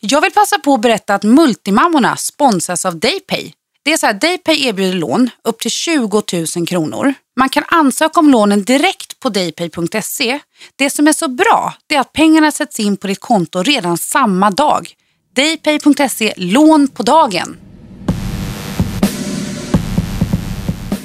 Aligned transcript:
Jag 0.00 0.20
vill 0.20 0.32
passa 0.32 0.58
på 0.58 0.74
att 0.74 0.80
berätta 0.80 1.14
att 1.14 1.22
Multimammorna 1.22 2.16
sponsras 2.16 2.84
av 2.84 2.98
Daypay. 2.98 3.52
Det 3.84 3.92
är 3.92 3.96
så 3.96 4.06
här, 4.06 4.14
Daypay 4.14 4.66
erbjuder 4.66 4.98
lån 4.98 5.30
upp 5.44 5.58
till 5.60 5.70
20 5.70 6.22
000 6.56 6.66
kronor. 6.66 7.14
Man 7.36 7.48
kan 7.48 7.64
ansöka 7.68 8.20
om 8.20 8.30
lånen 8.30 8.64
direkt 8.64 9.20
på 9.20 9.28
daypay.se. 9.28 10.38
Det 10.76 10.90
som 10.90 11.08
är 11.08 11.12
så 11.12 11.28
bra 11.28 11.74
är 11.88 12.00
att 12.00 12.12
pengarna 12.12 12.52
sätts 12.52 12.80
in 12.80 12.96
på 12.96 13.06
ditt 13.06 13.20
konto 13.20 13.62
redan 13.62 13.98
samma 13.98 14.50
dag. 14.50 14.94
Daypay.se, 15.34 16.34
lån 16.36 16.88
på 16.88 17.02
dagen. 17.02 17.56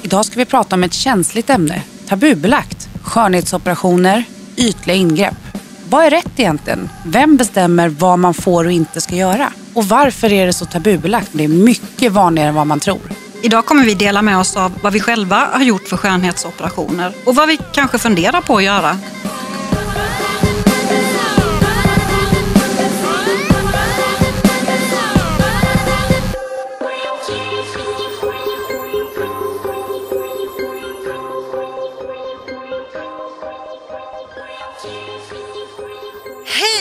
Idag 0.02 0.24
ska 0.24 0.36
vi 0.36 0.44
prata 0.44 0.76
om 0.76 0.84
ett 0.84 0.94
känsligt 0.94 1.50
ämne, 1.50 1.82
tabubelagt. 2.08 2.88
Skönhetsoperationer, 3.02 4.24
ytliga 4.56 4.96
ingrepp. 4.96 5.43
Vad 5.94 6.04
är 6.04 6.10
rätt 6.10 6.40
egentligen? 6.40 6.90
Vem 7.06 7.36
bestämmer 7.36 7.88
vad 7.88 8.18
man 8.18 8.34
får 8.34 8.64
och 8.64 8.72
inte 8.72 9.00
ska 9.00 9.14
göra? 9.14 9.52
Och 9.74 9.84
varför 9.84 10.32
är 10.32 10.46
det 10.46 10.52
så 10.52 10.64
tabubelagt? 10.64 11.28
Det 11.32 11.44
är 11.44 11.48
mycket 11.48 12.12
vanligare 12.12 12.48
än 12.48 12.54
vad 12.54 12.66
man 12.66 12.80
tror. 12.80 13.00
Idag 13.42 13.66
kommer 13.66 13.84
vi 13.84 13.94
dela 13.94 14.22
med 14.22 14.38
oss 14.38 14.56
av 14.56 14.72
vad 14.82 14.92
vi 14.92 15.00
själva 15.00 15.48
har 15.52 15.62
gjort 15.62 15.88
för 15.88 15.96
skönhetsoperationer 15.96 17.12
och 17.24 17.34
vad 17.34 17.48
vi 17.48 17.58
kanske 17.72 17.98
funderar 17.98 18.40
på 18.40 18.56
att 18.56 18.62
göra. 18.62 18.98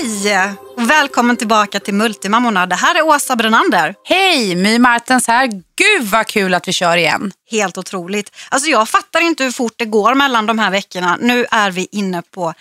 Hej! 0.03 0.53
Välkommen 0.77 1.38
tillbaka 1.38 1.80
till 1.80 1.93
Multimammorna. 1.93 2.66
Det 2.66 2.75
här 2.75 2.95
är 2.95 3.02
Åsa 3.02 3.35
Brenander. 3.35 3.95
Hej, 4.03 4.55
My 4.55 4.79
Martens 4.79 5.27
här. 5.27 5.48
Gud 5.48 6.07
vad 6.12 6.27
kul 6.27 6.54
att 6.54 6.68
vi 6.68 6.73
kör 6.73 6.98
igen. 6.98 7.32
Helt 7.51 7.77
otroligt. 7.77 8.35
Alltså 8.49 8.70
jag 8.70 8.90
fattar 8.90 9.21
inte 9.21 9.43
hur 9.43 9.51
fort 9.51 9.74
det 9.77 9.85
går 9.85 10.15
mellan 10.15 10.46
de 10.46 10.59
här 10.59 10.71
veckorna. 10.71 11.18
Nu 11.21 11.46
är 11.51 11.71
vi 11.71 11.87
inne 11.91 12.21
på 12.21 12.54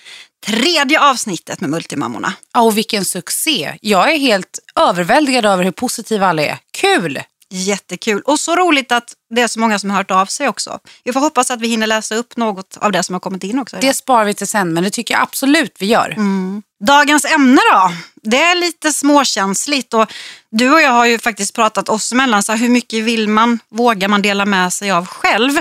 tredje 0.47 1.01
avsnittet 1.01 1.61
med 1.61 1.70
Multimammorna. 1.70 2.33
Ja, 2.55 2.61
och 2.61 2.79
vilken 2.79 3.05
succé. 3.05 3.79
Jag 3.81 4.13
är 4.13 4.19
helt 4.19 4.59
överväldigad 4.81 5.47
över 5.47 5.65
hur 5.65 5.70
positiva 5.70 6.27
alla 6.27 6.43
är. 6.43 6.59
Kul! 6.73 7.20
Jättekul. 7.53 8.22
Och 8.22 8.41
så 8.41 8.56
roligt 8.56 8.92
att 8.92 9.14
det 9.34 9.41
är 9.41 9.48
så 9.48 9.61
många 9.61 9.78
som 9.78 9.91
har 9.91 9.97
hört 9.97 10.11
av 10.11 10.27
sig 10.27 10.48
också. 10.48 10.78
Vi 11.05 11.12
får 11.12 11.20
hoppas 11.20 11.50
att 11.50 11.61
vi 11.61 11.69
hinner 11.69 11.86
läsa 11.86 12.14
upp 12.14 12.36
något 12.36 12.77
av 12.77 12.92
det 12.92 13.03
som 13.03 13.12
har 13.12 13.20
kommit 13.20 13.45
in 13.45 13.58
också. 13.58 13.77
Det 13.81 13.95
sparar 13.95 14.25
vi 14.25 14.34
till 14.34 14.47
sen, 14.47 14.72
men 14.72 14.84
det 14.84 14.91
tycker 14.91 15.14
jag 15.14 15.22
absolut 15.22 15.77
vi 15.78 15.86
gör. 15.86 16.11
Mm. 16.11 16.62
Dagens 16.84 17.25
ämne 17.25 17.61
då? 17.73 17.92
Det 18.23 18.42
är 18.42 18.55
lite 18.55 18.92
småkänsligt 18.92 19.95
och 19.95 20.12
du 20.50 20.73
och 20.73 20.80
jag 20.80 20.91
har 20.91 21.06
ju 21.06 21.19
faktiskt 21.19 21.55
pratat 21.55 21.89
oss 21.89 22.12
emellan, 22.12 22.42
så 22.42 22.53
hur 22.53 22.69
mycket 22.69 23.05
vill 23.05 23.28
man, 23.28 23.58
vågar 23.69 24.08
man 24.08 24.23
dela 24.23 24.45
med 24.45 24.73
sig 24.73 24.91
av 24.91 25.06
själv? 25.06 25.58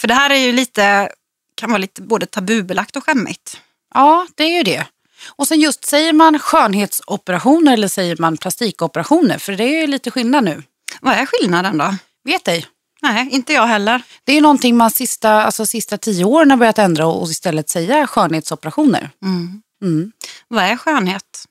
För 0.00 0.08
det 0.08 0.14
här 0.14 0.30
är 0.30 0.38
ju 0.38 0.52
lite, 0.52 1.08
kan 1.54 1.70
vara 1.70 1.78
lite 1.78 2.02
både 2.02 2.26
tabubelagt 2.26 2.96
och 2.96 3.04
skämmigt. 3.04 3.60
Ja, 3.94 4.26
det 4.34 4.44
är 4.44 4.56
ju 4.56 4.62
det. 4.62 4.86
Och 5.28 5.48
sen 5.48 5.60
just, 5.60 5.84
säger 5.84 6.12
man 6.12 6.38
skönhetsoperationer 6.38 7.72
eller 7.72 7.88
säger 7.88 8.16
man 8.18 8.36
plastikoperationer? 8.36 9.38
För 9.38 9.52
det 9.52 9.64
är 9.64 9.80
ju 9.80 9.86
lite 9.86 10.10
skillnad 10.10 10.44
nu. 10.44 10.62
Vad 11.00 11.14
är 11.14 11.26
skillnaden 11.26 11.78
då? 11.78 11.94
Vet 12.24 12.48
ej. 12.48 12.66
Nej, 13.02 13.28
inte 13.30 13.52
jag 13.52 13.66
heller. 13.66 14.02
Det 14.24 14.32
är 14.32 14.40
någonting 14.40 14.76
man 14.76 14.90
sista, 14.90 15.30
alltså 15.30 15.66
sista 15.66 15.98
tio 15.98 16.24
åren 16.24 16.50
har 16.50 16.58
börjat 16.58 16.78
ändra 16.78 17.06
och 17.06 17.28
istället 17.28 17.68
säga 17.68 18.06
skönhetsoperationer. 18.06 19.10
Mm. 19.22 19.62
Mm. 19.82 20.12
Vad 20.48 20.64
är 20.64 20.76
skönhet? 20.76 21.44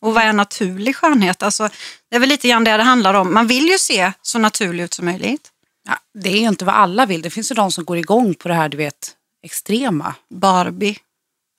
Och 0.00 0.14
vad 0.14 0.22
är 0.22 0.32
naturlig 0.32 0.96
skönhet? 0.96 1.42
Alltså, 1.42 1.68
det 2.10 2.16
är 2.16 2.20
väl 2.20 2.28
lite 2.28 2.48
grann 2.48 2.64
det 2.64 2.76
det 2.76 2.82
handlar 2.82 3.14
om. 3.14 3.34
Man 3.34 3.46
vill 3.46 3.68
ju 3.68 3.78
se 3.78 4.12
så 4.22 4.38
naturlig 4.38 4.84
ut 4.84 4.94
som 4.94 5.04
möjligt. 5.04 5.50
Ja, 5.88 5.98
det 6.20 6.28
är 6.28 6.40
ju 6.40 6.48
inte 6.48 6.64
vad 6.64 6.74
alla 6.74 7.06
vill. 7.06 7.22
Det 7.22 7.30
finns 7.30 7.50
ju 7.50 7.54
de 7.54 7.72
som 7.72 7.84
går 7.84 7.98
igång 7.98 8.34
på 8.34 8.48
det 8.48 8.54
här, 8.54 8.68
du 8.68 8.76
vet, 8.76 9.10
extrema. 9.42 10.14
Barbie. 10.30 10.98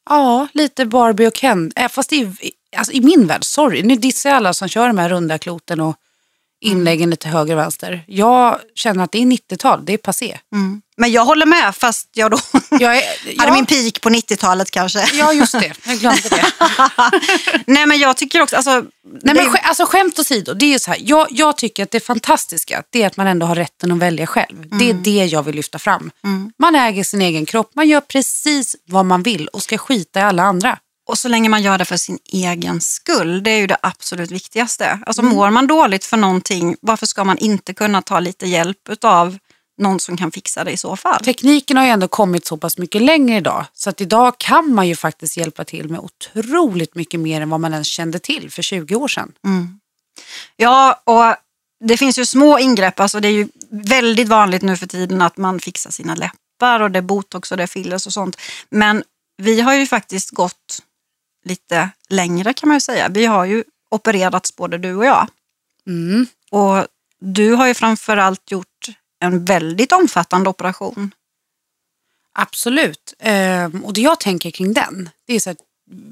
Ja, 0.09 0.47
lite 0.53 0.85
Barbie 0.85 1.27
och 1.27 1.33
Ken. 1.33 1.71
Äh, 1.75 1.89
fast 1.89 2.13
i, 2.13 2.51
alltså, 2.77 2.93
i 2.93 3.01
min 3.01 3.27
värld, 3.27 3.43
sorry, 3.43 3.83
nu 3.83 3.95
dissar 3.95 4.29
jag 4.29 4.37
alla 4.37 4.53
som 4.53 4.67
kör 4.67 4.87
de 4.87 4.97
här 4.97 5.09
runda 5.09 5.37
kloten 5.37 5.79
och 5.79 5.95
inläggen 6.63 7.09
lite 7.09 7.29
höger 7.29 7.53
och 7.53 7.59
vänster. 7.59 8.03
Jag 8.07 8.59
känner 8.75 9.03
att 9.03 9.11
det 9.11 9.17
är 9.17 9.25
90-tal, 9.25 9.85
det 9.85 9.93
är 9.93 9.97
passé. 9.97 10.37
Mm. 10.53 10.81
Men 10.97 11.11
jag 11.11 11.25
håller 11.25 11.45
med, 11.45 11.75
fast 11.75 12.09
jag 12.13 12.31
då 12.31 12.37
Jag 12.69 12.97
är, 12.97 13.03
hade 13.39 13.49
ja, 13.49 13.53
min 13.53 13.65
peak 13.65 14.01
på 14.01 14.09
90-talet 14.09 14.71
kanske. 14.71 15.09
ja, 15.13 15.33
just 15.33 15.51
det. 15.51 15.73
Jag 15.85 15.97
glömde 15.97 16.29
det. 16.29 16.45
Nej 17.67 17.85
men 17.85 17.99
jag 17.99 18.17
tycker 18.17 18.41
också, 18.41 18.55
alltså, 18.55 18.83
Nej, 19.21 19.35
men, 19.35 19.47
alltså, 19.63 19.85
skämt 19.85 20.19
åsido, 20.19 20.53
det 20.53 20.73
är 20.73 20.79
så 20.79 20.91
här, 20.91 20.97
jag, 21.01 21.27
jag 21.29 21.57
tycker 21.57 21.83
att 21.83 21.91
det 21.91 21.99
fantastiska 21.99 22.83
det 22.89 23.03
är 23.03 23.07
att 23.07 23.17
man 23.17 23.27
ändå 23.27 23.45
har 23.45 23.55
rätten 23.55 23.91
att 23.91 23.97
välja 23.97 24.27
själv. 24.27 24.69
Det 24.79 24.89
är 24.89 24.93
det 24.93 25.25
jag 25.25 25.43
vill 25.43 25.55
lyfta 25.55 25.79
fram. 25.79 26.11
Man 26.59 26.75
äger 26.75 27.03
sin 27.03 27.21
egen 27.21 27.45
kropp, 27.45 27.71
man 27.75 27.87
gör 27.87 28.01
precis 28.01 28.75
vad 28.85 29.05
man 29.05 29.23
vill 29.23 29.47
och 29.47 29.63
ska 29.63 29.77
skita 29.77 30.19
i 30.19 30.23
alla 30.23 30.43
andra. 30.43 30.77
Och 31.05 31.17
så 31.17 31.27
länge 31.27 31.49
man 31.49 31.61
gör 31.63 31.77
det 31.77 31.85
för 31.85 31.97
sin 31.97 32.19
egen 32.25 32.81
skull, 32.81 33.43
det 33.43 33.51
är 33.51 33.57
ju 33.57 33.67
det 33.67 33.77
absolut 33.81 34.31
viktigaste. 34.31 34.99
Alltså 35.05 35.21
Mm. 35.21 35.35
mår 35.35 35.49
man 35.49 35.67
dåligt 35.67 36.05
för 36.05 36.17
någonting, 36.17 36.75
varför 36.81 37.05
ska 37.05 37.23
man 37.23 37.37
inte 37.37 37.73
kunna 37.73 38.01
ta 38.01 38.19
lite 38.19 38.47
hjälp 38.47 38.77
av 39.03 39.37
någon 39.81 39.99
som 39.99 40.17
kan 40.17 40.31
fixa 40.31 40.63
det 40.63 40.71
i 40.71 40.77
så 40.77 40.95
fall? 40.95 41.23
Tekniken 41.23 41.77
har 41.77 41.85
ju 41.85 41.89
ändå 41.89 42.07
kommit 42.07 42.45
så 42.45 42.57
pass 42.57 42.77
mycket 42.77 43.01
längre 43.01 43.37
idag 43.37 43.65
så 43.73 43.89
att 43.89 44.01
idag 44.01 44.37
kan 44.37 44.73
man 44.73 44.87
ju 44.87 44.95
faktiskt 44.95 45.37
hjälpa 45.37 45.63
till 45.65 45.89
med 45.89 45.99
otroligt 45.99 46.95
mycket 46.95 47.19
mer 47.19 47.41
än 47.41 47.49
vad 47.49 47.59
man 47.59 47.73
ens 47.73 47.87
kände 47.87 48.19
till 48.19 48.51
för 48.51 48.61
20 48.61 48.95
år 48.95 49.07
sedan. 49.07 49.31
Ja, 50.55 51.01
och 51.03 51.35
det 51.87 51.97
finns 51.97 52.17
ju 52.19 52.25
små 52.25 52.59
ingrepp. 52.59 52.99
Alltså 52.99 53.19
det 53.19 53.27
är 53.27 53.31
ju 53.31 53.47
väldigt 53.69 54.27
vanligt 54.27 54.61
nu 54.61 54.77
för 54.77 54.87
tiden 54.87 55.21
att 55.21 55.37
man 55.37 55.59
fixar 55.59 55.91
sina 55.91 56.15
läppar 56.15 56.79
och 56.79 56.91
det 56.91 56.99
är 56.99 57.03
botox 57.03 57.51
och 57.51 57.57
det 57.57 57.63
är 57.63 57.67
fillers 57.67 58.07
och 58.07 58.13
sånt. 58.13 58.37
Men 58.69 59.03
vi 59.37 59.61
har 59.61 59.73
ju 59.73 59.87
faktiskt 59.87 60.29
gått 60.31 60.79
lite 61.43 61.89
längre 62.09 62.53
kan 62.53 62.69
man 62.69 62.75
ju 62.75 62.81
säga. 62.81 63.09
Vi 63.09 63.25
har 63.25 63.45
ju 63.45 63.63
opererats 63.89 64.55
både 64.55 64.77
du 64.77 64.95
och 64.95 65.05
jag. 65.05 65.27
Mm. 65.87 66.27
Och 66.51 66.87
du 67.19 67.53
har 67.53 67.67
ju 67.67 67.73
framförallt 67.73 68.51
gjort 68.51 68.87
en 69.19 69.45
väldigt 69.45 69.91
omfattande 69.91 70.49
operation. 70.49 71.11
Absolut. 72.33 73.13
Ehm, 73.19 73.83
och 73.83 73.93
det 73.93 74.01
jag 74.01 74.19
tänker 74.19 74.51
kring 74.51 74.73
den, 74.73 75.09
det 75.27 75.33
är 75.33 75.39
så 75.39 75.49
att 75.49 75.57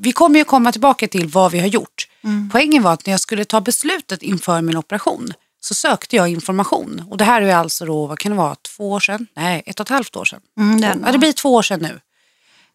vi 0.02 0.12
kommer 0.12 0.40
ju 0.40 0.46
komma 0.46 0.72
tillbaka 0.72 1.08
till 1.08 1.28
vad 1.28 1.52
vi 1.52 1.60
har 1.60 1.68
gjort. 1.68 2.08
Poängen 2.52 2.84
var 2.84 2.94
att 2.94 3.06
när 3.06 3.14
jag 3.14 3.20
skulle 3.20 3.46
ta 3.46 3.62
beslutet 3.62 4.22
inför 4.22 4.62
min 4.62 4.78
operation 4.78 5.34
så 5.62 5.74
sökte 5.74 6.16
jag 6.16 6.28
information. 6.28 7.06
Och 7.10 7.18
det 7.18 7.24
här 7.24 7.42
är 7.42 7.56
alltså 7.56 7.86
då, 7.86 8.06
vad 8.06 8.20
kan 8.20 8.32
det 8.32 8.38
vara, 8.38 8.56
två 8.56 8.92
år 8.92 9.00
sedan? 9.00 9.28
Nej, 9.34 9.64
ett 9.66 9.80
och 9.80 9.86
ett 9.86 9.90
halvt 9.90 10.16
år 10.16 10.26
sedan. 10.26 10.42
Mm, 10.58 10.82
det. 10.82 10.98
ja, 11.06 11.12
det 11.12 11.18
blir 11.18 11.34
två 11.34 11.54
år 11.54 11.62
sedan 11.62 11.80
nu. 11.80 12.00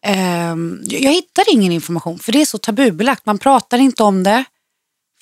Ehm, 0.05 0.81
jag 0.85 1.11
hittade 1.11 1.51
ingen 1.51 1.71
information 1.71 2.19
för 2.19 2.31
det 2.31 2.41
är 2.41 2.45
så 2.45 2.57
tabubelagt. 2.57 3.25
Man 3.25 3.37
pratar 3.39 3.77
inte 3.77 4.03
om 4.03 4.23
det. 4.23 4.43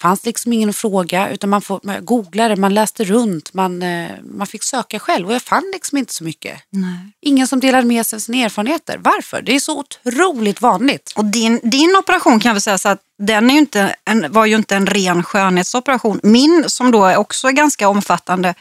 fanns 0.02 0.26
liksom 0.26 0.54
ingen 0.54 0.74
fråga 0.74 1.30
utan 1.30 1.50
man, 1.50 1.62
får, 1.62 1.80
man 1.84 2.06
googlade, 2.06 2.56
man 2.56 2.74
läste 2.74 3.04
runt, 3.04 3.54
man, 3.54 3.82
eh, 3.82 4.10
man 4.24 4.48
fick 4.48 4.64
söka 4.64 5.00
själv 5.00 5.28
och 5.28 5.34
jag 5.34 5.42
fann 5.42 5.72
liksom 5.74 5.98
inte 5.98 6.14
så 6.14 6.24
mycket. 6.24 6.62
Nej. 6.70 7.12
Ingen 7.22 7.48
som 7.48 7.60
delade 7.60 7.88
med 7.88 8.06
sig 8.06 8.18
av 8.18 8.20
sina 8.20 8.38
erfarenheter. 8.38 8.98
Varför? 9.04 9.42
Det 9.42 9.56
är 9.56 9.60
så 9.60 9.80
otroligt 9.80 10.62
vanligt. 10.62 11.14
Och 11.16 11.26
din, 11.26 11.60
din 11.64 11.96
operation 12.00 12.40
kan 12.40 12.56
vi 12.56 12.62
säga 12.62 12.78
så 12.78 12.90
att 12.90 13.02
den 13.24 13.50
är 13.50 13.54
ju 13.54 13.60
inte 13.60 13.96
en, 14.06 14.32
var 14.32 14.46
ju 14.46 14.56
inte 14.56 14.76
en 14.76 14.88
ren 14.88 15.24
skönhetsoperation. 15.24 16.20
Min 16.24 16.64
som 16.68 16.92
då 16.92 17.06
är 17.06 17.18
också 17.18 17.50
ganska 17.50 17.90
omfattande 17.90 18.54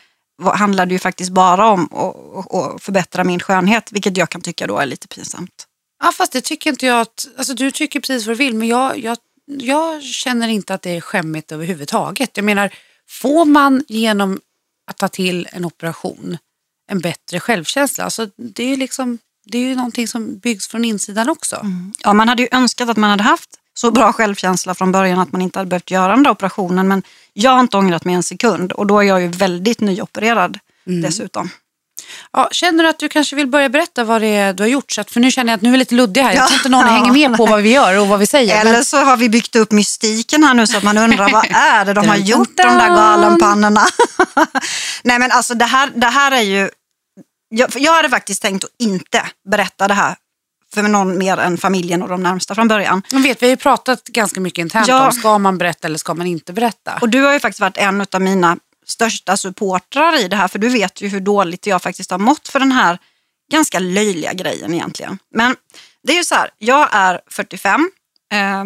handlade 0.42 0.94
ju 0.94 0.98
faktiskt 0.98 1.30
bara 1.30 1.66
om 1.70 1.82
att 1.84 2.82
förbättra 2.82 3.24
min 3.24 3.40
skönhet, 3.40 3.92
vilket 3.92 4.16
jag 4.16 4.30
kan 4.30 4.40
tycka 4.40 4.66
då 4.66 4.78
är 4.78 4.86
lite 4.86 5.08
pinsamt. 5.08 5.66
Ja, 6.04 6.12
fast 6.12 6.32
det 6.32 6.40
tycker 6.40 6.70
inte 6.70 6.86
jag 6.86 7.00
att... 7.00 7.28
Alltså, 7.36 7.54
du 7.54 7.70
tycker 7.70 8.00
precis 8.00 8.26
vad 8.26 8.36
du 8.36 8.38
vill, 8.38 8.54
men 8.54 8.68
jag, 8.68 8.98
jag, 8.98 9.18
jag 9.46 10.02
känner 10.02 10.48
inte 10.48 10.74
att 10.74 10.82
det 10.82 10.90
är 10.90 11.00
skämmigt 11.00 11.52
överhuvudtaget. 11.52 12.30
Jag 12.34 12.44
menar, 12.44 12.74
får 13.08 13.44
man 13.44 13.84
genom 13.88 14.40
att 14.86 14.96
ta 14.96 15.08
till 15.08 15.48
en 15.52 15.64
operation 15.64 16.38
en 16.90 17.00
bättre 17.00 17.40
självkänsla, 17.40 18.04
alltså, 18.04 18.28
det 18.36 18.62
är 18.62 18.68
ju 18.68 18.76
liksom... 18.76 19.18
Det 19.46 19.58
är 19.58 19.62
ju 19.62 19.74
någonting 19.74 20.08
som 20.08 20.38
byggs 20.38 20.68
från 20.68 20.84
insidan 20.84 21.28
också. 21.28 21.66
Ja, 22.02 22.12
man 22.12 22.28
hade 22.28 22.42
ju 22.42 22.48
önskat 22.52 22.88
att 22.88 22.96
man 22.96 23.10
hade 23.10 23.22
haft 23.22 23.50
så 23.74 23.90
bra 23.90 24.12
självkänsla 24.12 24.74
från 24.74 24.92
början 24.92 25.18
att 25.18 25.32
man 25.32 25.40
inte 25.40 25.58
hade 25.58 25.68
behövt 25.68 25.90
göra 25.90 26.14
den 26.14 26.22
där 26.22 26.30
operationen. 26.30 26.88
Men 26.88 27.02
jag 27.32 27.50
har 27.50 27.60
inte 27.60 27.76
ångrat 27.76 28.04
mig 28.04 28.14
en 28.14 28.22
sekund 28.22 28.72
och 28.72 28.86
då 28.86 28.98
är 28.98 29.02
jag 29.02 29.20
ju 29.20 29.28
väldigt 29.28 29.80
nyopererad 29.80 30.58
dessutom. 30.84 31.50
Ja, 32.32 32.48
känner 32.52 32.84
du 32.84 32.90
att 32.90 32.98
du 32.98 33.08
kanske 33.08 33.36
vill 33.36 33.46
börja 33.46 33.68
berätta 33.68 34.04
vad 34.04 34.20
det 34.20 34.26
är 34.26 34.52
du 34.52 34.62
har 34.62 34.68
gjort? 34.68 34.92
Så 34.92 35.00
att, 35.00 35.10
för 35.10 35.20
nu 35.20 35.30
känner 35.30 35.52
jag 35.52 35.56
att 35.56 35.62
nu 35.62 35.72
är 35.72 35.76
lite 35.76 35.94
luddig 35.94 36.20
här. 36.22 36.32
Jag 36.32 36.42
Ja. 36.42 36.46
tror 36.46 36.56
inte 36.58 36.68
någon 36.68 36.80
Ja, 36.86 36.92
hänger 36.92 37.28
med 37.28 37.36
på 37.36 37.46
vad 37.46 37.62
vi 37.62 37.72
gör 37.72 37.98
och 38.00 38.08
vad 38.08 38.18
vi 38.18 38.26
säger. 38.26 38.60
Eller 38.60 38.72
Men, 38.72 38.84
så 38.84 38.96
har 38.96 39.16
vi 39.16 39.28
byggt 39.28 39.56
upp 39.56 39.70
mystiken 39.72 40.44
här 40.44 40.54
nu 40.54 40.66
så 40.66 40.76
att 40.76 40.82
man 40.82 40.98
undrar 40.98 41.28
vad 41.32 41.46
är 41.50 41.84
det 41.84 41.92
de 41.92 42.08
har 42.08 42.16
gjort 42.16 42.56
de 42.56 42.62
där 42.62 42.88
galenpannorna. 42.88 43.86
Nej 45.02 45.18
men 45.18 45.30
alltså 45.32 45.54
det 45.54 45.64
här, 45.64 45.90
det 45.94 46.06
här 46.06 46.32
är 46.32 46.40
ju, 46.42 46.70
jag, 47.48 47.70
jag 47.76 47.92
hade 47.92 48.08
faktiskt 48.08 48.42
tänkt 48.42 48.64
att 48.64 48.70
inte 48.78 49.22
berätta 49.50 49.88
det 49.88 49.94
här 49.94 50.16
för 50.74 50.82
någon 50.82 51.18
mer 51.18 51.36
än 51.36 51.58
familjen 51.58 52.02
och 52.02 52.08
de 52.08 52.22
närmsta 52.22 52.54
från 52.54 52.68
början. 52.68 53.02
Jag 53.10 53.20
vet, 53.20 53.42
vi 53.42 53.46
har 53.46 53.50
ju 53.50 53.56
pratat 53.56 54.04
ganska 54.04 54.40
mycket 54.40 54.58
internt 54.58 54.88
Ja. 54.88 55.06
om 55.06 55.12
ska 55.12 55.38
man 55.38 55.58
berätta 55.58 55.86
eller 55.88 55.98
ska 55.98 56.14
man 56.14 56.26
inte 56.26 56.52
berätta. 56.52 56.98
Och 57.00 57.08
du 57.08 57.22
har 57.22 57.32
ju 57.32 57.40
faktiskt 57.40 57.60
varit 57.60 57.76
en 57.76 58.06
av 58.12 58.20
mina 58.22 58.56
största 58.84 59.36
supportrar 59.36 60.20
i 60.20 60.28
det 60.28 60.36
här 60.36 60.48
för 60.48 60.58
du 60.58 60.68
vet 60.68 61.00
ju 61.00 61.08
hur 61.08 61.20
dåligt 61.20 61.66
jag 61.66 61.82
faktiskt 61.82 62.10
har 62.10 62.18
mått 62.18 62.48
för 62.48 62.60
den 62.60 62.72
här 62.72 62.98
ganska 63.52 63.78
löjliga 63.78 64.32
grejen 64.32 64.74
egentligen. 64.74 65.18
Men 65.30 65.56
det 66.02 66.12
är 66.12 66.16
ju 66.16 66.24
så 66.24 66.34
här, 66.34 66.50
jag 66.58 66.88
är 66.92 67.20
45, 67.26 67.90
eh, 68.32 68.64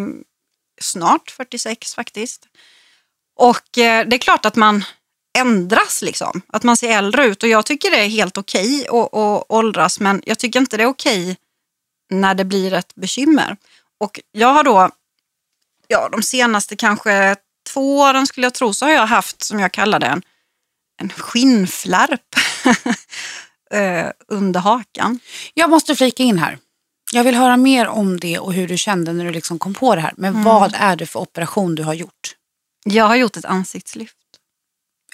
snart 0.81 1.31
46 1.31 1.95
faktiskt. 1.95 2.47
Och 3.37 3.79
eh, 3.79 4.07
det 4.09 4.17
är 4.17 4.19
klart 4.19 4.47
att 4.47 4.57
man 4.57 4.85
ändras 5.39 6.03
liksom, 6.03 6.43
att 6.47 6.63
man 6.63 6.77
ser 6.77 6.99
äldre 6.99 7.25
ut 7.25 7.43
och 7.43 7.49
jag 7.49 7.67
tycker 7.67 7.91
det 7.91 7.97
är 7.97 8.09
helt 8.09 8.39
okej 8.39 8.87
att, 8.89 9.15
att 9.15 9.45
åldras 9.49 10.01
men 10.01 10.23
jag 10.27 10.39
tycker 10.39 10.61
inte 10.61 10.77
det 10.77 10.83
är 10.83 10.87
okej 10.87 11.37
när 12.11 12.35
det 12.35 12.45
blir 12.45 12.73
ett 12.73 12.95
bekymmer. 12.95 13.57
Och 14.01 14.21
jag 14.33 14.49
har 14.49 14.65
då, 14.65 14.91
ja 15.89 16.09
de 16.13 16.23
senaste 16.23 16.77
kanske 16.77 17.37
två 17.73 17.99
åren 17.99 18.27
skulle 18.27 18.47
jag 18.47 18.55
tro, 18.55 18.75
så 18.75 18.87
har 18.87 18.93
jag 18.93 19.07
haft 19.07 19.43
som 19.43 19.61
jag 19.61 19.73
kallar 19.73 19.99
det 20.01 20.21
en, 21.01 21.13
skinnflärp 21.17 22.21
eh, 23.75 24.07
under 24.29 24.61
hakan. 24.61 25.21
Jag 25.55 25.71
måste 25.71 25.97
flika 25.97 26.23
in 26.23 26.39
här. 26.39 26.59
Jag 27.13 27.25
vill 27.25 27.35
höra 27.35 27.57
mer 27.57 27.87
om 27.89 28.21
det 28.21 28.39
och 28.39 28.53
hur 28.53 28.69
du 28.69 28.79
kände 28.79 29.13
när 29.13 29.25
du 29.25 29.31
liksom 29.31 29.59
kom 29.59 29.75
på 29.75 29.95
det 29.95 30.01
här. 30.01 30.15
Mm. 30.19 30.33
Men 30.35 30.45
vad 30.45 30.75
är 30.75 30.97
det 30.97 31.07
för 31.07 31.21
operation 31.21 31.75
du 31.75 31.83
har 31.83 31.95
gjort? 31.95 32.35
Jag 32.85 33.05
har 33.05 33.17
gjort 33.17 33.37
ett 33.37 33.45
ansiktslyft. 33.45 34.15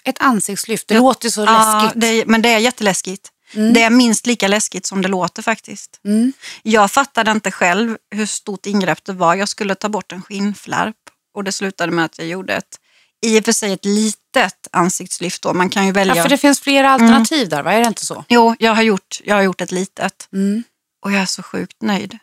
Ett 0.04 0.16
ansiktslyft, 0.20 0.88
det 0.88 0.94
Ja. 0.94 1.00
låter 1.00 1.28
så 1.28 1.40
Ja, 1.44 1.82
läskigt. 1.82 2.00
det 2.00 2.26
men 2.26 2.42
det 2.42 2.48
är 2.48 2.58
jätteläskigt. 2.58 3.30
Det 3.74 3.82
är 3.82 3.90
minst 3.90 4.26
lika 4.26 4.48
läskigt 4.48 4.86
som 4.86 5.02
det 5.02 5.08
låter 5.08 5.42
faktiskt. 5.42 6.00
Mm. 6.04 6.32
Jag 6.62 6.90
fattade 6.90 7.30
inte 7.30 7.50
själv 7.50 7.96
hur 8.10 8.26
stort 8.26 8.66
ingrepp 8.66 9.04
det 9.04 9.12
var. 9.12 9.34
Jag 9.34 9.48
skulle 9.48 9.74
ta 9.74 9.88
bort 9.88 10.12
en 10.12 10.22
skinnflärp 10.22 10.96
och 11.34 11.44
det 11.44 11.52
slutade 11.52 11.92
med 11.92 12.04
att 12.04 12.18
jag 12.18 12.26
gjorde 12.26 12.54
ett, 12.54 12.78
i 13.26 13.40
och 13.40 13.44
för 13.44 13.52
sig 13.52 13.72
ett 13.72 13.84
litet 13.84 14.68
ansiktslyft 14.72 15.42
då. 15.42 15.52
Man 15.52 15.70
kan 15.70 15.86
ju 15.86 15.92
välja. 15.92 16.16
Ja, 16.16 16.22
för 16.22 16.30
det 16.30 16.38
finns 16.38 16.60
flera 16.60 16.90
alternativ 16.90 17.48
där, 17.48 17.62
va? 17.62 17.72
Är 17.72 17.80
det 17.80 17.86
inte 17.86 18.06
så? 18.06 18.24
Jo, 18.28 18.56
jag 18.58 18.74
har, 18.74 18.82
gjort, 18.82 19.20
jag 19.24 19.34
har 19.34 19.42
gjort 19.42 19.60
ett 19.60 19.72
litet 19.72 20.28
Mm. 20.32 20.62
och 21.04 21.12
jag 21.12 21.22
är 21.22 21.26
så 21.26 21.42
sjukt 21.42 21.82
nöjd. 21.82 22.18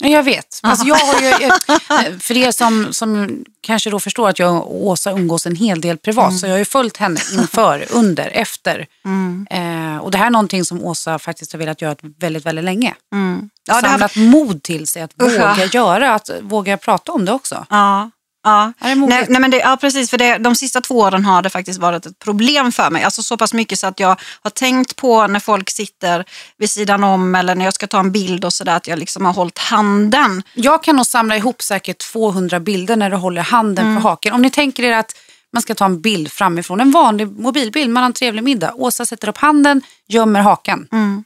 Ja, 0.00 0.08
Jag 0.08 0.22
vet. 0.22 0.60
Alltså 0.62 0.86
jag 0.86 0.94
har 0.96 1.20
ju, 1.20 1.28
jag- 1.28 2.22
för 2.22 2.36
er 2.36 2.50
som, 2.50 2.92
som 2.92 3.44
kanske 3.60 3.90
då 3.90 4.00
förstår 4.00 4.28
att 4.28 4.38
jag 4.38 4.56
och 4.56 4.84
Åsa 4.86 5.10
umgås 5.12 5.46
en 5.46 5.56
hel 5.56 5.80
del 5.80 5.98
privat 5.98 6.38
så 6.38 6.46
jag 6.46 6.52
har 6.52 6.58
ju 6.58 6.64
följt 6.64 6.96
henne 6.96 7.20
inför, 7.32 7.86
under, 7.90 8.28
efter. 8.28 8.86
Mm. 9.04 9.46
Eh, 9.50 9.98
och 9.98 10.10
det 10.10 10.18
här 10.18 10.26
är 10.26 10.30
någonting 10.30 10.64
som 10.64 10.84
Åsa 10.84 11.18
faktiskt 11.18 11.52
har 11.52 11.58
velat 11.58 11.82
göra 11.82 11.96
väldigt, 12.18 12.46
väldigt 12.46 12.64
länge. 12.64 12.94
Mm. 13.12 13.50
Ja, 13.66 13.80
det 13.80 13.86
här, 13.88 13.92
Samlat 13.98 14.16
mod 14.16 14.62
till 14.62 14.86
sig 14.86 15.02
att 15.02 15.12
våga 15.16 15.64
göra, 15.72 16.14
att 16.14 16.30
våga 16.42 16.76
prata 16.76 17.12
om 17.12 17.24
det 17.24 17.32
också. 17.32 17.66
ja, 17.70 18.10
ja. 18.44 18.72
Nej, 18.80 19.26
nej, 19.28 19.40
men 19.40 19.50
det, 19.50 19.56
ja, 19.56 19.76
precis. 19.80 20.10
För 20.10 20.18
det, 20.18 20.38
de 20.38 20.54
sista 20.56 20.80
två 20.80 20.98
åren 20.98 21.24
har 21.24 21.42
det 21.42 21.50
faktiskt 21.50 21.80
varit 21.80 22.06
ett 22.06 22.18
problem 22.18 22.72
för 22.72 22.90
mig. 22.90 23.02
Alltså 23.04 23.22
så 23.22 23.36
pass 23.36 23.54
mycket 23.54 23.78
så 23.78 23.86
att 23.86 24.00
jag 24.00 24.20
har 24.42 24.50
tänkt 24.50 24.96
på 24.96 25.26
när 25.26 25.40
folk 25.40 25.70
sitter 25.70 26.24
vid 26.58 26.70
sidan 26.70 27.04
om 27.04 27.34
eller 27.34 27.54
när 27.54 27.64
jag 27.64 27.74
ska 27.74 27.86
ta 27.86 28.00
en 28.00 28.12
bild 28.12 28.44
och 28.44 28.52
sådär 28.52 28.76
att 28.76 28.88
jag 28.88 28.98
liksom 28.98 29.24
har 29.24 29.32
hållit 29.32 29.58
handen. 29.58 30.42
Jag 30.54 30.82
kan 30.84 30.96
nog 30.96 31.06
samla 31.06 31.36
ihop 31.36 31.62
säkert 31.62 31.98
200 32.12 32.60
bilder 32.60 32.96
när 32.96 33.10
du 33.10 33.16
håller 33.16 33.42
handen 33.42 33.84
Mm. 33.86 34.02
på 34.02 34.08
haken. 34.08 34.32
Om 34.34 34.42
ni 34.42 34.50
tänker 34.50 34.82
er 34.82 34.92
att 34.96 35.12
man 35.52 35.62
ska 35.62 35.74
ta 35.74 35.84
en 35.84 36.00
bild 36.00 36.32
framifrån, 36.32 36.80
en 36.80 36.90
vanlig 36.90 37.40
mobilbild, 37.40 37.90
man 37.90 38.02
har 38.02 38.08
en 38.08 38.12
trevlig 38.12 38.42
middag. 38.44 38.72
Åsa 38.74 39.06
sätter 39.06 39.28
upp 39.28 39.38
handen, 39.38 39.82
gömmer 40.08 40.40
hakan. 40.40 40.88
Mm. 40.92 41.24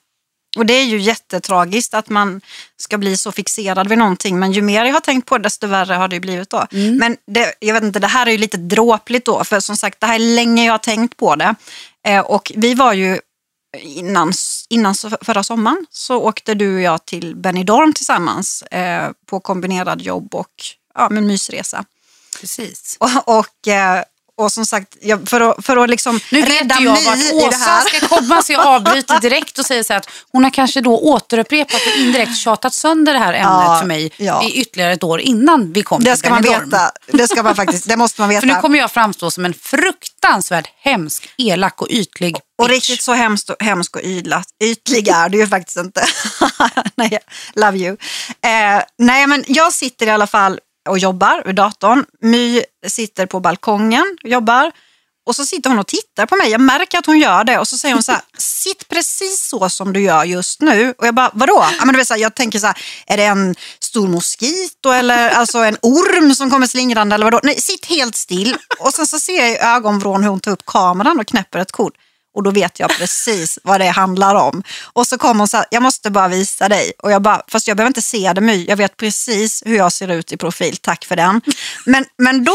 Och 0.58 0.66
det 0.66 0.75
är 0.75 0.84
ju 0.84 1.00
jättetragiskt 1.00 1.94
att 1.94 2.08
man 2.08 2.40
ska 2.76 2.99
bli 2.99 3.16
så 3.16 3.32
fixerad 3.32 3.88
vid 3.88 3.99
någonting. 3.99 4.38
Men 4.38 4.52
ju 4.52 4.62
mer 4.62 4.84
jag 4.84 4.93
har 4.93 5.00
tänkt 5.00 5.26
på 5.26 5.38
det, 5.38 5.43
desto 5.43 5.66
värre 5.66 5.94
har 5.94 6.08
det 6.08 6.20
blivit 6.20 6.50
då. 6.50 6.66
Men 6.99 7.16
det, 7.26 7.55
jag 7.58 7.75
vet 7.75 7.82
inte, 7.82 7.99
det 7.99 8.06
här 8.06 8.26
är 8.26 8.31
ju 8.31 8.38
lite 8.38 8.56
dråpligt 8.56 9.26
då. 9.26 9.44
För 9.44 9.60
som 9.60 9.76
sagt, 9.76 10.00
det 10.00 10.06
här 10.06 10.14
är 10.14 10.34
länge 10.34 10.64
jag 10.64 10.72
har 10.72 10.78
tänkt 10.78 11.16
på 11.16 11.37
det. 11.37 11.55
Eh, 12.05 12.20
och 12.20 12.52
vi 12.56 12.75
var 12.75 12.93
ju 12.93 13.19
innan, 13.76 14.32
innan 14.69 14.94
förra 15.20 15.43
sommaren 15.43 15.87
så 15.90 16.16
åkte 16.16 16.55
du 16.55 16.75
och 16.75 16.81
jag 16.81 17.04
till 17.04 17.37
Benidorm 17.37 17.93
tillsammans 17.93 18.62
eh, 18.62 19.11
på 19.26 19.40
kombinerad 19.40 20.02
jobb 20.02 20.34
och 20.34 20.52
ja, 20.94 21.08
men 21.11 21.26
mysresa. 21.26 21.84
Precis. 22.40 22.96
Och, 23.00 23.38
och, 23.38 23.69
eh, 23.69 24.02
och 24.38 24.52
som 24.52 24.67
sagt, 24.67 24.96
för, 25.26 25.40
att, 25.40 25.64
för 25.67 25.76
att 25.76 25.90
liksom 25.90 26.20
Nu 26.32 26.43
rädda 26.43 26.75
jag 26.81 26.93
mig 26.93 27.05
vart 27.05 27.19
i 27.19 27.29
det 27.29 27.46
Åsa 27.46 27.56
här. 27.58 27.81
ska 27.81 28.08
komma 28.08 28.43
så 28.43 28.52
jag 28.52 28.67
avbryter 28.67 29.20
direkt 29.20 29.58
och 29.58 29.67
säger 29.67 29.82
så 29.82 29.94
att 29.94 30.08
hon 30.32 30.44
har 30.44 30.50
kanske 30.50 30.81
då 30.81 30.99
återupprepat 30.99 31.81
och 31.87 32.00
indirekt 32.00 32.37
tjatat 32.37 32.75
sönder 32.75 33.12
det 33.12 33.19
här 33.19 33.32
ämnet 33.32 33.44
Ja, 33.49 33.79
för 33.81 33.87
mig 33.87 34.12
ja. 34.17 34.44
i 34.49 34.61
ytterligare 34.61 34.93
ett 34.93 35.05
år 35.05 35.20
innan 35.20 35.73
vi 35.73 35.82
kom 35.82 36.02
Det 36.05 36.11
till 36.11 36.19
ska 36.19 36.31
man 36.31 36.43
Benidorm. 36.43 36.70
veta. 36.70 36.90
Det 37.06 37.29
ska 37.29 37.43
man 37.43 37.56
faktiskt, 37.56 37.88
det 37.88 37.96
måste 37.96 38.20
man 38.20 38.29
veta. 38.29 38.40
För 38.46 38.46
nu 38.46 38.55
kommer 38.61 38.79
jag 38.79 38.90
framstå 38.90 39.31
som 39.31 39.44
en 39.44 39.55
fruktansvärt 39.55 40.69
hemsk, 40.81 41.29
elak 41.38 41.82
och 41.82 41.88
ytlig 41.90 42.37
Och 42.58 42.69
bitch. 42.69 42.75
riktigt 42.76 43.02
så 43.02 43.12
hemskt 43.12 43.50
och, 43.50 43.56
hemsk 43.62 43.96
och 43.96 44.02
ytla, 44.02 44.43
ytlig 44.64 45.08
är 45.08 45.29
du 45.29 45.38
ju 45.38 45.46
faktiskt 45.46 45.76
inte. 45.76 46.05
nej, 46.94 47.19
love 47.55 47.79
you. 47.79 47.96
Eh, 48.44 48.82
nej, 48.99 49.26
men 49.26 49.44
jag 49.46 49.73
sitter 49.73 50.06
i 50.06 50.11
alla 50.11 50.26
fall 50.26 50.58
och 50.88 50.99
jobbar 50.99 51.43
vid 51.46 51.55
datorn. 51.55 52.05
My 52.20 52.62
sitter 52.87 53.26
på 53.26 53.40
balkongen 53.40 54.19
och 54.25 54.29
jobbar. 54.29 54.73
Och 55.26 55.37
så 55.37 55.46
sitter 55.46 55.70
hon 55.70 55.79
och 55.79 55.87
tittar 55.87 56.26
på 56.26 56.37
mig. 56.37 56.50
Jag 56.50 56.61
märker 56.61 56.99
att 56.99 57.06
hon 57.06 57.19
gör 57.19 57.44
det. 57.44 57.58
Och 57.58 57.69
så 57.69 57.79
säger 57.79 57.94
hon 57.94 58.02
så 58.02 58.12
här, 58.12 58.20
sitt 58.38 58.88
precis 58.88 59.49
så 59.49 59.69
som 59.69 59.93
du 59.93 60.00
gör 60.00 60.25
just 60.25 60.61
nu. 60.61 60.94
Och 60.99 61.06
jag 61.06 61.14
bara, 61.14 61.31
vadå? 61.35 61.67
Ja, 61.79 61.85
men 61.85 61.93
du 61.93 61.99
vet, 61.99 62.08
så 62.08 62.14
här, 62.14 62.20
jag 62.20 62.35
tänker 62.35 62.58
så 62.58 62.67
här, 62.67 62.76
är 63.06 63.17
det 63.17 63.25
en 63.25 63.55
stor 63.81 64.08
moskito 64.08 64.90
eller 64.90 65.31
alltså 65.31 65.58
en 65.58 65.76
orm 65.82 66.35
som 66.35 66.50
kommer 66.50 66.67
slingrande 66.67 67.14
eller 67.14 67.25
vadå? 67.25 67.40
Nej, 67.43 67.61
sitt 67.61 67.87
helt 67.87 68.17
still. 68.17 68.56
Och 68.79 68.94
sen 68.94 69.06
så 69.06 69.19
ser 69.19 69.37
jag 69.37 69.50
i 69.50 69.56
ögonvrån 69.58 70.23
hur 70.23 70.31
hon 70.31 70.40
tar 70.40 70.52
upp 70.52 70.67
kameran 70.67 71.20
och 71.20 71.26
knäpper 71.26 71.58
ett 71.58 71.73
kort. 71.73 71.94
Och 72.38 72.44
då 72.44 72.50
vet 72.50 72.81
jag 72.81 72.90
precis 72.90 73.58
vad 73.62 73.81
det 73.81 73.88
handlar 73.88 74.35
om. 74.35 74.62
Och 74.93 75.06
så 75.06 75.19
kommer 75.19 75.38
hon 75.38 75.49
så 75.49 75.56
här, 75.56 75.67
jag 75.70 75.82
måste 75.82 76.11
bara 76.11 76.29
visa 76.29 76.69
dig. 76.69 76.93
Och 77.02 77.12
jag 77.12 77.23
bara, 77.23 77.43
fast 77.49 77.69
jag 77.69 77.76
behöver 77.76 77.90
inte 77.90 78.02
se 78.02 78.32
det 78.32 78.40
My, 78.40 78.67
jag 78.69 78.76
vet 78.76 78.96
precis 78.96 79.62
hur 79.67 79.76
jag 79.76 79.93
ser 79.93 80.08
ut 80.08 80.32
i 80.32 80.37
profil, 80.37 80.76
tack 80.76 81.05
för 81.05 81.17
den. 81.17 81.40
Men, 81.87 82.05
men 82.19 82.44
då 82.44 82.52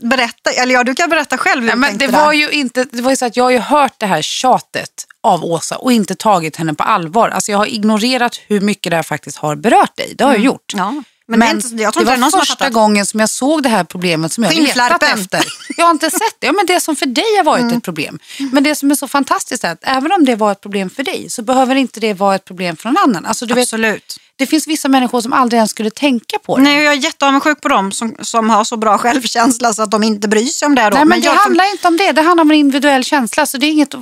berätta, 0.00 0.50
eller 0.50 0.74
ja 0.74 0.84
du 0.84 0.94
kan 0.94 1.10
berätta 1.10 1.38
själv 1.38 1.62
hur 1.62 1.70
du 1.70 1.76
men 1.76 1.98
det 1.98 2.06
där. 2.06 2.24
var 2.24 2.32
ju 2.32 2.50
inte, 2.50 2.84
det 2.84 3.02
var 3.02 3.10
ju 3.10 3.16
så 3.16 3.26
att 3.26 3.36
jag 3.36 3.44
har 3.44 3.50
ju 3.50 3.58
hört 3.58 3.94
det 3.98 4.06
här 4.06 4.22
tjatet 4.22 5.06
av 5.22 5.44
Åsa 5.44 5.76
och 5.76 5.92
inte 5.92 6.14
tagit 6.14 6.56
henne 6.56 6.74
på 6.74 6.84
allvar. 6.84 7.28
Alltså 7.28 7.52
jag 7.52 7.58
har 7.58 7.66
ignorerat 7.66 8.40
hur 8.46 8.60
mycket 8.60 8.90
det 8.90 8.96
här 8.96 9.02
faktiskt 9.02 9.36
har 9.38 9.56
berört 9.56 9.96
dig. 9.96 10.14
Det 10.18 10.24
har 10.24 10.32
jag 10.32 10.42
gjort. 10.42 10.72
Ja. 10.76 11.02
Men, 11.28 11.40
det, 11.40 11.46
är 11.46 11.50
inte, 11.50 11.68
jag 11.82 11.92
tror 11.94 12.04
det 12.04 12.10
var 12.10 12.16
någon 12.16 12.30
första 12.30 12.54
fattat. 12.54 12.72
gången 12.72 13.06
som 13.06 13.20
jag 13.20 13.28
såg 13.28 13.62
det 13.62 13.68
här 13.68 13.84
problemet 13.84 14.32
som 14.32 14.44
jag 14.44 14.54
letat 14.54 15.02
efter. 15.02 15.44
Jag 15.76 15.84
har 15.84 15.90
inte 15.90 16.10
sett 16.10 16.36
det. 16.38 16.46
Ja, 16.46 16.52
men 16.52 16.66
det 16.66 16.80
som 16.80 16.96
för 16.96 17.06
dig 17.06 17.36
har 17.36 17.44
varit 17.44 17.62
Mm. 17.62 17.76
ett 17.78 17.84
problem. 17.84 18.18
Men 18.52 18.62
det 18.64 18.74
som 18.74 18.90
är 18.90 18.94
så 18.94 19.08
fantastiskt 19.08 19.64
är 19.64 19.72
att 19.72 19.78
även 19.82 20.12
om 20.12 20.24
det 20.24 20.36
var 20.36 20.52
ett 20.52 20.60
problem 20.60 20.90
för 20.90 21.02
dig 21.02 21.30
så 21.30 21.42
behöver 21.42 21.74
inte 21.74 22.00
det 22.00 22.14
vara 22.14 22.34
ett 22.34 22.44
problem 22.44 22.76
för 22.76 22.88
någon 22.88 22.96
annan. 22.96 23.26
Alltså, 23.26 23.46
du 23.46 23.54
vet, 23.54 23.62
Absolut. 23.62 24.18
det 24.36 24.46
finns 24.46 24.66
vissa 24.68 24.88
människor 24.88 25.20
som 25.20 25.32
aldrig 25.32 25.56
ens 25.58 25.70
skulle 25.70 25.90
tänka 25.90 26.38
på 26.38 26.56
det. 26.56 26.62
Nej, 26.62 26.82
jag 26.84 26.92
är 26.94 26.98
jätteavundsjuk 26.98 27.60
på 27.60 27.68
dem 27.68 27.92
som, 27.92 28.16
som 28.22 28.50
har 28.50 28.64
så 28.64 28.76
bra 28.76 28.98
självkänsla 28.98 29.72
så 29.72 29.82
att 29.82 29.90
de 29.90 30.02
inte 30.02 30.28
bryr 30.28 30.46
sig 30.46 30.66
om 30.66 30.74
det. 30.74 30.90
Då. 30.90 30.96
Nej, 30.96 31.04
men 31.04 31.20
det 31.20 31.26
jag, 31.26 31.34
handlar 31.34 31.70
inte 31.70 31.88
om 31.88 31.96
det. 31.96 32.12
Det 32.12 32.22
handlar 32.22 32.42
om 32.44 32.50
en 32.50 32.56
individuell 32.56 33.04
känsla. 33.04 33.46
Så 33.46 33.58
det 33.58 33.66
är 33.66 33.70
inget 33.70 33.94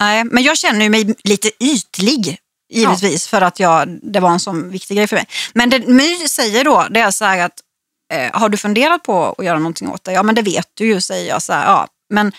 nej, 0.00 0.24
men 0.24 0.42
jag 0.42 0.58
känner 0.58 0.88
mig 0.88 1.14
lite 1.24 1.50
ytlig. 1.60 2.38
Givetvis 2.80 3.28
för 3.28 3.40
att 3.40 3.60
jag, 3.60 3.98
det 4.02 4.20
var 4.20 4.30
en 4.30 4.40
sån 4.40 4.70
viktig 4.70 4.96
grej 4.96 5.06
för 5.06 5.16
mig. 5.16 5.26
Men 5.54 5.70
det 5.70 5.88
My 5.88 6.28
säger 6.28 6.64
då, 6.64 6.86
det 6.90 7.00
är 7.00 7.10
så 7.10 7.24
här 7.24 7.38
att 7.38 7.60
eh, 8.12 8.40
har 8.40 8.48
du 8.48 8.56
funderat 8.56 9.02
på 9.02 9.34
att 9.38 9.44
göra 9.44 9.58
någonting 9.58 9.88
åt 9.88 10.04
det? 10.04 10.12
Ja 10.12 10.22
men 10.22 10.34
det 10.34 10.42
vet 10.42 10.68
du 10.74 10.86
ju 10.86 11.00
säger 11.00 11.28
jag. 11.28 11.42
Så 11.42 11.52
här, 11.52 11.66
ja, 11.66 11.88
men 12.10 12.32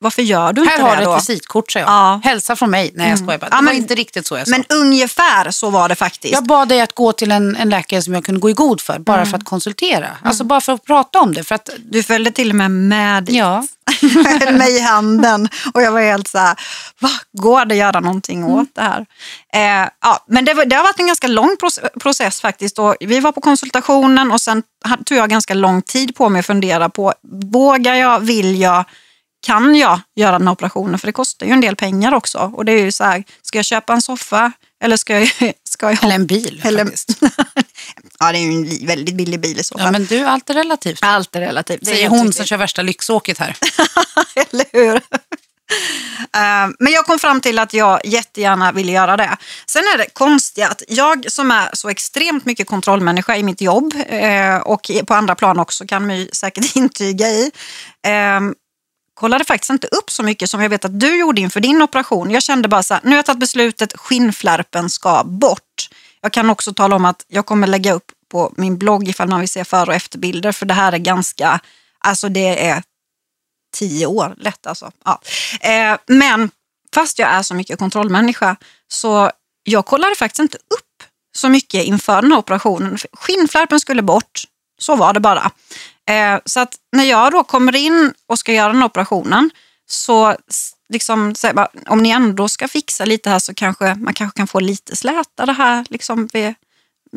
varför 0.00 0.22
gör 0.22 0.52
du 0.52 0.60
inte 0.62 0.72
Här 0.74 0.80
har 0.82 0.96
det 0.96 1.02
du 1.02 1.04
då? 1.04 1.14
ett 1.16 1.20
visitkort, 1.30 1.72
sa 1.72 1.78
jag. 1.78 1.88
Ja. 1.88 2.20
Hälsa 2.24 2.56
från 2.56 2.70
mig. 2.70 2.90
Nej, 2.94 3.08
jag 3.10 3.18
skojar 3.18 3.38
bara. 3.38 3.46
Det 3.46 3.52
Ja, 3.52 3.56
var 3.56 3.62
men- 3.62 3.76
inte 3.76 3.94
riktigt 3.94 4.26
så 4.26 4.36
jag 4.38 4.46
sa. 4.48 4.50
Men 4.50 4.64
ungefär 4.68 5.50
så 5.50 5.70
var 5.70 5.88
det 5.88 5.94
faktiskt. 5.94 6.34
jag 6.34 6.44
bad 6.46 6.68
dig 6.68 6.80
att 6.80 6.94
gå 6.94 7.12
till 7.12 7.32
en, 7.32 7.56
en 7.56 7.70
läkare 7.70 8.02
som 8.02 8.14
jag 8.14 8.24
kunde 8.24 8.40
gå 8.40 8.50
i 8.50 8.52
god 8.52 8.80
för, 8.80 8.98
bara 8.98 9.16
Mm. 9.16 9.30
för 9.30 9.36
att 9.38 9.44
konsultera. 9.44 10.08
Alltså 10.22 10.44
bara 10.44 10.60
för 10.60 10.72
att 10.72 10.84
prata 10.84 11.20
om 11.20 11.34
det. 11.34 11.44
För 11.44 11.54
att, 11.54 11.68
Du 11.78 12.02
följde 12.02 12.30
till 12.30 12.50
och 12.50 12.56
med 12.56 12.70
med 12.70 13.30
ja. 13.30 13.66
mig 14.52 14.76
i 14.76 14.80
handen 14.80 15.48
och 15.74 15.82
jag 15.82 15.92
var 15.92 16.00
helt 16.00 16.28
så 16.28 16.38
här, 16.38 16.56
va, 17.00 17.10
går 17.32 17.64
det 17.64 17.74
att 17.74 17.78
göra 17.78 18.00
någonting 18.00 18.44
åt 18.44 18.68
det 18.74 18.82
här? 18.82 19.06
Eh, 19.54 19.88
ja, 20.02 20.24
men 20.28 20.44
det, 20.44 20.54
var, 20.54 20.64
det 20.64 20.76
har 20.76 20.82
varit 20.82 21.00
en 21.00 21.06
ganska 21.06 21.26
lång 21.26 21.56
proce- 21.62 21.98
process 22.00 22.40
faktiskt. 22.40 22.78
Och 22.78 22.96
vi 23.00 23.20
var 23.20 23.32
på 23.32 23.40
konsultationen 23.40 24.32
och 24.32 24.40
sen 24.40 24.62
tog 25.06 25.18
jag 25.18 25.30
ganska 25.30 25.54
lång 25.54 25.82
tid 25.82 26.14
på 26.16 26.28
mig 26.28 26.40
att 26.40 26.46
fundera 26.46 26.88
på, 26.88 27.12
vågar 27.52 27.94
jag, 27.94 28.20
vill 28.20 28.60
jag, 28.60 28.84
kan 29.48 29.74
jag 29.74 30.00
göra 30.16 30.38
den 30.38 30.46
här 30.48 30.52
operationen? 30.54 30.98
För 30.98 31.06
det 31.08 31.12
kostar 31.12 31.46
ju 31.46 31.52
en 31.52 31.60
del 31.60 31.76
pengar 31.76 32.14
också. 32.14 32.38
Och 32.54 32.64
det 32.64 32.72
är 32.72 32.82
ju 32.82 32.92
så 32.92 33.04
här, 33.04 33.24
ska 33.42 33.58
jag 33.58 33.64
köpa 33.64 33.92
en 33.92 34.02
soffa 34.02 34.52
eller 34.84 34.96
ska 34.96 35.18
jag... 35.18 35.30
Ska 35.68 35.90
jag 35.90 36.04
Eller 36.04 36.14
en 36.14 36.26
bil 36.26 36.62
Eller- 36.64 36.84
faktiskt. 36.84 37.08
ja, 38.18 38.32
det 38.32 38.38
är 38.38 38.42
ju 38.42 38.52
en 38.80 38.86
väldigt 38.86 39.14
billig 39.14 39.40
bil 39.40 39.58
i 39.58 39.64
så 39.64 39.78
fall. 39.78 39.84
Ja, 39.86 39.90
men 39.92 40.04
du, 40.04 40.24
allt 40.24 40.50
är 40.50 40.54
relativt. 40.54 40.98
Allt 41.02 41.36
är 41.36 41.40
relativt. 41.40 41.80
Det 41.80 41.90
är 41.90 41.94
Säger 41.94 42.02
helt 42.02 42.10
hon 42.10 42.20
riktigt. 42.20 42.36
som 42.36 42.46
kör 42.46 42.56
värsta 42.56 42.82
lyxåket 42.82 43.38
här. 43.38 43.56
Eller 44.50 44.64
hur? 44.72 44.96
Eh, 44.96 45.00
Men 46.78 46.92
jag 46.92 47.06
kom 47.06 47.18
fram 47.18 47.40
till 47.40 47.58
att 47.58 47.74
jag 47.74 48.00
jättegärna 48.06 48.72
ville 48.72 48.92
göra 48.92 49.16
det. 49.16 49.36
Sen 49.66 49.82
är 49.82 49.98
det 49.98 50.06
konstiga 50.12 50.68
att 50.68 50.82
jag 50.88 51.32
som 51.32 51.50
är 51.50 51.68
så 51.72 51.88
extremt 51.88 52.44
mycket 52.44 52.66
kontrollmänniska 52.68 53.36
i 53.36 53.42
mitt 53.42 53.60
jobb 53.60 53.94
eh, 54.08 54.56
och 54.56 54.90
på 55.06 55.14
andra 55.14 55.34
plan 55.34 55.58
också 55.58 55.86
kan 55.86 56.06
man 56.06 56.18
ju 56.18 56.28
säkert 56.32 56.76
intyga 56.76 57.28
i 57.28 57.50
kollade 59.18 59.44
faktiskt 59.44 59.70
inte 59.70 59.86
upp 59.86 60.10
så 60.10 60.22
mycket 60.22 60.50
som 60.50 60.62
jag 60.62 60.70
vet 60.70 60.84
att 60.84 61.00
du 61.00 61.18
gjorde 61.18 61.40
inför 61.40 61.60
din 61.60 61.82
operation. 61.82 62.30
Jag 62.30 62.42
kände 62.42 62.68
bara 62.68 62.82
så 62.82 62.94
här, 62.94 63.00
nu 63.04 63.10
har 63.10 63.16
jag 63.16 63.26
tagit 63.26 63.40
beslutet, 63.40 63.96
skinnflärpen 63.96 64.90
ska 64.90 65.24
bort. 65.24 65.88
Jag 66.20 66.32
kan 66.32 66.50
också 66.50 66.74
tala 66.74 66.96
om 66.96 67.04
att 67.04 67.24
jag 67.28 67.46
kommer 67.46 67.66
lägga 67.66 67.92
upp 67.92 68.12
på 68.30 68.52
min 68.56 68.78
blogg 68.78 69.08
ifall 69.08 69.28
man 69.28 69.40
vill 69.40 69.48
se 69.48 69.64
före 69.64 69.86
och 69.86 69.94
efterbilder 69.94 70.52
för 70.52 70.66
det 70.66 70.74
här 70.74 70.92
är 70.92 70.98
ganska, 70.98 71.60
alltså 71.98 72.28
det 72.28 72.66
är 72.66 72.82
tio 73.76 74.06
år 74.06 74.34
lätt 74.36 74.66
alltså. 74.66 74.92
Ja. 75.04 75.20
Eh, 75.60 75.98
men 76.06 76.50
fast 76.94 77.18
jag 77.18 77.28
är 77.28 77.42
så 77.42 77.54
mycket 77.54 77.78
kontrollmänniska 77.78 78.56
så 78.88 79.30
jag 79.62 79.86
kollade 79.86 80.14
faktiskt 80.14 80.40
inte 80.40 80.56
upp 80.56 81.02
så 81.36 81.48
mycket 81.48 81.84
inför 81.84 82.22
den 82.22 82.32
här 82.32 82.38
operationen. 82.38 82.98
Skinnflärpen 83.12 83.80
skulle 83.80 84.02
bort, 84.02 84.42
så 84.78 84.96
var 84.96 85.12
det 85.12 85.20
bara. 85.20 85.50
Eh, 86.08 86.40
så 86.44 86.60
att 86.60 86.74
när 86.92 87.04
jag 87.04 87.32
då 87.32 87.44
kommer 87.44 87.76
in 87.76 88.14
och 88.26 88.38
ska 88.38 88.52
göra 88.52 88.68
den 88.68 88.76
här 88.76 88.86
operationen 88.86 89.50
så 89.86 90.36
liksom, 90.92 91.34
bara, 91.54 91.68
om 91.86 92.02
ni 92.02 92.10
ändå 92.10 92.48
ska 92.48 92.68
fixa 92.68 93.04
lite 93.04 93.30
här 93.30 93.38
så 93.38 93.54
kanske 93.54 93.94
man 93.94 94.14
kanske 94.14 94.36
kan 94.36 94.46
få 94.46 94.60
lite 94.60 94.96
slätare 94.96 95.52
här 95.52 95.86
liksom 95.88 96.28
vid, 96.32 96.54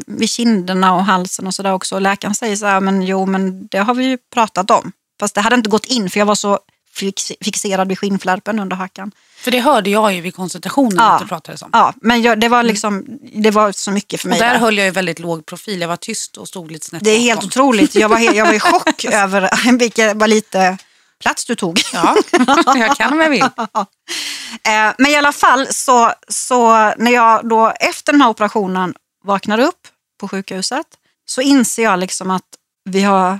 vid 0.07 0.29
kinderna 0.29 0.93
och 0.93 1.05
halsen 1.05 1.47
och 1.47 1.53
sådär 1.53 1.73
också. 1.73 1.95
Och 1.95 2.01
läkaren 2.01 2.35
säger 2.35 2.55
så 2.55 2.65
här, 2.65 2.79
men 2.79 3.01
jo 3.01 3.25
men 3.25 3.67
det 3.67 3.77
har 3.77 3.93
vi 3.93 4.05
ju 4.05 4.17
pratat 4.33 4.71
om. 4.71 4.91
Fast 5.19 5.35
det 5.35 5.41
hade 5.41 5.55
inte 5.55 5.69
gått 5.69 5.85
in 5.85 6.09
för 6.09 6.19
jag 6.19 6.25
var 6.25 6.35
så 6.35 6.59
fix, 6.93 7.31
fixerad 7.41 7.87
vid 7.87 7.99
skinnflärpen 7.99 8.59
under 8.59 8.75
hakan. 8.75 9.11
För 9.37 9.51
det 9.51 9.59
hörde 9.59 9.89
jag 9.89 10.13
ju 10.13 10.21
vid 10.21 10.35
konsultationen 10.35 10.97
Ja. 10.97 11.11
att 11.11 11.21
du 11.21 11.27
pratade 11.27 11.57
om. 11.61 11.69
Ja, 11.73 11.93
men 12.01 12.21
jag, 12.21 12.39
det, 12.39 12.49
var 12.49 12.63
liksom, 12.63 13.05
det 13.33 13.51
var 13.51 13.71
så 13.71 13.91
mycket 13.91 14.21
för 14.21 14.29
mig. 14.29 14.35
Och 14.39 14.43
där 14.45 14.53
där. 14.53 14.59
höll 14.59 14.77
jag 14.77 14.85
ju 14.85 14.91
väldigt 14.91 15.19
låg 15.19 15.45
profil. 15.45 15.81
Jag 15.81 15.87
var 15.87 15.95
tyst 15.95 16.37
och 16.37 16.47
stod 16.47 16.71
lite 16.71 16.85
snett 16.85 17.03
Det 17.03 17.09
är 17.11 17.19
helt 17.19 17.37
bakom. 17.39 17.47
otroligt. 17.47 17.95
Jag 17.95 18.09
var, 18.09 18.19
jag 18.19 18.45
var 18.45 18.53
i 18.53 18.59
chock 18.59 19.05
över 19.11 19.71
vilken 19.79 20.17
vad 20.17 20.29
lite 20.29 20.77
plats 21.21 21.45
du 21.45 21.55
tog. 21.55 21.81
Ja, 21.93 22.15
jag 22.75 22.97
kan 22.97 23.13
om 23.13 23.19
jag 23.19 23.29
vill. 23.29 23.41
Eh, 23.41 24.93
Men 24.97 25.11
i 25.11 25.15
alla 25.15 25.31
fall 25.31 25.67
så, 25.71 26.13
så 26.27 26.93
när 26.97 27.11
jag 27.11 27.49
då 27.49 27.73
efter 27.79 28.11
den 28.11 28.21
här 28.21 28.29
operationen 28.29 28.93
vaknar 29.23 29.59
upp 29.59 29.87
på 30.19 30.27
sjukhuset 30.27 30.85
så 31.25 31.41
inser 31.41 31.83
jag 31.83 31.99
liksom 31.99 32.31
att 32.31 32.43
vi 32.89 33.01
har 33.01 33.39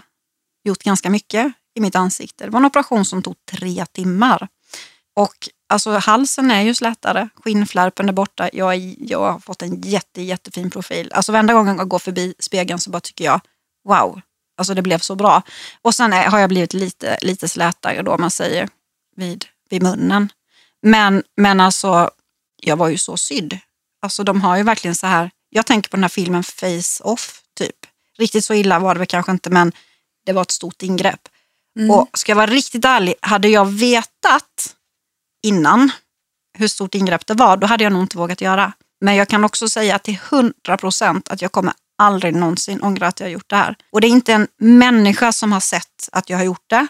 gjort 0.63 0.83
ganska 0.83 1.09
mycket 1.09 1.53
i 1.75 1.81
mitt 1.81 1.95
ansikte. 1.95 2.43
Det 2.43 2.49
var 2.49 2.59
en 2.59 2.65
operation 2.65 3.05
som 3.05 3.23
tog 3.23 3.35
tre 3.51 3.85
timmar. 3.85 4.47
Och 5.15 5.49
alltså 5.69 5.91
halsen 5.91 6.51
är 6.51 6.61
ju 6.61 6.75
slätare, 6.75 7.29
skinnflärpen 7.35 8.09
är 8.09 8.13
borta. 8.13 8.49
Jag, 8.53 8.73
är, 8.73 8.95
jag 8.97 9.31
har 9.31 9.39
fått 9.39 9.61
en 9.61 9.81
jätte, 9.81 10.21
jättefin 10.21 10.69
profil. 10.69 11.11
Alltså 11.13 11.31
varenda 11.31 11.53
gång 11.53 11.67
jag 11.67 11.87
går 11.87 11.99
förbi 11.99 12.33
spegeln 12.39 12.79
så 12.79 12.89
bara 12.89 12.99
tycker 12.99 13.25
jag 13.25 13.41
wow, 13.83 14.21
alltså 14.57 14.73
det 14.73 14.81
blev 14.81 14.99
så 14.99 15.15
bra. 15.15 15.41
Och 15.81 15.95
sen 15.95 16.13
är, 16.13 16.25
har 16.25 16.39
jag 16.39 16.49
blivit 16.49 16.73
lite, 16.73 17.17
lite 17.21 17.49
slätare 17.49 18.01
då 18.01 18.17
man 18.17 18.31
säger 18.31 18.69
vid, 19.15 19.45
vid 19.69 19.83
munnen. 19.83 20.31
Men, 20.81 21.23
men 21.37 21.59
alltså, 21.59 22.09
jag 22.55 22.77
var 22.77 22.87
ju 22.87 22.97
så 22.97 23.17
sydd. 23.17 23.57
Alltså 24.01 24.23
de 24.23 24.41
har 24.41 24.57
ju 24.57 24.63
verkligen 24.63 24.95
så 24.95 25.07
här, 25.07 25.31
jag 25.49 25.65
tänker 25.65 25.89
på 25.89 25.97
den 25.97 26.03
här 26.03 26.09
filmen 26.09 26.43
Face 26.43 27.03
Off 27.03 27.41
typ. 27.57 27.75
Riktigt 28.17 28.45
så 28.45 28.53
illa 28.53 28.79
var 28.79 28.93
det 28.95 28.99
väl 28.99 29.07
kanske 29.07 29.31
inte 29.31 29.49
men 29.49 29.71
det 30.25 30.33
var 30.33 30.41
ett 30.41 30.51
stort 30.51 30.81
ingrepp. 30.81 31.29
Och 31.91 32.19
ska 32.19 32.31
jag 32.31 32.37
vara 32.37 32.51
riktigt 32.51 32.85
ärlig, 32.85 33.15
hade 33.21 33.47
jag 33.47 33.65
vetat 33.65 34.75
innan 35.43 35.91
hur 36.57 36.67
stort 36.67 36.95
ingrepp 36.95 37.27
det 37.27 37.33
var, 37.33 37.57
då 37.57 37.67
hade 37.67 37.83
jag 37.83 37.93
nog 37.93 38.01
inte 38.01 38.17
vågat 38.17 38.41
göra. 38.41 38.73
Men 39.01 39.15
jag 39.15 39.27
kan 39.27 39.43
också 39.43 39.69
säga 39.69 39.99
till 39.99 40.17
100 40.31 40.77
procent 40.77 41.29
att 41.29 41.41
jag 41.41 41.51
kommer 41.51 41.73
aldrig 41.97 42.35
någonsin 42.35 42.81
ångra 42.81 43.07
att 43.07 43.19
jag 43.19 43.27
har 43.27 43.31
gjort 43.31 43.49
det 43.49 43.55
här. 43.55 43.75
Och 43.91 44.01
det 44.01 44.07
är 44.07 44.09
inte 44.09 44.33
en 44.33 44.47
människa 44.57 45.31
som 45.31 45.51
har 45.51 45.59
sett 45.59 46.09
att 46.11 46.29
jag 46.29 46.37
har 46.37 46.45
gjort 46.45 46.69
det. 46.69 46.87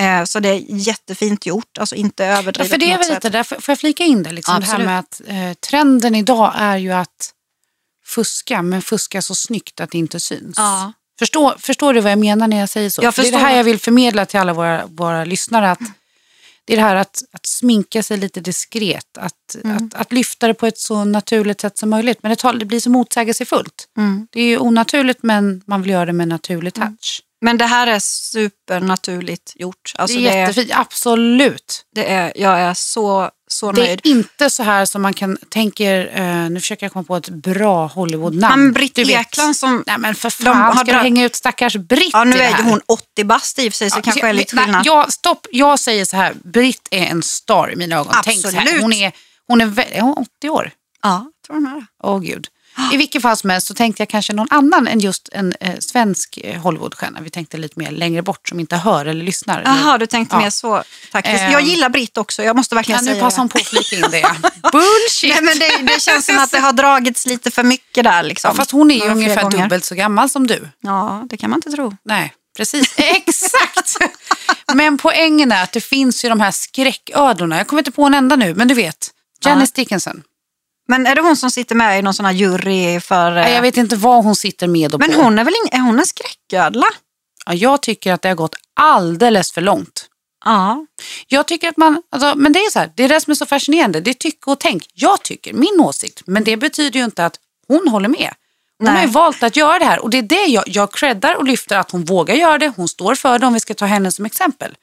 Eh, 0.00 0.24
så 0.24 0.40
det 0.40 0.48
är 0.48 0.64
jättefint 0.68 1.46
gjort, 1.46 1.78
alltså 1.78 1.94
inte 1.94 2.24
Ja, 2.24 2.38
överdrivet 2.38 2.70
för 2.70 2.78
det 2.78 2.92
är 2.92 2.98
väl 2.98 3.14
lite 3.14 3.28
där, 3.28 3.42
får 3.42 3.62
jag 3.66 3.78
flika 3.78 4.04
in 4.04 4.22
det? 4.22 4.32
Liksom, 4.32 4.60
det 4.60 4.66
här 4.66 4.74
Absolut. 4.74 4.86
med 4.86 4.98
att 4.98 5.20
eh, 5.26 5.68
trenden 5.70 6.14
idag 6.14 6.52
är 6.56 6.76
ju 6.76 6.92
att 6.92 7.32
fuska, 8.04 8.62
men 8.62 8.82
fuska 8.82 9.22
så 9.22 9.34
snyggt 9.34 9.80
att 9.80 9.90
det 9.90 9.98
inte 9.98 10.20
syns. 10.20 10.54
Ja. 10.56 10.92
Förstår, 11.18 11.54
förstår 11.58 11.94
du 11.94 12.00
vad 12.00 12.12
jag 12.12 12.18
menar 12.18 12.48
när 12.48 12.60
jag 12.60 12.68
säger 12.68 12.90
så? 12.90 13.02
Jag 13.02 13.14
det 13.14 13.28
är 13.28 13.32
det 13.32 13.38
här 13.38 13.56
jag 13.56 13.64
vill 13.64 13.78
förmedla 13.78 14.26
till 14.26 14.40
alla 14.40 14.52
våra, 14.52 14.86
våra 14.86 15.24
lyssnare. 15.24 15.70
Att 15.70 15.80
det 16.64 16.72
är 16.72 16.76
det 16.76 16.82
här 16.82 16.96
att, 16.96 17.22
att 17.32 17.46
sminka 17.46 18.02
sig 18.02 18.16
lite 18.16 18.40
diskret. 18.40 19.18
Att, 19.18 19.34
Mm. 19.64 19.76
att, 19.76 19.94
att 19.94 20.12
lyfta 20.12 20.46
det 20.46 20.54
på 20.54 20.66
ett 20.66 20.78
så 20.78 21.04
naturligt 21.04 21.60
sätt 21.60 21.78
som 21.78 21.90
möjligt. 21.90 22.18
Men 22.22 22.30
det, 22.30 22.36
tar, 22.36 22.52
det 22.52 22.64
blir 22.64 22.80
så 22.80 22.90
motsägelsefullt. 22.90 23.88
Mm. 23.96 24.28
Det 24.30 24.40
är 24.40 24.44
ju 24.44 24.58
onaturligt 24.58 25.22
men 25.22 25.62
man 25.66 25.82
vill 25.82 25.90
göra 25.90 26.06
det 26.06 26.12
med 26.12 26.28
naturlig 26.28 26.74
touch. 26.74 27.22
Men 27.44 27.58
det 27.58 27.66
här 27.66 27.86
är 27.86 27.98
supernaturligt 27.98 29.52
gjort. 29.56 29.92
Alltså 29.98 30.16
det 30.16 30.22
det 30.24 30.30
är 30.30 30.36
är, 30.36 30.40
jättefint, 30.40 30.70
absolut. 30.74 31.84
det 31.94 32.04
är, 32.12 32.32
jag 32.36 32.60
är 32.60 32.74
så, 32.74 33.30
så 33.48 33.72
Det 33.72 33.82
nöjd. 33.82 34.00
är 34.04 34.10
inte 34.10 34.50
så 34.50 34.62
här 34.62 34.84
som 34.84 35.02
man 35.02 35.14
kan 35.14 35.38
tänker, 35.48 36.10
eh, 36.14 36.50
nu 36.50 36.60
försöker 36.60 36.86
jag 36.86 36.92
komma 36.92 37.04
på 37.04 37.16
ett 37.16 37.28
bra 37.28 37.86
Hollywood-namn. 37.86 38.62
Men 38.62 38.72
Britt. 38.72 38.98
Ekland 38.98 39.56
som... 39.56 39.84
Nej 39.86 39.98
men 39.98 40.14
för 40.14 40.32
De 40.38 40.44
fan, 40.44 40.56
har 40.56 40.84
ska 40.84 40.92
du 40.92 40.98
hänga 40.98 41.24
ut 41.24 41.36
stackars 41.36 41.76
Britt 41.76 42.10
Ja, 42.12 42.24
nu 42.24 42.36
det 42.36 42.44
är 42.44 42.52
här? 42.52 42.64
hon 42.64 42.80
80 42.86 43.24
bast 43.24 43.58
i 43.58 43.68
och 43.68 43.72
för 43.72 43.76
sig, 43.76 43.90
så 43.90 43.96
det 43.96 44.02
kanske 44.02 44.28
är 44.28 44.32
lite 44.32 44.56
nej, 44.56 44.64
skillnad. 44.64 44.86
jag, 44.86 45.12
stopp, 45.12 45.46
jag 45.50 45.78
säger 45.78 46.04
så 46.04 46.16
här, 46.16 46.34
Britt 46.44 46.88
är 46.90 47.06
en 47.06 47.22
star 47.22 47.72
i 47.72 47.76
mina 47.76 47.96
ögon. 47.96 48.14
Tänk 48.24 48.40
så 48.40 48.50
här, 48.50 48.58
Absolut. 48.62 48.82
hon 48.82 48.92
är, 48.92 49.12
hon 49.48 49.60
är, 49.60 49.80
är 49.92 50.00
hon 50.00 50.14
80 50.38 50.48
år. 50.48 50.70
Ja, 51.02 51.24
jag 51.24 51.46
tror 51.46 51.56
hon 51.56 51.66
är 51.66 51.74
det. 51.80 51.86
Åh 52.02 52.20
gud. 52.20 52.46
I 52.92 52.96
vilket 52.96 53.22
fall 53.22 53.36
som 53.36 53.50
helst 53.50 53.66
så 53.66 53.74
tänkte 53.74 54.00
jag 54.02 54.08
kanske 54.08 54.32
någon 54.32 54.46
annan 54.50 54.88
än 54.88 55.00
just 55.00 55.28
en 55.32 55.54
eh, 55.60 55.78
svensk 55.78 56.38
eh, 56.44 56.60
Hollywoodstjärna. 56.62 57.20
Vi 57.20 57.30
tänkte 57.30 57.56
lite 57.56 57.78
mer 57.78 57.90
längre 57.90 58.22
bort 58.22 58.48
som 58.48 58.60
inte 58.60 58.76
hör 58.76 59.06
eller 59.06 59.24
lyssnar. 59.24 59.62
Jaha, 59.64 59.98
du 59.98 60.06
tänkte 60.06 60.36
Ja. 60.36 60.40
mer 60.42 60.50
så 60.50 60.82
taktiskt. 61.12 61.42
Jag 61.52 61.60
gillar 61.62 61.88
Britt 61.88 62.18
också, 62.18 62.42
jag 62.42 62.56
måste 62.56 62.74
verkligen 62.74 63.04
nu 63.04 63.10
säga 63.10 63.22
passa 63.24 63.36
det. 63.36 63.40
hon 63.40 63.48
på 63.48 63.58
att 63.58 63.66
flika 63.66 63.96
in 63.96 64.02
det. 64.10 64.22
Bullshit! 64.72 65.34
Nej, 65.34 65.42
men 65.42 65.58
det, 65.58 65.92
det 65.94 66.00
känns 66.02 66.26
som 66.26 66.38
att 66.38 66.50
det 66.50 66.58
har 66.58 66.72
dragits 66.72 67.26
lite 67.26 67.50
för 67.50 67.62
mycket 67.62 68.04
där. 68.04 68.22
Liksom. 68.22 68.48
Ja, 68.48 68.54
fast 68.54 68.70
hon 68.70 68.90
är 68.90 68.94
ju 68.94 69.00
Några 69.00 69.12
ungefär 69.14 69.42
gånger. 69.42 69.62
dubbelt 69.62 69.84
så 69.84 69.94
gammal 69.94 70.30
som 70.30 70.46
du. 70.46 70.68
Ja, 70.80 71.26
det 71.30 71.36
kan 71.36 71.50
man 71.50 71.56
inte 71.58 71.70
tro. 71.70 71.96
Nej, 72.04 72.32
precis. 72.56 72.94
Exakt! 72.96 73.96
Men 74.74 74.98
poängen 74.98 75.52
är 75.52 75.62
att 75.62 75.72
det 75.72 75.80
finns 75.80 76.24
ju 76.24 76.28
de 76.28 76.40
här 76.40 76.50
skräcködlorna. 76.50 77.56
Jag 77.56 77.66
kommer 77.66 77.80
inte 77.80 77.90
på 77.92 78.04
en 78.04 78.14
enda 78.14 78.36
nu, 78.36 78.54
men 78.54 78.68
du 78.68 78.74
vet. 78.74 79.10
Janice 79.44 79.72
Dickinson. 79.74 80.22
Men 80.88 81.06
är 81.06 81.14
det 81.14 81.20
hon 81.20 81.36
som 81.36 81.50
sitter 81.50 81.74
med 81.74 81.98
i 81.98 82.02
någon 82.02 82.14
sån 82.14 82.26
här 82.26 82.32
jury 82.32 83.00
för... 83.00 83.36
eh, 83.36 83.50
Jag 83.54 83.62
vet 83.62 83.76
inte 83.76 83.96
vad 83.96 84.24
hon 84.24 84.36
sitter 84.36 84.66
med 84.68 84.94
och 84.94 85.00
Men 85.00 85.12
på. 85.12 85.22
hon 85.22 85.38
är 85.38 85.44
väl 85.44 85.54
ing... 85.64 85.78
är 85.80 85.82
hon 85.84 85.98
en 85.98 86.06
skräcködla? 86.06 86.86
Ja, 87.46 87.54
jag 87.54 87.82
tycker 87.82 88.12
att 88.12 88.22
det 88.22 88.28
har 88.28 88.36
gått 88.36 88.54
alldeles 88.80 89.52
för 89.52 89.60
långt. 89.60 90.08
Ja. 90.44 90.86
Jag 91.26 91.46
tycker 91.48 91.68
att 91.68 91.76
man, 91.76 92.02
alltså, 92.10 92.32
men 92.36 92.52
det 92.52 92.58
är 92.58 92.70
så 92.70 92.78
här, 92.78 92.92
det 92.96 93.04
är 93.04 93.08
det 93.08 93.20
som 93.20 93.30
är 93.30 93.34
så 93.34 93.46
fascinerande. 93.46 94.00
Det 94.00 94.10
är 94.10 94.14
tycke 94.14 94.50
och 94.50 94.60
tänk. 94.60 94.86
Jag 94.94 95.22
tycker, 95.22 95.52
min 95.52 95.80
åsikt. 95.80 96.22
Men 96.26 96.44
det 96.44 96.56
betyder 96.56 96.98
ju 96.98 97.04
inte 97.04 97.26
att 97.26 97.36
hon 97.68 97.88
håller 97.88 98.08
med. 98.08 98.30
Hon 98.78 98.86
Nej. 98.86 98.94
har 98.94 99.02
ju 99.02 99.08
valt 99.08 99.42
att 99.42 99.56
göra 99.56 99.78
det 99.78 99.84
här 99.84 99.98
och 99.98 100.10
det 100.10 100.18
är 100.18 100.22
det 100.22 100.44
jag, 100.46 100.64
jag 100.66 100.92
creddar 100.92 101.34
och 101.34 101.44
lyfter 101.44 101.78
att 101.78 101.90
hon 101.90 102.04
vågar 102.04 102.34
göra 102.34 102.58
det. 102.58 102.72
Hon 102.76 102.88
står 102.88 103.14
för 103.14 103.38
det 103.38 103.46
om 103.46 103.54
vi 103.54 103.60
ska 103.60 103.74
ta 103.74 103.84
henne 103.86 104.12
som 104.12 104.24
exempel. 104.24 104.74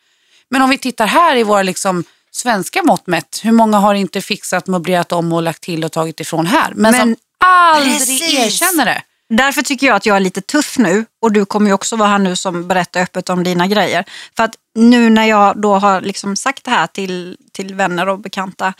Men 0.49 0.61
om 0.61 0.69
vi 0.69 0.77
tittar 0.77 1.05
här 1.07 1.35
i 1.35 1.43
våra 1.43 1.63
liksom, 1.63 2.03
svenska 2.31 2.83
mått 2.83 3.07
mätt, 3.07 3.39
hur 3.43 3.51
många 3.51 3.77
har 3.77 3.93
inte 3.93 4.21
fixat, 4.21 4.67
möblerat 4.67 5.11
om 5.11 5.33
och 5.33 5.43
lagt 5.43 5.63
till 5.63 5.83
och 5.83 5.91
tagit 5.91 6.19
ifrån 6.19 6.45
här? 6.45 6.73
Men, 6.75 6.91
Men 6.91 7.01
som 7.01 7.15
aldrig 7.39 7.97
precis. 7.97 8.33
erkänner 8.33 8.85
det. 8.85 9.01
Därför 9.29 9.61
tycker 9.61 9.87
jag 9.87 9.95
att 9.95 10.05
jag 10.05 10.15
är 10.15 10.19
lite 10.19 10.41
tuff 10.41 10.77
nu 10.77 11.05
och 11.21 11.31
du 11.31 11.45
kommer 11.45 11.67
ju 11.67 11.73
också 11.73 11.95
vara 11.95 12.09
här 12.09 12.19
nu 12.19 12.35
som 12.35 12.67
berättar 12.67 13.01
öppet 13.01 13.29
om 13.29 13.43
dina 13.43 13.67
grejer. 13.67 14.05
För 14.37 14.43
att 14.43 14.55
nu 14.75 15.09
när 15.09 15.25
jag 15.25 15.61
då 15.61 15.75
har 15.75 16.01
liksom 16.01 16.35
sagt 16.35 16.63
det 16.63 16.71
här 16.71 16.87
till, 16.87 17.37
till 17.51 17.75
vänner 17.75 18.09
och 18.09 18.19
bekanta, 18.19 18.73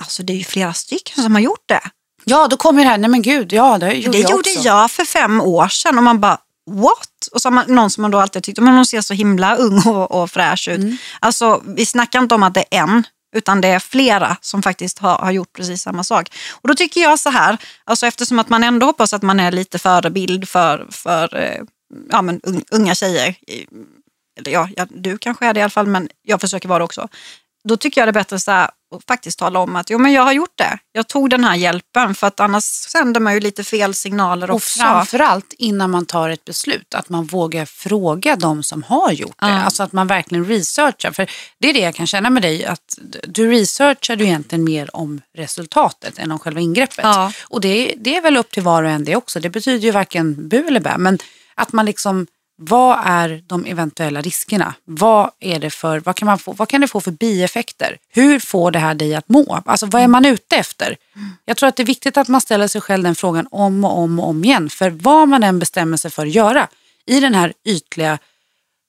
alltså 0.00 0.22
det 0.22 0.32
är 0.32 0.36
ju 0.36 0.44
flera 0.44 0.72
stycken 0.72 1.22
som 1.22 1.34
har 1.34 1.42
gjort 1.42 1.64
det. 1.66 1.80
Ja, 2.24 2.48
då 2.48 2.56
kommer 2.56 2.82
det 2.82 2.88
här, 2.88 2.98
nej 2.98 3.10
men 3.10 3.22
gud, 3.22 3.52
ja 3.52 3.78
det 3.78 3.92
gjorde 3.92 4.18
det 4.18 4.22
jag 4.22 4.30
gjorde 4.30 4.50
också. 4.50 4.68
jag 4.68 4.90
för 4.90 5.04
fem 5.04 5.40
år 5.40 5.68
sedan 5.68 5.98
och 5.98 6.04
man 6.04 6.20
bara 6.20 6.38
what? 6.70 7.28
Och 7.32 7.40
så 7.40 7.48
har 7.48 7.52
man, 7.52 7.64
någon 7.68 7.90
som 7.90 8.02
man 8.02 8.10
då 8.10 8.18
alltid 8.18 8.42
tyckt, 8.42 8.58
men 8.58 8.74
hon 8.74 8.86
ser 8.86 9.00
så 9.00 9.14
himla 9.14 9.56
ung 9.56 9.82
och, 9.86 10.22
och 10.22 10.30
fräsch 10.30 10.68
ut. 10.68 10.78
Mm. 10.78 10.96
Alltså 11.20 11.62
vi 11.64 11.86
snackar 11.86 12.18
inte 12.18 12.34
om 12.34 12.42
att 12.42 12.54
det 12.54 12.64
är 12.70 12.78
en, 12.82 13.04
utan 13.36 13.60
det 13.60 13.68
är 13.68 13.78
flera 13.78 14.36
som 14.40 14.62
faktiskt 14.62 14.98
har, 14.98 15.18
har 15.18 15.30
gjort 15.30 15.52
precis 15.52 15.82
samma 15.82 16.04
sak. 16.04 16.28
Och 16.52 16.68
då 16.68 16.74
tycker 16.74 17.00
jag 17.00 17.18
så 17.18 17.30
här, 17.30 17.58
alltså 17.84 18.06
eftersom 18.06 18.38
att 18.38 18.48
man 18.48 18.64
ändå 18.64 18.86
hoppas 18.86 19.14
att 19.14 19.22
man 19.22 19.40
är 19.40 19.52
lite 19.52 19.78
förebild 19.78 20.48
för, 20.48 20.86
för 20.90 21.36
eh, 21.36 21.62
ja, 22.10 22.22
men 22.22 22.40
un, 22.42 22.64
unga 22.70 22.94
tjejer. 22.94 23.34
Eller 24.38 24.52
ja, 24.52 24.68
ja, 24.76 24.86
du 24.90 25.18
kanske 25.18 25.46
är 25.46 25.54
det 25.54 25.60
i 25.60 25.62
alla 25.62 25.70
fall, 25.70 25.86
men 25.86 26.08
jag 26.22 26.40
försöker 26.40 26.68
vara 26.68 26.78
det 26.78 26.84
också. 26.84 27.08
Då 27.64 27.76
tycker 27.76 28.00
jag 28.00 28.08
det 28.08 28.10
är 28.10 28.12
bättre 28.12 28.38
så 28.38 28.50
här, 28.50 28.70
att 28.96 29.04
faktiskt 29.08 29.38
tala 29.38 29.58
om 29.58 29.76
att 29.76 29.90
jo, 29.90 29.98
men 29.98 30.12
jag 30.12 30.22
har 30.22 30.32
gjort 30.32 30.58
det. 30.58 30.78
Jag 30.92 31.08
tog 31.08 31.30
den 31.30 31.44
här 31.44 31.56
hjälpen 31.56 32.14
för 32.14 32.26
att 32.26 32.40
annars 32.40 32.64
sänder 32.64 33.20
man 33.20 33.34
ju 33.34 33.40
lite 33.40 33.64
fel 33.64 33.94
signaler 33.94 34.50
Och 34.50 34.56
också. 34.56 34.80
framförallt 34.80 35.54
innan 35.58 35.90
man 35.90 36.06
tar 36.06 36.30
ett 36.30 36.44
beslut, 36.44 36.94
att 36.94 37.08
man 37.08 37.24
vågar 37.24 37.64
fråga 37.64 38.36
de 38.36 38.62
som 38.62 38.82
har 38.82 39.12
gjort 39.12 39.38
det. 39.38 39.46
Alltså 39.46 39.82
att 39.82 39.92
man 39.92 40.06
verkligen 40.06 40.44
researchar. 40.44 41.10
För 41.12 41.30
det 41.58 41.70
är 41.70 41.74
det 41.74 41.80
jag 41.80 41.94
kan 41.94 42.06
känna 42.06 42.30
med 42.30 42.42
dig, 42.42 42.64
att 42.64 42.98
du 43.28 43.50
researchar 43.50 44.16
du 44.16 44.24
egentligen 44.24 44.64
mer 44.64 44.96
om 44.96 45.20
resultatet 45.36 46.18
än 46.18 46.32
om 46.32 46.38
själva 46.38 46.60
ingreppet. 46.60 47.04
Ja. 47.04 47.32
Och 47.42 47.60
det, 47.60 47.94
det 47.96 48.16
är 48.16 48.22
väl 48.22 48.36
upp 48.36 48.50
till 48.50 48.62
var 48.62 48.82
och 48.82 48.90
en 48.90 49.04
det 49.04 49.16
också. 49.16 49.40
Det 49.40 49.50
betyder 49.50 49.84
ju 49.84 49.90
varken 49.90 50.48
bu 50.48 50.66
eller 50.66 50.80
bä. 50.80 50.98
Men 50.98 51.18
att 51.54 51.72
man 51.72 51.86
liksom, 51.86 52.26
vad 52.62 52.98
är 53.04 53.42
de 53.46 53.64
eventuella 53.64 54.20
riskerna? 54.20 54.74
Vad, 54.84 55.30
är 55.40 55.58
det 55.58 55.70
för, 55.70 56.00
vad, 56.00 56.16
kan 56.16 56.26
man 56.26 56.38
få, 56.38 56.52
vad 56.52 56.68
kan 56.68 56.80
det 56.80 56.88
få 56.88 57.00
för 57.00 57.10
bieffekter? 57.10 57.98
Hur 58.08 58.38
får 58.38 58.70
det 58.70 58.78
här 58.78 58.94
dig 58.94 59.14
att 59.14 59.28
må? 59.28 59.62
Alltså 59.66 59.86
vad 59.86 60.02
är 60.02 60.08
man 60.08 60.24
ute 60.24 60.56
efter? 60.56 60.96
Jag 61.44 61.56
tror 61.56 61.68
att 61.68 61.76
det 61.76 61.82
är 61.82 61.86
viktigt 61.86 62.16
att 62.16 62.28
man 62.28 62.40
ställer 62.40 62.68
sig 62.68 62.80
själv 62.80 63.02
den 63.02 63.14
frågan 63.14 63.48
om 63.50 63.84
och 63.84 63.98
om 63.98 64.20
och 64.20 64.28
om 64.28 64.44
igen. 64.44 64.70
För 64.70 64.90
vad 64.90 65.28
man 65.28 65.42
än 65.42 65.58
bestämmer 65.58 65.96
sig 65.96 66.10
för 66.10 66.26
att 66.26 66.32
göra 66.32 66.68
i 67.06 67.20
den 67.20 67.34
här 67.34 67.52
ytliga 67.64 68.18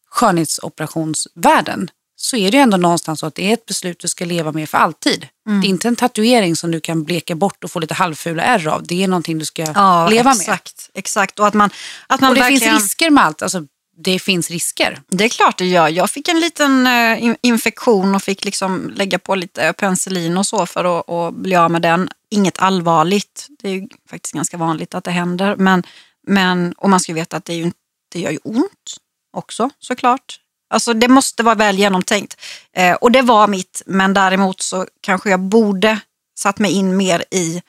skönhetsoperationsvärlden 0.10 1.90
så 2.22 2.38
är 2.38 2.52
det 2.52 2.58
ju 2.58 2.62
ändå 2.64 2.78
någonstans 2.78 3.20
så 3.20 3.26
att 3.26 3.36
det 3.36 3.50
är 3.50 3.54
ett 3.54 3.66
beslut 3.66 4.00
du 4.00 4.08
ska 4.08 4.26
leva 4.26 4.52
med 4.52 4.70
för 4.70 4.78
alltid. 4.78 5.28
Det 5.46 5.68
är 5.68 5.70
inte 5.70 5.88
en 5.88 5.96
tatuering 5.96 6.56
som 6.56 6.72
du 6.72 6.80
kan 6.80 7.04
bleka 7.04 7.36
bort 7.36 7.64
och 7.64 7.72
få 7.72 7.80
lite 7.80 7.94
halvfula 7.94 8.44
ärr 8.44 8.68
av. 8.68 8.84
Det 8.84 9.04
är 9.04 9.08
någonting 9.08 9.38
du 9.40 9.46
ska 9.46 9.62
Ja, 9.76 10.08
leva 10.10 10.30
med. 10.30 10.40
exakt, 10.42 10.90
exakt. 10.94 11.40
Och 11.40 11.48
att 11.48 11.54
man, 11.54 11.70
att 12.08 12.22
man 12.22 12.30
Och 12.30 12.36
det 12.36 12.42
verkligen... 12.42 12.74
finns 12.74 12.84
risker 12.84 13.10
med 13.10 13.24
allt. 13.26 13.42
Alltså, 13.42 13.62
det 13.98 14.20
finns 14.20 14.50
risker. 14.52 15.02
Det 15.08 15.24
är 15.24 15.30
klart 15.30 15.58
det 15.58 15.66
gör. 15.66 15.88
Jag 15.88 16.10
fick 16.10 16.28
en 16.28 16.40
liten 16.40 16.88
eh, 16.88 17.24
in- 17.24 17.38
infektion 17.42 18.16
och 18.16 18.24
fick 18.24 18.46
liksom 18.46 18.90
lägga 18.96 19.20
på 19.20 19.36
lite 19.36 19.74
penicillin 19.74 20.38
och 20.38 20.46
så 20.46 20.66
för 20.66 21.00
att, 21.00 21.10
att 21.10 21.34
bli 21.34 21.56
av 21.56 21.72
med 21.72 21.82
den. 21.82 22.10
Inget 22.32 22.60
allvarligt. 22.60 23.48
Det 23.60 23.68
är 23.70 23.74
ju 23.74 23.88
faktiskt 24.10 24.34
ganska 24.36 24.58
vanligt 24.58 24.96
att 24.96 25.04
det 25.04 25.12
händer. 25.12 25.56
Men, 25.56 25.84
men, 26.28 26.74
och 26.78 26.90
man 26.90 27.00
ska 27.00 27.12
ju 27.12 27.16
veta 27.16 27.38
att 27.38 27.46
det, 27.46 27.54
är 27.54 27.58
ju, 27.58 27.72
det 28.12 28.20
gör 28.20 28.32
ju 28.32 28.40
ont 28.44 28.96
också 29.38 29.70
såklart. 29.80 30.40
Alltså 30.72 30.94
det 30.94 31.08
måste 31.08 31.44
vara 31.44 31.56
väl 31.56 31.80
genomtänkt. 31.80 32.42
Eh, 32.76 32.94
och 32.94 33.12
det 33.12 33.22
var 33.22 33.48
mitt, 33.48 33.82
men 33.86 34.14
däremot 34.14 34.62
så 34.62 34.88
kanske 35.02 35.30
jag 35.30 35.40
borde 35.40 36.00
satt 36.40 36.60
mig 36.60 36.72
in 36.72 36.98
mer 36.98 37.24
i 37.32 37.62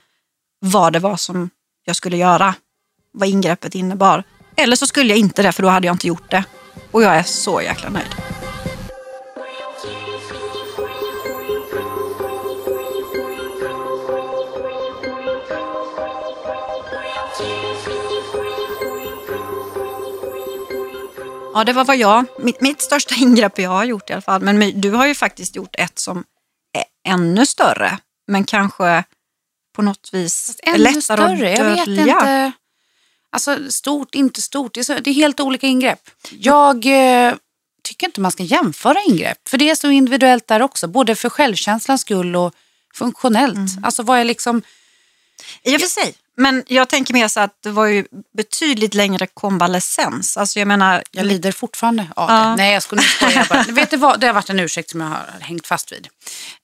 vad 0.60 0.92
det 0.92 0.98
var 0.98 1.16
som 1.16 1.50
jag 1.84 1.96
skulle 1.96 2.16
göra. 2.16 2.54
Vad 3.12 3.28
ingreppet 3.28 3.74
innebar. 3.74 4.24
Eller 4.56 4.76
så 4.76 4.86
skulle 4.86 5.08
jag 5.08 5.18
inte 5.18 5.42
det, 5.42 5.52
för 5.52 5.62
då 5.62 5.68
hade 5.68 5.86
jag 5.86 5.94
inte 5.94 6.06
gjort 6.06 6.30
det. 6.30 6.44
Och 6.90 7.02
jag 7.02 7.16
är 7.16 7.22
så 7.22 7.62
jäkla 7.62 7.90
nöjd. 7.90 8.31
Ja, 21.54 21.64
det 21.64 21.72
var 21.72 21.84
vad 21.84 21.96
jag, 21.96 22.26
mitt, 22.38 22.60
mitt 22.60 22.82
största 22.82 23.14
ingrepp 23.18 23.58
jag 23.58 23.70
har 23.70 23.84
gjort 23.84 24.10
i 24.10 24.12
alla 24.12 24.22
fall. 24.22 24.42
Men 24.42 24.80
du 24.80 24.90
har 24.90 25.06
ju 25.06 25.14
faktiskt 25.14 25.56
gjort 25.56 25.74
ett 25.78 25.98
som 25.98 26.24
är 26.78 27.12
ännu 27.12 27.46
större, 27.46 27.98
men 28.26 28.44
kanske 28.44 29.04
på 29.76 29.82
något 29.82 30.10
vis 30.12 30.60
Ännu 30.62 30.78
lättare 30.78 31.00
större, 31.02 31.52
att 31.52 31.58
jag 31.58 31.64
vet 31.64 31.86
dölja. 31.86 32.02
inte. 32.02 32.52
Alltså 33.30 33.70
stort, 33.70 34.14
inte 34.14 34.42
stort. 34.42 34.74
Det 34.74 34.80
är, 34.80 34.84
så, 34.84 34.94
det 34.94 35.10
är 35.10 35.14
helt 35.14 35.40
olika 35.40 35.66
ingrepp. 35.66 36.10
Jag 36.30 36.86
eh, 36.86 37.34
tycker 37.82 38.06
inte 38.06 38.20
man 38.20 38.32
ska 38.32 38.42
jämföra 38.42 38.98
ingrepp. 39.08 39.48
För 39.48 39.58
det 39.58 39.70
är 39.70 39.74
så 39.74 39.90
individuellt 39.90 40.46
där 40.46 40.62
också. 40.62 40.88
Både 40.88 41.14
för 41.14 41.28
självkänslans 41.28 42.00
skull 42.00 42.36
och 42.36 42.54
funktionellt. 42.94 43.54
Mm. 43.54 43.84
Alltså 43.84 44.02
vad 44.02 44.18
är 44.18 44.24
liksom... 44.24 44.62
I 45.62 45.76
och 45.76 45.80
för 45.80 45.88
sig. 45.88 46.14
Men 46.36 46.64
jag 46.66 46.88
tänker 46.88 47.14
mer 47.14 47.28
så 47.28 47.40
att 47.40 47.62
det 47.62 47.70
var 47.70 47.86
ju 47.86 48.04
betydligt 48.36 48.94
längre 48.94 49.26
konvalescens. 49.26 50.36
Alltså 50.36 50.58
jag 50.58 50.68
menar, 50.68 51.02
Jag 51.10 51.26
lider 51.26 51.52
fortfarande 51.52 52.06
av 52.16 52.30
Ja. 52.30 52.36
det. 52.48 52.56
Nej, 52.56 52.72
jag 52.72 52.82
skulle 52.82 53.02
inte 53.02 53.46
bara. 53.50 53.62
vet 53.62 53.90
du 53.90 53.96
vad? 53.96 54.20
Det 54.20 54.26
har 54.26 54.34
varit 54.34 54.50
en 54.50 54.60
ursäkt 54.60 54.90
som 54.90 55.00
jag 55.00 55.08
har 55.08 55.26
hängt 55.40 55.66
fast 55.66 55.92
vid. 55.92 56.08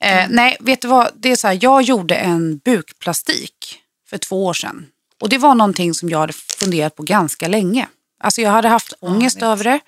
Eh, 0.01 0.25
Nej, 0.29 0.57
vet 0.61 0.81
du 0.83 0.89
vad? 0.89 1.09
Det 1.17 1.29
är 1.33 1.37
så 1.37 1.47
här, 1.49 1.59
jag 1.63 1.83
gjorde 1.83 2.15
en 2.15 2.59
bukplastik 2.59 3.79
för 4.11 4.19
två 4.19 4.47
år 4.47 4.55
sedan. 4.55 4.87
Och 5.21 5.29
det 5.29 5.39
var 5.39 5.55
någonting 5.55 5.95
som 5.95 6.09
jag 6.09 6.19
hade 6.19 6.33
funderat 6.33 6.97
på 6.97 7.03
ganska 7.03 7.49
länge. 7.49 7.87
Alltså 8.21 8.41
jag 8.41 8.51
hade 8.51 8.69
haft 8.69 8.93
ångest 9.01 9.37
vet. 9.37 9.43
över 9.43 9.65
det. 9.65 9.81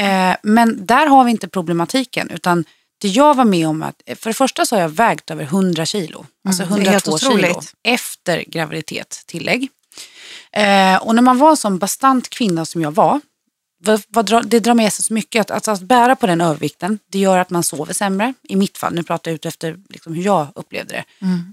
Eh, 0.00 0.36
men 0.42 0.86
där 0.86 1.06
har 1.06 1.24
vi 1.24 1.30
inte 1.30 1.48
problematiken. 1.48 2.30
Utan 2.30 2.64
det 3.04 3.08
jag 3.10 3.34
var 3.34 3.44
med 3.44 3.68
om 3.68 3.82
att, 3.82 4.02
för 4.16 4.30
det 4.30 4.34
första 4.34 4.66
så 4.66 4.76
har 4.76 4.80
jag 4.82 4.88
vägt 4.88 5.30
över 5.30 5.44
100 5.44 5.86
kilo. 5.86 6.26
Alltså 6.48 6.62
Mm, 6.62 6.74
det 6.74 6.86
är 6.86 6.90
helt 6.92 7.06
102 7.08 7.18
kilo. 7.18 7.48
otroligt. 7.48 7.74
Efter 7.82 8.44
graviditet, 8.46 9.22
tillägg. 9.26 9.68
Eh, 10.52 10.96
och 10.96 11.14
när 11.14 11.22
man 11.22 11.38
var 11.38 11.50
en 11.50 11.56
sån 11.56 11.78
bastant 11.78 12.30
kvinna 12.30 12.64
som 12.64 12.82
jag 12.82 12.90
var, 12.90 13.20
vad, 13.84 14.02
vad 14.08 14.46
det 14.46 14.60
drar 14.60 14.74
med 14.74 14.92
sig 14.92 15.04
så 15.04 15.14
mycket. 15.14 15.40
Att, 15.40 15.50
alltså, 15.50 15.70
att 15.70 15.80
bära 15.80 16.16
på 16.16 16.26
den 16.26 16.40
övervikten, 16.40 16.98
det 17.10 17.18
gör 17.18 17.38
att 17.38 17.50
man 17.50 17.62
sover 17.62 17.92
sämre. 17.92 18.34
I 18.42 18.56
mitt 18.56 18.78
fall, 18.78 18.94
nu 18.94 19.02
pratar 19.02 19.30
jag 19.30 19.34
ut 19.34 19.46
efter 19.46 19.76
liksom, 19.88 20.14
hur 20.14 20.22
jag 20.24 20.46
upplevde 20.54 20.94
det. 20.94 21.04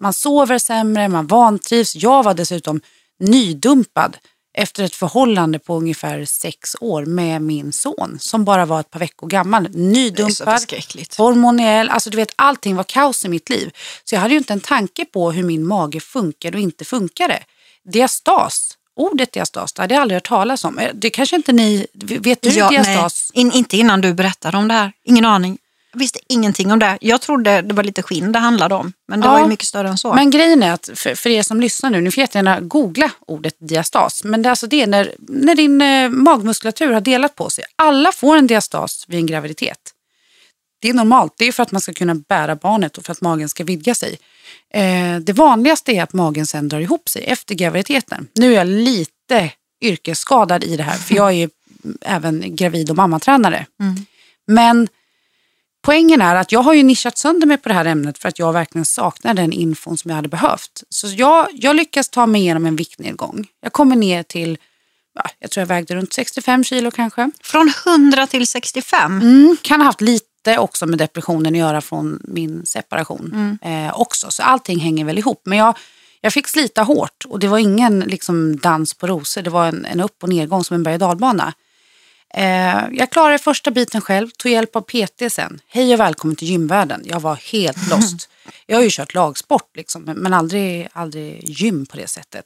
Man 0.01 0.13
sover 0.13 0.57
sämre, 0.57 1.07
man 1.07 1.27
vantrivs. 1.27 1.95
Jag 1.95 2.23
var 2.23 2.33
dessutom 2.33 2.81
nydumpad 3.19 4.17
efter 4.53 4.83
ett 4.83 4.95
förhållande 4.95 5.59
på 5.59 5.75
ungefär 5.77 6.25
sex 6.25 6.75
år 6.81 7.05
med 7.05 7.41
min 7.41 7.71
son 7.71 8.17
som 8.19 8.45
bara 8.45 8.65
var 8.65 8.79
ett 8.79 8.89
par 8.91 8.99
veckor 8.99 9.27
gammal. 9.27 9.63
Nydumpad, 9.73 10.27
hormoniell, 11.17 11.89
alltså 11.89 12.09
du 12.09 12.17
vet 12.17 12.33
allting 12.35 12.75
var 12.75 12.83
kaos 12.83 13.25
i 13.25 13.29
mitt 13.29 13.49
liv. 13.49 13.71
Så 14.03 14.15
jag 14.15 14.19
hade 14.19 14.33
ju 14.33 14.37
inte 14.37 14.53
en 14.53 14.59
tanke 14.59 15.05
på 15.05 15.31
hur 15.31 15.43
min 15.43 15.65
mage 15.67 15.99
funkade 15.99 16.57
och 16.57 16.61
inte 16.63 16.85
funkade. 16.85 17.43
Diastas, 17.93 18.77
ordet 18.95 19.31
diastas, 19.31 19.73
det 19.73 19.81
hade 19.81 19.93
jag 19.93 20.01
aldrig 20.01 20.15
hört 20.15 20.27
talas 20.27 20.63
om. 20.65 20.79
Eh, 20.79 20.89
Det 20.93 21.09
kanske 21.09 21.35
inte 21.35 21.51
ni, 21.53 21.87
vet 21.93 22.41
du 22.41 22.49
Ja, 22.49 22.69
diastas? 22.69 23.31
in, 23.33 23.51
inte 23.51 23.77
innan 23.77 24.01
du 24.01 24.13
berättade 24.13 24.57
om 24.57 24.67
det 24.67 24.73
här. 24.73 24.91
Ingen 25.05 25.25
aning. 25.25 25.57
Visste 25.93 26.19
ingenting 26.27 26.71
om 26.71 26.79
det. 26.79 26.97
Jag 27.01 27.21
trodde 27.21 27.61
det 27.61 27.73
var 27.73 27.83
lite 27.83 28.01
skinn 28.03 28.31
det 28.31 28.39
handlade 28.39 28.75
om. 28.75 28.93
Men 29.07 29.19
det 29.21 29.27
Ja, 29.27 29.31
var 29.31 29.39
ju 29.39 29.47
mycket 29.47 29.67
större 29.67 29.87
än 29.89 29.97
så. 29.97 30.13
Men 30.13 30.29
grejen 30.31 30.63
är 30.63 30.71
att 30.71 30.89
för, 30.95 31.15
för 31.15 31.29
er 31.29 31.43
som 31.43 31.61
lyssnar 31.61 31.89
nu, 31.89 32.01
ni 32.01 32.11
får 32.11 32.21
jättegärna 32.21 32.59
googla 32.61 33.11
ordet 33.27 33.55
diastas. 33.59 34.23
Men 34.23 34.41
det 34.41 34.47
är 34.47 34.49
alltså 34.49 34.67
det 34.67 34.87
när, 34.87 35.15
när 35.17 35.55
din 35.55 35.81
eh, 35.81 36.09
magmuskulatur 36.09 36.93
har 36.93 37.01
delat 37.01 37.35
på 37.35 37.49
sig. 37.49 37.63
Alla 37.75 38.11
får 38.11 38.37
en 38.37 38.47
diastas 38.47 39.05
vid 39.07 39.19
en 39.19 39.25
graviditet. 39.25 39.77
Det 40.81 40.89
är 40.89 40.93
normalt, 40.93 41.33
det 41.37 41.45
är 41.45 41.51
för 41.51 41.63
att 41.63 41.71
man 41.71 41.81
ska 41.81 41.93
kunna 41.93 42.15
bära 42.15 42.55
barnet 42.55 42.97
och 42.97 43.05
för 43.05 43.11
att 43.11 43.21
magen 43.21 43.49
ska 43.49 43.63
vidga 43.63 43.95
sig. 43.95 44.17
Eh, 44.73 45.17
det 45.21 45.33
vanligaste 45.33 45.91
är 45.91 46.03
att 46.03 46.13
magen 46.13 46.45
sen 46.45 46.69
drar 46.69 46.79
ihop 46.79 47.09
sig 47.09 47.23
efter 47.23 47.55
graviditeten. 47.55 48.27
Nu 48.33 48.51
är 48.51 48.57
jag 48.57 48.67
lite 48.67 49.51
yrkesskadad 49.81 50.63
i 50.63 50.77
det 50.77 50.83
här, 50.83 50.97
för 50.97 51.15
jag 51.15 51.27
är 51.27 51.31
ju 51.35 51.49
även 52.01 52.55
gravid 52.55 52.89
och 52.89 52.95
mammatränare. 52.95 53.65
Men 54.47 54.87
Poängen 55.81 56.21
är 56.21 56.35
att 56.35 56.51
jag 56.51 56.61
har 56.61 56.73
ju 56.73 56.83
nischat 56.83 57.17
sönder 57.17 57.47
mig 57.47 57.57
på 57.57 57.69
det 57.69 57.75
här 57.75 57.85
ämnet 57.85 58.17
för 58.17 58.29
att 58.29 58.39
jag 58.39 58.53
verkligen 58.53 58.85
saknar 58.85 59.33
den 59.33 59.53
infon 59.53 59.97
som 59.97 60.09
jag 60.09 60.15
hade 60.15 60.29
behövt. 60.29 60.83
Så 60.89 61.07
jag, 61.07 61.47
jag 61.53 61.75
lyckas 61.75 62.09
ta 62.09 62.25
mig 62.25 62.41
igenom 62.41 62.65
en 62.65 62.75
viktnedgång. 62.75 63.47
Jag 63.61 63.73
kommer 63.73 63.95
ner 63.95 64.23
till, 64.23 64.57
ja, 65.15 65.23
jag 65.39 65.51
tror 65.51 65.61
jag 65.61 65.67
vägde 65.67 65.95
runt 65.95 66.13
65 66.13 66.63
kilo 66.63 66.91
kanske. 66.91 67.31
Från 67.43 67.73
100 67.85 68.27
till 68.27 68.47
65. 68.47 69.21
Mm, 69.21 69.57
kan 69.61 69.81
ha 69.81 69.85
haft 69.85 70.01
lite 70.01 70.57
också 70.57 70.85
med 70.85 70.97
depressionen 70.97 71.53
att 71.53 71.59
göra 71.59 71.81
från 71.81 72.19
min 72.23 72.65
separation 72.65 73.57
eh, 73.61 73.99
också. 73.99 74.31
Så 74.31 74.43
allting 74.43 74.79
hänger 74.79 75.05
väl 75.05 75.17
ihop. 75.17 75.41
Men 75.45 75.57
jag, 75.57 75.77
jag 76.21 76.33
fick 76.33 76.47
slita 76.47 76.83
hårt 76.83 77.25
och 77.25 77.39
det 77.39 77.47
var 77.47 77.57
ingen 77.57 77.99
liksom, 77.99 78.57
dans 78.57 78.93
på 78.93 79.07
rosor. 79.07 79.41
Det 79.41 79.49
var 79.49 79.67
en, 79.67 79.85
en 79.85 79.99
upp 80.01 80.23
och 80.23 80.29
nedgång 80.29 80.63
som 80.63 80.75
en 80.75 80.83
berg 80.83 80.93
och 80.93 80.99
dalbana. 80.99 81.53
Eh, 82.33 82.83
jag 82.91 83.09
klarade 83.11 83.39
första 83.39 83.71
biten 83.71 84.01
själv, 84.01 84.29
tog 84.29 84.51
hjälp 84.51 84.75
av 84.75 84.81
PT 84.81 85.31
sen. 85.33 85.59
Hej 85.67 85.93
och 85.93 85.99
välkommen 85.99 86.35
till 86.35 86.47
gymvärlden. 86.47 87.01
Jag 87.05 87.19
var 87.19 87.35
helt 87.35 87.89
lost. 87.89 88.29
Jag 88.65 88.77
har 88.77 88.83
ju 88.83 88.89
kört 88.91 89.13
lagsport 89.13 89.77
liksom, 89.77 90.03
men- 90.03 90.33
aldrig, 90.33 90.87
aldrig 90.93 91.49
gym 91.49 91.85
på 91.85 91.97
det 91.97 92.07
sättet. 92.07 92.45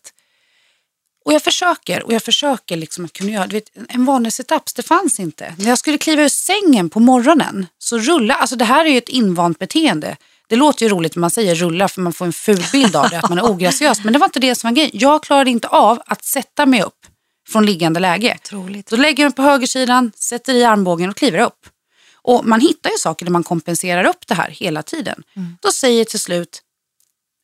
Och 1.25 1.33
jag 1.33 1.41
försöker 1.41 2.03
och 2.03 2.13
jag 2.13 2.23
försöker 2.23 2.75
liksom 2.77 3.05
att 3.05 3.13
kunna 3.13 3.31
göra, 3.31 3.47
du 3.47 3.55
vet, 3.55 3.69
en 3.89 4.05
vanlig 4.05 4.33
setup, 4.33 4.75
det 4.75 4.83
fanns 4.83 5.19
inte. 5.19 5.55
När 5.57 5.69
jag 5.69 5.77
skulle 5.77 5.97
kliva 5.97 6.21
ur 6.23 6.29
sängen 6.29 6.89
på 6.89 6.99
morgonen 6.99 7.67
så 7.77 7.97
rulla, 7.97 8.33
alltså 8.33 8.55
det 8.55 8.65
här 8.65 8.85
är 8.85 8.89
ju 8.89 8.97
ett 8.97 9.09
invant 9.09 9.59
beteende. 9.59 10.17
Det 10.47 10.55
låter 10.55 10.85
ju 10.85 10.89
roligt 10.91 11.15
när 11.15 11.21
man 11.21 11.31
säger 11.31 11.55
rulla 11.55 11.87
för 11.87 12.01
man 12.01 12.13
får 12.13 12.25
en 12.25 12.33
ful 12.33 12.63
bild 12.71 12.95
av 12.95 13.09
det, 13.09 13.17
att 13.19 13.29
man 13.29 13.37
är 13.37 13.45
ograciös. 13.51 14.03
Men 14.03 14.13
det 14.13 14.19
var 14.19 14.25
inte 14.25 14.39
det 14.39 14.55
som 14.55 14.69
var 14.69 14.75
grejen. 14.75 14.91
Jag 14.93 15.23
klarade 15.23 15.49
inte 15.51 15.67
av 15.67 16.01
att 16.05 16.23
sätta 16.23 16.65
mig 16.65 16.81
upp 16.83 17.04
från 17.47 17.65
liggande 17.65 17.99
läge. 17.99 18.37
Otroligt. 18.43 18.89
Så 18.89 18.95
lägger 18.95 19.23
mig 19.23 19.33
på 19.33 19.41
högersidan, 19.41 20.11
sätter 20.15 20.53
i 20.53 20.63
armbågen 20.63 21.09
och 21.09 21.15
kliver 21.15 21.39
upp. 21.39 21.69
Och 22.15 22.45
man 22.45 22.61
hittar 22.61 22.89
ju 22.89 22.97
saker 22.97 23.25
där 23.25 23.31
man 23.31 23.43
kompenserar 23.43 24.03
upp 24.03 24.27
det 24.27 24.33
här 24.33 24.49
hela 24.49 24.83
tiden. 24.83 25.23
Då 25.61 25.71
säger 25.71 26.05
till 26.05 26.19
slut 26.19 26.61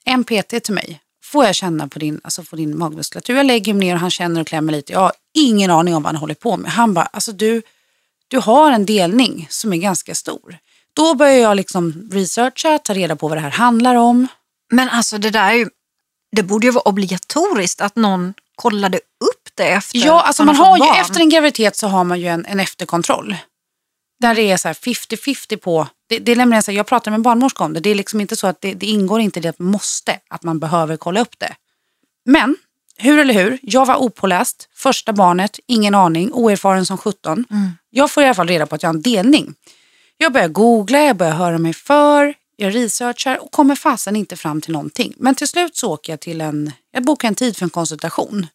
en 0.05 0.23
PT 0.23 0.63
till 0.63 0.73
mig, 0.73 1.01
får 1.23 1.45
jag 1.45 1.55
känna 1.55 1.87
på 1.87 1.99
din, 1.99 2.21
alltså 2.23 2.43
på 2.43 2.55
din 2.55 2.77
magmuskulatur? 2.77 3.35
Jag 3.35 3.45
lägger 3.45 3.73
mig 3.73 3.87
ner 3.87 3.93
och 3.93 3.99
han 3.99 4.11
känner 4.11 4.41
och 4.41 4.47
klämmer 4.47 4.71
lite. 4.71 4.93
Jag 4.93 4.99
har 4.99 5.11
ingen 5.33 5.71
aning 5.71 5.95
om 5.95 6.03
vad 6.03 6.11
han 6.11 6.19
håller 6.21 6.33
på 6.33 6.57
med. 6.57 6.71
Han 6.71 6.93
bara, 6.93 7.05
alltså 7.05 7.31
du, 7.31 7.61
du 8.27 8.37
har 8.39 8.71
en 8.71 8.85
delning 8.85 9.47
som 9.49 9.73
är 9.73 9.77
ganska 9.77 10.15
stor. 10.15 10.57
Då 10.93 11.15
börjar 11.15 11.37
jag 11.37 11.57
liksom 11.57 12.09
researcha, 12.11 12.77
ta 12.77 12.93
reda 12.93 13.15
på 13.15 13.27
vad 13.27 13.37
det 13.37 13.41
här 13.41 13.49
handlar 13.49 13.95
om. 13.95 14.27
Men 14.71 14.89
alltså 14.89 15.17
det 15.17 15.29
där 15.29 15.49
är 15.49 15.53
ju, 15.53 15.69
det 16.35 16.43
borde 16.43 16.67
ju 16.67 16.71
vara 16.71 16.89
obligatoriskt 16.89 17.81
att 17.81 17.95
någon 17.95 18.33
kollade 18.61 18.97
upp 18.97 19.49
det 19.55 19.67
efter 19.67 19.99
Ja, 19.99 20.21
alltså 20.21 20.43
man 20.43 20.55
har 20.55 20.65
fått 20.65 20.77
ju, 20.77 20.89
barn. 20.89 21.01
efter 21.01 21.19
en 21.19 21.29
graviditet 21.29 21.75
så 21.75 21.87
har 21.87 22.03
man 22.03 22.19
ju 22.19 22.27
en, 22.27 22.45
en 22.45 22.59
efterkontroll. 22.59 23.35
Där 24.19 24.35
det 24.35 24.41
är 24.41 24.57
så 24.57 24.67
här 24.67 24.73
50-50 24.75 25.57
på, 25.57 25.87
det, 26.09 26.19
det 26.19 26.31
är 26.31 26.35
nämligen 26.35 26.63
så 26.63 26.71
här, 26.71 26.77
jag 26.77 26.87
pratade 26.87 27.11
med 27.11 27.17
en 27.17 27.21
barnmorska 27.21 27.63
om 27.63 27.73
det, 27.73 27.79
det 27.79 27.89
är 27.89 27.95
liksom 27.95 28.21
inte 28.21 28.35
så 28.35 28.47
att 28.47 28.61
det, 28.61 28.73
det 28.73 28.85
ingår 28.85 29.21
inte 29.21 29.39
i 29.39 29.41
det 29.41 29.49
att 29.49 29.59
man 29.59 29.71
måste, 29.71 30.19
att 30.29 30.43
man 30.43 30.59
behöver 30.59 30.97
kolla 30.97 31.21
upp 31.21 31.39
det. 31.39 31.55
Men, 32.25 32.55
hur 32.97 33.19
eller 33.19 33.33
hur, 33.33 33.57
jag 33.61 33.85
var 33.85 33.95
opåläst, 33.95 34.69
första 34.75 35.13
barnet, 35.13 35.59
ingen 35.67 35.95
aning, 35.95 36.31
oerfaren 36.33 36.85
som 36.85 36.97
17. 36.97 37.45
Jag 37.89 38.11
får 38.11 38.23
i 38.23 38.25
alla 38.25 38.35
fall 38.35 38.47
reda 38.47 38.65
på 38.65 38.75
att 38.75 38.83
jag 38.83 38.89
har 38.89 38.93
en 38.95 39.01
delning. 39.01 39.53
Jag 40.17 40.33
börjar 40.33 40.47
googla, 40.47 40.99
jag 40.99 41.15
börjar 41.17 41.33
höra 41.33 41.57
mig 41.57 41.73
för, 41.73 42.33
jag 42.61 42.75
researchar 42.75 43.37
och 43.37 43.51
kommer 43.51 43.75
fasen 43.75 44.15
inte 44.15 44.37
fram 44.37 44.61
till 44.61 44.71
någonting. 44.73 45.13
Men 45.17 45.35
till 45.35 45.47
slut 45.47 45.75
så 45.77 45.91
åker 45.93 46.13
jag 46.13 46.19
till 46.19 46.41
en, 46.41 46.71
jag 46.91 47.03
bokar 47.03 47.27
en 47.27 47.35
tid 47.35 47.57
för 47.57 47.65
en 47.65 47.69
konsultation. 47.69 48.47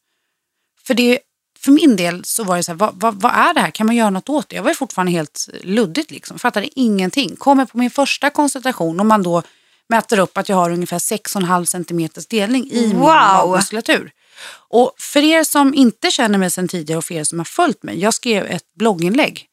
För, 0.87 0.95
det, 0.95 1.19
för 1.59 1.73
min 1.73 1.97
del 1.97 2.25
så 2.25 2.45
var 2.45 2.57
det 2.57 2.62
så 2.62 2.73
här, 2.73 2.77
vad, 2.79 3.01
vad, 3.01 3.21
vad 3.23 3.33
är 3.33 3.55
det 3.55 3.61
här? 3.61 3.71
Kan 3.71 3.87
man 3.87 3.97
göra 3.97 4.11
något 4.11 4.29
åt 4.29 4.49
det? 4.49 4.57
Jag 4.57 4.62
var 4.62 4.75
fortfarande 4.75 5.12
helt 5.12 5.49
luddigt 5.62 6.11
liksom, 6.11 6.38
fattade 6.38 6.81
ingenting. 6.81 7.37
Kommer 7.37 7.64
på 7.64 7.79
min 7.79 7.90
första 7.90 8.31
konsultation 8.31 9.01
och 9.01 9.07
man 9.07 9.23
då 9.23 9.42
mäter 9.88 10.19
upp 10.19 10.38
att 10.38 10.49
jag 10.49 10.57
har 10.57 10.71
ungefär 10.71 10.99
6,5 10.99 11.64
centimeters 11.64 12.27
delning 12.27 12.71
i 12.71 12.87
min 12.87 12.97
Wow. 12.97 13.07
magmuskulatur. 13.07 14.12
Och 14.69 14.95
för 14.99 15.23
er 15.25 15.45
som 15.45 15.75
inte 15.75 16.11
känner 16.11 16.38
mig 16.38 16.51
sedan 16.51 16.69
tidigare 16.69 16.99
och 16.99 17.05
för 17.05 17.14
er 17.14 17.25
som 17.25 17.38
har 17.38 17.45
följt 17.45 17.83
mig, 17.83 18.01
jag 18.01 18.14
skrev 18.14 18.47
ett 18.47 18.75
blogginlägg. 18.79 19.47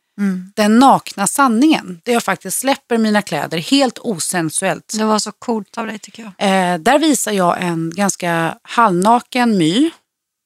Den 0.55 0.79
nakna 0.79 1.27
sanningen, 1.27 2.01
där 2.03 2.13
jag 2.13 2.23
faktiskt 2.23 2.59
släpper 2.59 2.97
mina 2.97 3.21
kläder 3.21 3.57
helt 3.57 3.99
osensuellt. 3.99 4.93
Det 4.97 5.05
var 5.05 5.19
så 5.19 5.31
coolt 5.31 5.77
av 5.77 5.87
dig 5.87 5.99
tycker 5.99 6.23
jag. 6.23 6.31
Eh, 6.73 6.79
där 6.79 6.99
visar 6.99 7.31
jag 7.31 7.63
en 7.63 7.91
ganska 7.95 8.57
halvnaken 8.61 9.57
My 9.57 9.91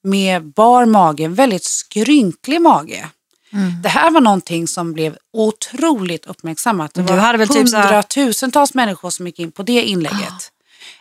med 0.04 0.46
bar 0.46 0.86
mage, 0.86 1.28
väldigt 1.28 1.64
skrynklig 1.64 2.62
mage. 2.62 3.10
Det 3.84 3.90
här 3.90 4.12
var 4.12 4.22
någonting 4.22 4.68
som 4.68 4.94
blev 4.94 5.18
otroligt 5.34 6.26
uppmärksammat. 6.26 6.94
Det 6.94 7.02
Du 7.02 7.14
var 7.14 7.18
hade 7.18 7.38
väl 7.38 7.48
typ 7.48 7.70
så 7.70 7.78
hundratusentals 7.78 8.74
människor 8.74 9.10
som 9.10 9.28
gick 9.28 9.40
in 9.40 9.52
på 9.52 9.64
det 9.64 9.84
inlägget. 9.84 10.52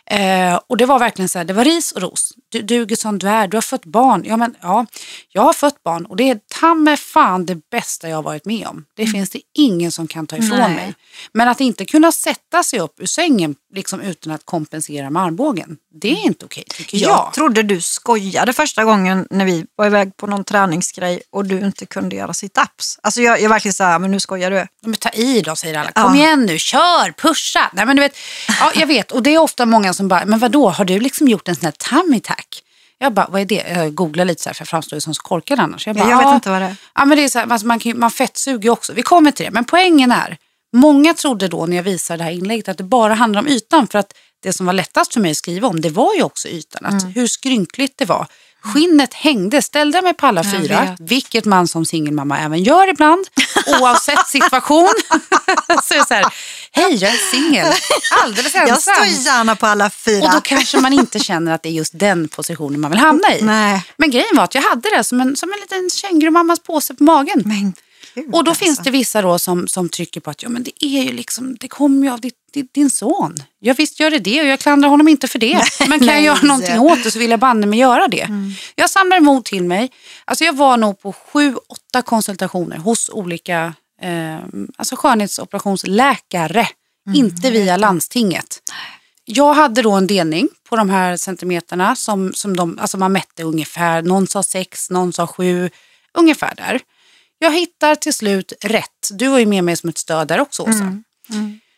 Eh, 0.09 0.59
och 0.67 0.77
det 0.77 0.85
var 0.85 0.99
verkligen 0.99 1.29
så 1.29 1.37
här, 1.39 1.45
det 1.45 1.53
var 1.53 1.65
ris 1.65 1.91
och 1.91 2.01
ros. 2.01 2.33
Du 2.49 2.61
duger 2.61 2.95
som 2.95 3.19
du 3.19 3.29
är, 3.29 3.47
du 3.47 3.57
har 3.57 3.61
fött 3.61 3.85
barn. 3.85 4.23
Ja, 4.25 4.37
men, 4.37 4.55
ja, 4.61 4.85
jag 5.29 5.41
har 5.41 5.53
fött 5.53 5.83
barn 5.83 6.05
och 6.05 6.15
det 6.15 6.29
är 6.29 6.39
ta 6.59 6.73
mig 6.73 6.97
fan 6.97 7.45
det 7.45 7.69
bästa 7.71 8.09
jag 8.09 8.15
har 8.17 8.23
varit 8.23 8.45
med 8.45 8.67
om. 8.67 8.85
Det 8.95 9.07
finns 9.07 9.29
det 9.29 9.41
ingen 9.57 9.91
som 9.91 10.07
kan 10.07 10.27
ta 10.27 10.37
ifrån 10.37 10.59
Nej. 10.59 10.75
mig. 10.75 10.93
Men 11.33 11.47
att 11.47 11.61
inte 11.61 11.85
kunna 11.85 12.11
sätta 12.11 12.63
sig 12.63 12.79
upp 12.79 12.99
ur 12.99 13.05
sängen 13.05 13.55
liksom, 13.75 14.01
utan 14.01 14.33
att 14.33 14.45
kompensera 14.45 15.09
med 15.09 15.23
armbågen, 15.23 15.77
det 16.01 16.07
är 16.11 16.25
inte 16.25 16.45
okej 16.45 16.63
tycker 16.77 16.97
jag. 16.97 17.09
Jag 17.11 17.33
trodde 17.33 17.63
du 17.63 17.81
skojade 17.81 18.53
första 18.53 18.83
gången 18.83 19.27
när 19.29 19.45
vi 19.45 19.65
var 19.75 19.85
iväg 19.85 20.17
på 20.17 20.27
någon 20.27 20.43
träningsgrej 20.43 21.21
och 21.31 21.45
du 21.45 21.59
inte 21.59 21.85
kunde 21.85 22.15
göra 22.15 22.31
sit-ups. 22.31 22.99
Alltså 23.03 23.21
jag, 23.21 23.41
jag 23.41 23.49
verkligen 23.49 23.73
så 23.73 23.83
här, 23.83 23.99
men 23.99 24.11
nu 24.11 24.19
skojar 24.19 24.51
du. 24.51 24.67
Men 24.81 24.95
ta 24.95 25.09
i 25.09 25.41
då 25.41 25.55
säger 25.55 25.79
alla. 25.79 25.91
Kom 25.91 26.15
Ja. 26.15 26.15
igen 26.15 26.45
nu, 26.45 26.59
kör, 26.59 27.11
pusha. 27.11 27.69
Nej, 27.73 27.85
men 27.85 27.95
du 27.95 28.01
vet, 28.01 28.17
ja, 28.59 28.71
jag 28.75 28.87
vet 28.87 29.11
och 29.11 29.23
det 29.23 29.29
är 29.35 29.37
ofta 29.37 29.65
många 29.65 29.93
som 29.97 30.07
bara, 30.07 30.25
men 30.25 30.39
vadå, 30.39 30.69
har 30.69 30.85
du 30.85 30.99
liksom 30.99 31.27
gjort 31.27 31.47
en 31.47 31.55
sån 31.55 31.65
här 31.65 31.71
tummy 31.71 32.19
tack? 32.19 32.63
Jag 32.99 33.13
bara, 33.13 33.27
vad 33.29 33.41
är 33.41 33.45
det? 33.45 33.65
Jag 33.75 33.95
googlar 33.95 34.25
lite 34.25 34.43
så 34.43 34.49
här 34.49 34.53
för 34.53 34.61
jag 34.61 34.67
framstår 34.67 34.97
ju 34.97 35.01
som 35.01 35.13
så 35.13 35.21
korkad 35.21 35.59
annars. 35.59 35.87
Jag, 35.87 35.95
bara, 35.95 36.09
Jag 36.09 36.17
vet 36.25 36.33
inte 36.33 36.49
vad 36.49 36.61
det 36.61 36.65
är. 36.65 36.75
Ja, 36.95 37.05
men 37.05 37.17
det 37.17 37.23
är 37.23 37.29
så 37.29 37.39
här, 37.39 37.47
alltså 37.51 37.67
man, 37.67 37.79
kan, 37.79 37.99
man 37.99 38.11
fettsuger 38.11 38.63
ju 38.63 38.69
också. 38.69 38.93
Vi 38.93 39.01
kommer 39.01 39.31
till 39.31 39.45
det. 39.45 39.51
Men 39.51 39.65
poängen 39.65 40.11
är, 40.11 40.37
många 40.75 41.13
trodde 41.13 41.47
då 41.47 41.65
när 41.65 41.75
jag 41.75 41.83
visade 41.83 42.17
det 42.17 42.23
här 42.23 42.31
inlägget 42.31 42.67
att 42.67 42.77
det 42.77 42.83
bara 42.83 43.13
handlar 43.13 43.41
om 43.41 43.47
ytan. 43.47 43.87
För 43.87 43.99
att 43.99 44.13
det 44.43 44.53
som 44.53 44.65
var 44.65 44.73
lättast 44.73 45.13
för 45.13 45.21
mig 45.21 45.31
att 45.31 45.37
skriva 45.37 45.67
om, 45.67 45.81
det 45.81 45.89
var 45.89 46.13
ju 46.15 46.23
också 46.23 46.47
ytan. 46.47 46.85
Att 46.85 47.01
Mm. 47.03 47.13
Hur 47.13 47.27
skrynkligt 47.27 47.97
det 47.97 48.05
var. 48.05 48.27
Skinnet 48.61 49.13
hängde, 49.13 49.61
ställde 49.61 49.97
jag 49.97 50.03
mig 50.03 50.13
på 50.13 50.27
alla 50.27 50.43
Jag 50.43 50.51
fyra, 50.51 50.81
vet. 50.81 50.95
vilket 50.99 51.45
man 51.45 51.67
som 51.67 51.85
singelmamma 51.85 52.39
även 52.39 52.63
gör 52.63 52.89
ibland, 52.89 53.27
oavsett 53.81 54.27
situation. 54.27 54.89
så 55.83 55.93
är 55.93 55.97
det 55.97 56.05
så 56.07 56.13
här, 56.13 56.25
hej 56.71 56.95
jag 56.95 57.11
är 57.11 57.31
singel, 57.31 57.73
alldeles 58.23 58.55
ensam. 58.55 58.67
Jag 58.67 58.81
står 58.81 59.05
gärna 59.25 59.55
på 59.55 59.65
alla 59.65 59.89
fyra. 59.89 60.25
Och 60.25 60.31
då 60.31 60.41
kanske 60.41 60.79
man 60.79 60.93
inte 60.93 61.19
känner 61.19 61.51
att 61.53 61.63
det 61.63 61.69
är 61.69 61.73
just 61.73 61.99
den 61.99 62.27
positionen 62.27 62.81
man 62.81 62.91
vill 62.91 62.99
hamna 62.99 63.35
i. 63.35 63.41
Nej. 63.41 63.83
Men 63.97 64.11
grejen 64.11 64.35
var 64.35 64.43
att 64.43 64.55
jag 64.55 64.61
hade 64.61 64.89
det 64.89 65.03
som 65.03 65.21
en, 65.21 65.35
som 65.35 65.53
en 65.53 65.59
liten 65.59 65.89
kängurumammas 65.89 66.59
påse 66.59 66.93
på 66.95 67.03
magen. 67.03 67.43
Men 67.45 67.73
gud, 68.21 68.35
Och 68.35 68.43
då 68.43 68.51
alltså. 68.51 68.65
finns 68.65 68.79
det 68.79 68.91
vissa 68.91 69.21
då 69.21 69.39
som, 69.39 69.67
som 69.67 69.89
trycker 69.89 70.21
på 70.21 70.29
att 70.29 70.43
ja, 70.43 70.49
men 70.49 70.63
det 70.63 70.85
är 70.85 71.03
ju 71.03 71.11
liksom, 71.11 71.55
det 71.59 71.67
kommer 71.67 72.07
ju 72.07 72.13
av 72.13 72.21
ditt, 72.21 72.35
ditt, 72.53 72.73
din 72.73 72.89
son. 72.89 73.35
Ja 73.59 73.73
visst 73.77 73.99
gör 73.99 74.11
det 74.11 74.19
det 74.19 74.41
och 74.41 74.47
jag 74.47 74.59
klandrar 74.59 74.89
honom 74.89 75.07
inte 75.07 75.27
för 75.27 75.39
det. 75.39 75.61
Men 75.79 75.99
kan 75.99 76.07
jag 76.07 76.15
nej, 76.15 76.23
göra 76.23 76.41
någonting 76.41 76.79
åt 76.79 77.03
det 77.03 77.11
så 77.11 77.19
vill 77.19 77.31
jag 77.31 77.39
banne 77.39 77.67
mig 77.67 77.79
göra 77.79 78.07
det. 78.07 78.27
Jag 78.75 78.89
samlar 78.89 79.17
emot 79.17 79.45
till 79.45 79.63
mig. 79.63 79.91
Alltså 80.25 80.43
jag 80.43 80.53
var 80.53 80.77
nog 80.77 81.01
på 81.01 81.13
sju, 81.13 81.55
åtta 81.69 82.01
konsultationer 82.01 82.77
hos 82.77 83.09
olika 83.09 83.73
eh, 84.01 84.37
alltså 84.77 84.95
skönhetsoperationsläkare. 84.95 86.67
Inte 87.15 87.51
via 87.51 87.77
landstinget. 87.77 88.59
Jag 89.25 89.53
hade 89.53 89.81
då 89.81 89.91
en 89.91 90.07
delning 90.07 90.49
på 90.69 90.75
de 90.75 90.89
här 90.89 91.17
centimeterna 91.17 91.95
som, 91.95 92.33
som 92.33 92.55
de, 92.55 92.79
alltså 92.79 92.97
man 92.97 93.11
mätte 93.11 93.43
ungefär. 93.43 94.01
Någon 94.01 94.27
sa 94.27 94.43
sex, 94.43 94.89
någon 94.89 95.13
sa 95.13 95.27
sju, 95.27 95.69
ungefär 96.13 96.53
där. 96.55 96.81
Jag 97.39 97.51
hittar 97.51 97.95
till 97.95 98.13
slut 98.13 98.53
rätt. 98.61 99.09
Du 99.11 99.27
var 99.27 99.39
ju 99.39 99.45
med 99.45 99.63
mig 99.63 99.75
som 99.75 99.89
ett 99.89 99.97
stöd 99.97 100.27
där 100.27 100.39
också 100.39 100.63
Åsa. 100.63 101.01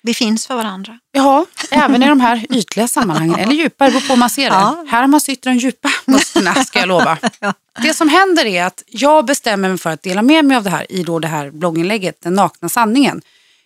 Vi 0.02 0.14
finns 0.14 0.48
för 0.48 0.56
varandra. 0.56 1.00
Ja, 1.12 1.46
även 1.72 2.04
i 2.04 2.08
de 2.08 2.22
här 2.22 2.46
ytliga 2.50 2.88
sammanhangen. 2.88 3.40
Eller 3.40 3.54
djupare, 3.54 3.92
beror 3.92 4.02
på 4.02 4.14
hur 4.14 4.20
man 4.20 4.30
ser 4.30 4.50
det. 4.50 4.56
Ja. 4.56 4.86
Här 4.90 5.02
har 5.02 5.08
man 5.08 5.22
sytt 5.22 5.44
de 5.44 5.58
djupa 5.58 5.90
musklerna, 6.06 6.56
ska 6.66 6.80
jag 6.80 6.88
lova. 6.88 7.18
Det 7.82 7.94
som 7.94 8.10
händer 8.10 8.46
är 8.46 8.64
att 8.64 8.84
jag 8.88 9.26
bestämmer 9.26 9.70
mig 9.70 9.78
för 9.78 9.90
att 9.90 10.04
dela 10.04 10.22
med 10.22 10.46
mig 10.46 10.58
av 10.58 10.64
det 10.64 10.70
här 10.70 10.92
i 10.92 11.04
då 11.04 11.20
det 11.20 11.28
här 11.28 11.52
blogginlägget, 11.52 12.22
Den 12.22 12.34
nakna 12.34 12.70
sanningen. 12.70 13.22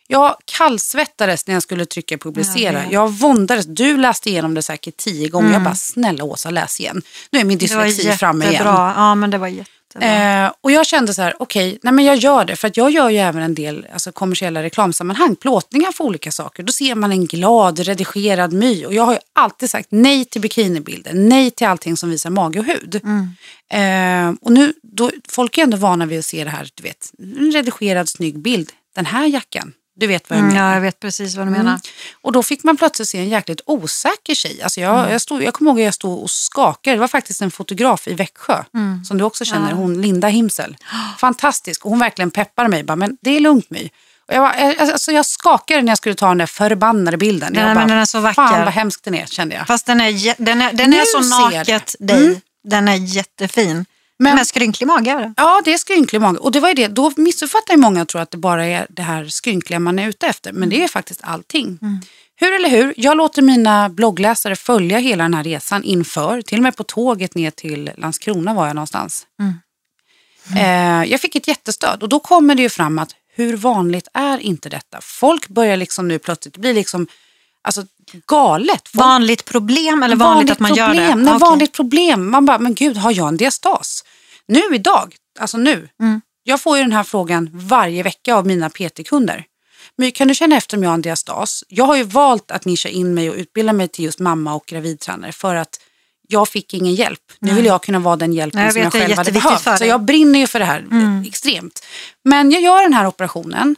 Jag 0.08 0.36
kallsvettades 0.46 1.48
när 1.48 1.54
jag 1.54 1.64
skulle 1.64 1.86
trycka 1.86 2.18
publicera. 2.18 2.74
Jag 2.74 2.82
vet. 2.84 2.92
Jag 2.92 3.12
våndades. 3.12 3.66
Du 3.66 3.98
läste 3.98 4.30
igenom 4.30 4.54
det 4.54 4.62
säkert 4.62 4.98
tio 4.98 5.30
gånger. 5.30 5.54
Jag 5.54 5.64
bara, 5.64 5.76
snälla 5.76 6.24
Åsa, 6.24 6.50
läs 6.50 6.80
igen. 6.80 7.02
Nu 7.32 7.40
är 7.40 7.44
min 7.44 7.58
dyslexi 7.58 8.12
framme 8.12 8.46
igen. 8.50 8.66
Ja, 8.66 9.16
men 9.16 9.30
det 9.30 9.38
var 9.38 9.48
jättebra. 9.48 9.74
Eh, 10.02 10.52
och 10.62 10.72
jag 10.72 10.86
kände 10.86 11.14
så 11.14 11.22
här, 11.22 11.36
okej, 11.40 11.80
nej 11.82 11.94
men 11.94 12.06
jag 12.06 12.16
gör 12.16 12.46
det. 12.46 12.56
För 12.56 12.68
att 12.68 12.78
jag 12.78 12.92
gör 12.92 13.10
ju 13.10 13.18
även 13.18 13.42
en 13.42 13.56
del 13.56 13.88
alltså, 13.94 14.12
kommersiella 14.12 14.64
reklamsammanhang, 14.64 15.36
plåtningar 15.36 15.92
för 15.92 16.04
olika 16.04 16.32
saker. 16.32 16.64
Då 16.64 16.74
ser 16.74 16.96
man 16.96 17.12
en 17.12 17.26
glad, 17.26 17.80
redigerad 17.80 18.54
My. 18.54 18.86
Och 18.86 18.94
jag 18.94 19.04
har 19.04 19.14
ju 19.14 19.20
alltid 19.34 19.70
sagt 19.70 19.88
nej 19.92 20.26
till 20.26 20.42
bikinibilder, 20.42 21.14
nej 21.14 21.52
till 21.52 21.68
allting 21.68 21.98
som 21.98 22.10
visar 22.10 22.30
mage 22.30 22.60
och 22.60 22.66
hud. 22.66 22.96
Eh, 23.70 24.34
och 24.42 24.52
nu, 24.52 24.74
då, 24.84 25.12
folk 25.30 25.58
är 25.58 25.64
ändå 25.64 25.78
vana 25.78 26.06
vid 26.06 26.20
att 26.20 26.26
se 26.26 26.44
det 26.44 26.50
här, 26.50 26.70
du 26.74 26.84
vet, 26.84 27.12
en 27.20 27.52
redigerad 27.52 28.10
snygg 28.10 28.40
bild. 28.40 28.72
Den 28.96 29.06
här 29.06 29.26
jackan, 29.26 29.74
du 29.96 30.08
vet 30.08 30.30
vad 30.30 30.38
jag 30.40 30.44
Mm, 30.44 30.54
menar. 30.56 30.70
ja, 30.70 30.74
jag 30.74 30.82
vet 30.82 31.00
precis 31.00 31.36
vad 31.36 31.48
du 31.48 31.52
menar. 31.52 31.80
Och 32.22 32.32
då 32.32 32.44
fick 32.44 32.64
man 32.64 32.78
plötsligt 32.78 33.08
se 33.10 33.18
en 33.20 33.30
jäkligt 33.30 33.62
osäker 33.66 34.36
tjej. 34.36 34.62
Alltså 34.64 34.82
jag, 34.82 35.00
Mm. 35.00 35.12
jag, 35.12 35.22
stod, 35.22 35.44
jag 35.44 35.54
kommer 35.54 35.72
ihåg 35.72 35.80
att 35.80 35.86
jag 35.86 35.94
stod 35.94 36.24
och 36.24 36.30
skakade. 36.32 36.96
Det 36.96 37.00
var 37.00 37.08
faktiskt 37.08 37.42
en 37.42 37.52
fotograf 37.52 38.08
i 38.08 38.14
Växjö, 38.14 38.64
Mm. 38.74 39.06
som 39.06 39.18
du 39.18 39.24
också 39.24 39.46
känner, 39.46 39.72
hon 39.72 40.02
Linda 40.02 40.28
Himsel. 40.28 40.78
Fantastisk. 41.20 41.86
Och 41.86 41.90
hon 41.92 42.00
verkligen 42.00 42.32
peppade 42.32 42.70
mig. 42.70 42.84
Bara, 42.84 42.96
men 42.96 43.18
det 43.22 43.30
är 43.30 43.40
lugnt 43.40 43.70
My. 43.70 43.90
Och 44.28 44.34
jag, 44.34 44.42
var, 44.42 44.54
eh, 44.58 44.74
alltså 44.80 45.12
jag 45.12 45.26
skakade 45.26 45.82
när 45.82 45.92
jag 45.92 45.98
skulle 45.98 46.16
ta 46.16 46.28
den 46.28 46.38
där 46.38 46.46
förbannade 46.46 47.18
bilden. 47.18 47.54
Nej, 47.54 47.64
jag 47.64 47.76
men 47.76 47.88
den 47.88 47.98
är 47.98 48.06
så 48.06 48.20
vacker. 48.20 48.34
Fan 48.34 48.64
vad 48.66 48.74
hemskt 48.74 49.04
den 49.04 49.16
är, 49.16 49.26
kände 49.26 49.56
jag. 49.56 49.68
Fast 49.68 49.86
den 49.86 50.02
är, 50.02 50.36
den 50.44 50.62
är, 50.62 50.74
den 50.74 50.94
är 50.94 50.98
Nu 50.98 51.04
så 51.06 51.24
ser- 51.24 51.58
naket 51.58 51.96
dig. 52.00 52.42
Den 52.64 52.88
är 52.88 52.96
jättefin. 52.96 53.86
Men- 54.24 54.36
Med 54.36 54.48
skrynklig 54.48 54.88
mage 54.88 55.12
är 55.12 55.20
det. 55.20 55.34
Ja, 55.38 55.62
det 55.66 55.74
är 55.74 55.78
skrynklig 55.78 56.22
mage. 56.22 56.38
Och 56.38 56.52
det 56.52 56.60
var 56.60 56.68
ju 56.70 56.74
det. 56.76 56.88
Då 56.88 57.12
missuppfattar 57.18 57.74
ju 57.74 57.80
många 57.80 58.02
och 58.02 58.08
tror 58.08 58.22
att 58.22 58.32
det 58.32 58.38
bara 58.38 58.66
är 58.66 58.88
det 58.90 59.02
här 59.02 59.26
skrynkliga 59.26 59.80
man 59.80 60.00
är 60.00 60.08
ute 60.10 60.28
efter. 60.28 60.52
Men 60.54 60.70
det 60.70 60.84
är 60.84 60.88
faktiskt 60.88 61.20
allting. 61.24 61.80
Hur 62.36 62.54
eller 62.56 62.70
hur, 62.70 62.94
jag 62.98 63.18
låter 63.18 63.42
mina 63.42 63.90
bloggläsare 63.90 64.56
följa 64.56 64.98
hela 64.98 65.24
den 65.24 65.34
här 65.34 65.44
resan 65.44 65.84
inför. 65.84 66.42
Till 66.42 66.58
och 66.60 66.64
med 66.64 66.76
på 66.78 66.84
tåget 66.84 67.36
ner 67.36 67.52
till 67.52 67.92
Landskrona 67.98 68.54
var 68.54 68.68
jag 68.68 68.76
någonstans. 68.76 69.26
Eh, 70.56 71.04
jag 71.12 71.22
fick 71.22 71.36
ett 71.36 71.48
jättestöd 71.48 72.04
och 72.04 72.10
då 72.10 72.20
kommer 72.20 72.56
det 72.56 72.62
ju 72.62 72.70
fram 72.70 73.00
att 73.00 73.10
hur 73.36 73.58
vanligt 73.58 74.08
är 74.14 74.38
inte 74.38 74.70
detta? 74.70 74.98
Folk 75.02 75.48
börjar 75.48 75.78
liksom 75.78 76.08
nu 76.08 76.20
plötsligt, 76.20 76.54
det 76.54 76.60
blir 76.60 76.74
liksom 76.74 77.08
alltså, 77.64 77.86
galet. 78.28 78.88
Folk 78.90 79.04
Vanligt 79.06 79.46
problem 79.46 80.04
eller 80.04 80.16
vanligt, 80.16 80.52
att 80.52 80.60
man 80.60 80.70
problem. 80.70 80.96
gör 80.96 81.08
det? 81.08 81.16
Nej, 81.16 81.34
Okej. 81.34 81.40
vanligt 81.50 81.72
problem. 81.74 82.32
Man 82.32 82.46
bara, 82.46 82.60
men 82.60 82.74
gud, 82.76 82.98
har 82.98 83.12
jag 83.12 83.28
en 83.28 83.38
diastas? 83.38 84.04
Nu 84.48 84.76
idag, 84.76 85.16
alltså 85.40 85.58
nu. 85.58 85.90
Mm. 86.02 86.22
Jag 86.44 86.62
får 86.62 86.78
ju 86.78 86.84
den 86.84 86.92
här 86.92 87.04
frågan 87.04 87.50
varje 87.54 88.04
vecka 88.04 88.36
av 88.36 88.48
mina 88.48 88.70
PT-kunder. 88.70 89.46
Men 89.96 90.12
kan 90.12 90.28
du 90.28 90.36
känna 90.36 90.58
efter 90.58 90.78
om 90.78 90.84
jag 90.84 90.90
har 90.90 90.96
en 90.96 91.02
diastas? 91.02 91.64
Jag 91.68 91.86
har 91.86 91.96
ju 91.96 92.04
valt 92.04 92.52
att 92.52 92.66
nischa 92.66 92.90
in 92.90 93.14
mig 93.14 93.30
och 93.30 93.36
utbilda 93.36 93.74
mig 93.74 93.88
till 93.88 94.06
just 94.06 94.20
mamma 94.20 94.54
och 94.54 94.66
gravidtränare 94.66 95.32
för 95.32 95.56
att 95.56 95.80
jag 96.28 96.50
fick 96.50 96.74
ingen 96.74 96.96
hjälp. 96.96 97.20
Nu 97.40 97.54
vill 97.54 97.66
jag 97.66 97.84
kunna 97.84 98.00
vara 98.00 98.16
den 98.16 98.34
hjälpen 98.34 98.60
Nej, 98.60 98.66
jag 98.66 98.74
som 98.74 98.82
jag 98.82 98.92
själv 98.92 99.18
hade 99.18 99.32
behövt. 99.32 99.80
Så 99.80 99.86
jag 99.86 100.02
brinner 100.02 100.40
ju 100.40 100.48
för 100.48 100.60
det 100.60 100.66
här 100.66 100.86
extremt. 101.28 101.86
Men 102.24 102.52
jag 102.52 102.62
gör 102.62 102.84
den 102.84 102.94
här 102.94 103.08
operationen. 103.08 103.76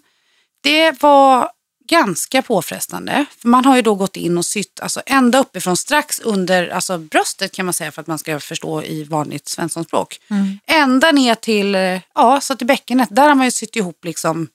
Det 0.63 1.01
var 1.01 1.49
ganska 1.87 2.41
påfrestande. 2.41 3.25
För 3.39 3.47
man 3.47 3.65
har 3.65 3.75
ju 3.75 3.81
då 3.81 3.95
gått 3.95 4.17
in 4.17 4.37
och 4.37 4.45
sytt 4.45 4.79
alltså 4.79 5.01
ända 5.05 5.39
uppifrån 5.39 5.77
strax 5.77 6.19
under 6.19 6.69
alltså 6.69 6.97
bröstet 6.97 7.51
kan 7.51 7.65
man 7.65 7.73
säga 7.73 7.91
för 7.91 8.01
att 8.01 8.07
man 8.07 8.19
ska 8.19 8.39
förstå 8.39 8.83
i 8.83 9.03
vanligt 9.03 9.47
svenssonspråk. 9.47 10.19
Mm. 10.29 10.59
Ända 10.67 11.11
ner 11.11 11.35
till, 11.35 11.75
eh, 11.75 12.01
ja, 12.15 12.41
så 12.41 12.55
till 12.55 12.67
bäckenet. 12.67 13.09
Där 13.11 13.27
har 13.27 13.35
man 13.35 13.45
ju 13.47 13.51
sytt 13.51 13.75
ihop 13.75 14.05
liksom 14.05 14.47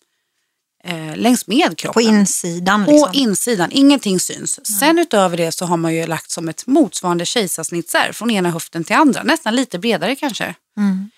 eh, 0.84 1.16
längs 1.16 1.46
med 1.46 1.78
kroppen. 1.78 2.04
På 2.04 2.08
insidan. 2.08 2.84
På 2.84 2.90
Liksom. 2.92 3.10
insidan, 3.12 3.70
ingenting 3.72 4.20
syns. 4.20 4.78
Sen 4.78 4.98
utöver 4.98 5.36
det 5.36 5.52
så 5.52 5.64
har 5.64 5.76
man 5.76 5.94
ju 5.94 6.06
lagt 6.06 6.30
som 6.30 6.48
ett 6.48 6.66
motsvarande 6.66 7.24
kejsarsnittsärr 7.26 8.12
från 8.12 8.30
ena 8.30 8.50
höften 8.50 8.84
till 8.84 8.96
andra. 8.96 9.22
Nästan 9.22 9.56
lite 9.56 9.78
bredare 9.78 10.16
kanske. 10.16 10.54
Mm. 10.76 11.10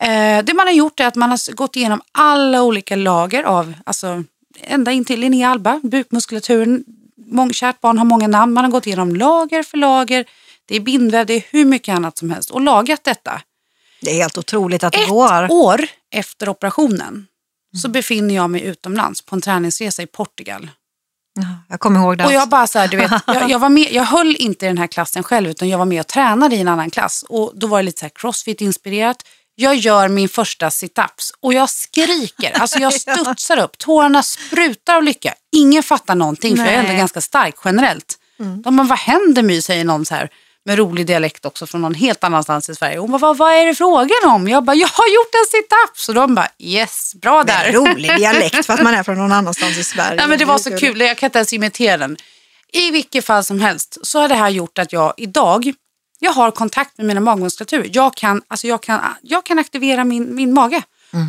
Eh, 0.00 0.44
det 0.44 0.54
man 0.54 0.66
har 0.66 0.74
gjort 0.74 1.00
är 1.00 1.06
att 1.06 1.14
man 1.14 1.30
har 1.30 1.54
gått 1.54 1.76
igenom 1.76 2.00
alla 2.12 2.62
olika 2.62 2.96
lager 2.96 3.42
av, 3.42 3.74
alltså 3.86 4.24
ända 4.60 4.92
in 4.92 5.04
till 5.04 5.20
Linnea 5.20 5.50
Alba, 5.50 5.80
bukmuskulaturen. 5.82 6.84
Kärt 7.52 7.80
barn 7.80 7.98
har 7.98 8.04
många 8.04 8.28
namn. 8.28 8.52
Man 8.52 8.64
har 8.64 8.70
gått 8.70 8.86
igenom 8.86 9.16
lager 9.16 9.62
för 9.62 9.78
lager. 9.78 10.24
Det 10.66 10.76
är 10.76 10.80
bindväv, 10.80 11.26
det 11.26 11.34
är 11.34 11.44
hur 11.50 11.64
mycket 11.64 11.94
annat 11.94 12.18
som 12.18 12.30
helst 12.30 12.50
och 12.50 12.60
lagat 12.60 13.04
detta. 13.04 13.40
Det 14.00 14.10
är 14.10 14.14
helt 14.14 14.38
otroligt 14.38 14.84
att 14.84 14.92
det 14.92 15.02
Ett 15.02 15.08
går. 15.08 15.52
år 15.52 15.80
efter 16.10 16.48
operationen 16.48 17.26
så 17.82 17.88
befinner 17.88 18.34
jag 18.34 18.50
mig 18.50 18.62
utomlands 18.62 19.22
på 19.22 19.34
en 19.34 19.40
träningsresa 19.40 20.02
i 20.02 20.06
Portugal. 20.06 20.70
Ja, 21.34 21.46
jag 21.68 21.80
kommer 21.80 22.00
ihåg 22.00 22.18
det. 22.18 22.26
Och 22.26 22.32
jag 22.32 22.48
bara 22.48 22.66
så 22.66 22.78
här, 22.78 22.88
du 22.88 22.96
vet, 22.96 23.12
jag, 23.26 23.50
jag, 23.50 23.58
var 23.58 23.68
med, 23.68 23.92
jag 23.92 24.04
höll 24.04 24.36
inte 24.38 24.64
i 24.66 24.68
den 24.68 24.78
här 24.78 24.86
klassen 24.86 25.22
själv 25.22 25.50
utan 25.50 25.68
jag 25.68 25.78
var 25.78 25.84
med 25.84 26.00
och 26.00 26.06
tränade 26.06 26.56
i 26.56 26.60
en 26.60 26.68
annan 26.68 26.90
klass. 26.90 27.24
Och 27.28 27.52
då 27.54 27.66
var 27.66 27.78
det 27.78 27.82
lite 27.82 28.00
så 28.00 28.06
crossfit-inspirerat. 28.06 29.16
Jag 29.54 29.74
gör 29.74 30.08
min 30.08 30.28
första 30.28 30.70
situps 30.70 31.32
och 31.40 31.54
jag 31.54 31.70
skriker. 31.70 32.52
Alltså 32.60 32.78
jag 32.78 32.92
studsar 33.00 33.56
upp, 33.56 33.78
tårarna 33.78 34.22
sprutar 34.22 34.96
av 34.96 35.02
lycka. 35.02 35.34
Ingen 35.52 35.82
fattar 35.82 36.14
någonting 36.14 36.56
för 36.56 36.64
jag 36.64 36.74
är 36.74 36.78
ändå 36.78 36.88
Nej. 36.88 36.98
ganska 36.98 37.20
stark 37.20 37.54
generellt. 37.64 38.18
De 38.64 38.76
bara, 38.76 38.86
vad 38.86 38.98
händer 38.98 39.42
My? 39.42 39.62
säger 39.62 39.84
någon 39.84 40.04
så 40.06 40.14
här 40.14 40.30
med 40.64 40.78
rolig 40.78 41.06
dialekt 41.06 41.44
också 41.44 41.66
från 41.66 41.82
någon 41.82 41.94
helt 41.94 42.24
annanstans 42.24 42.68
i 42.68 42.74
Sverige. 42.74 42.98
Hon 42.98 43.10
bara, 43.10 43.18
vad, 43.18 43.36
vad 43.36 43.54
är 43.54 43.66
det 43.66 43.74
frågan 43.74 44.34
om? 44.34 44.48
Jag 44.48 44.64
bara, 44.64 44.76
jag 44.76 44.88
har 44.88 45.08
gjort 45.08 45.34
en 45.34 45.46
situp. 45.50 45.98
Så 45.98 46.12
de 46.12 46.34
bara, 46.34 46.48
yes, 46.58 47.14
bra 47.14 47.44
där. 47.44 47.72
Rolig 47.72 48.16
dialekt 48.16 48.66
för 48.66 48.72
att 48.72 48.82
man 48.82 48.94
är 48.94 49.02
från 49.02 49.18
någon 49.18 49.32
annanstans 49.40 49.78
i 49.78 49.84
Sverige. 49.84 50.16
Nej, 50.16 50.28
men 50.28 50.38
det 50.38 50.44
var 50.44 50.58
så 50.58 50.78
kul, 50.78 51.00
jag 51.00 51.18
kan 51.18 51.26
inte 51.26 51.38
ens 51.38 51.52
imitera 51.52 51.96
den. 51.96 52.16
I 52.72 52.90
vilket 52.90 53.24
fall 53.24 53.44
som 53.44 53.60
helst 53.60 53.98
så 54.02 54.20
har 54.20 54.28
det 54.28 54.34
här 54.34 54.48
gjort 54.48 54.78
att 54.78 54.92
jag 54.92 55.14
idag, 55.16 55.72
jag 56.24 56.32
har 56.32 56.50
kontakt 56.50 56.98
med 56.98 57.06
mina 57.06 57.20
magmuskulaturer. 57.20 57.90
Jag 57.92 58.14
kan, 58.14 58.42
alltså 58.48 58.66
jag 58.66 58.82
kan, 58.82 59.00
jag 59.22 59.44
kan 59.44 59.58
aktivera 59.58 60.04
min, 60.04 60.34
min 60.34 60.54
mage. 60.54 60.82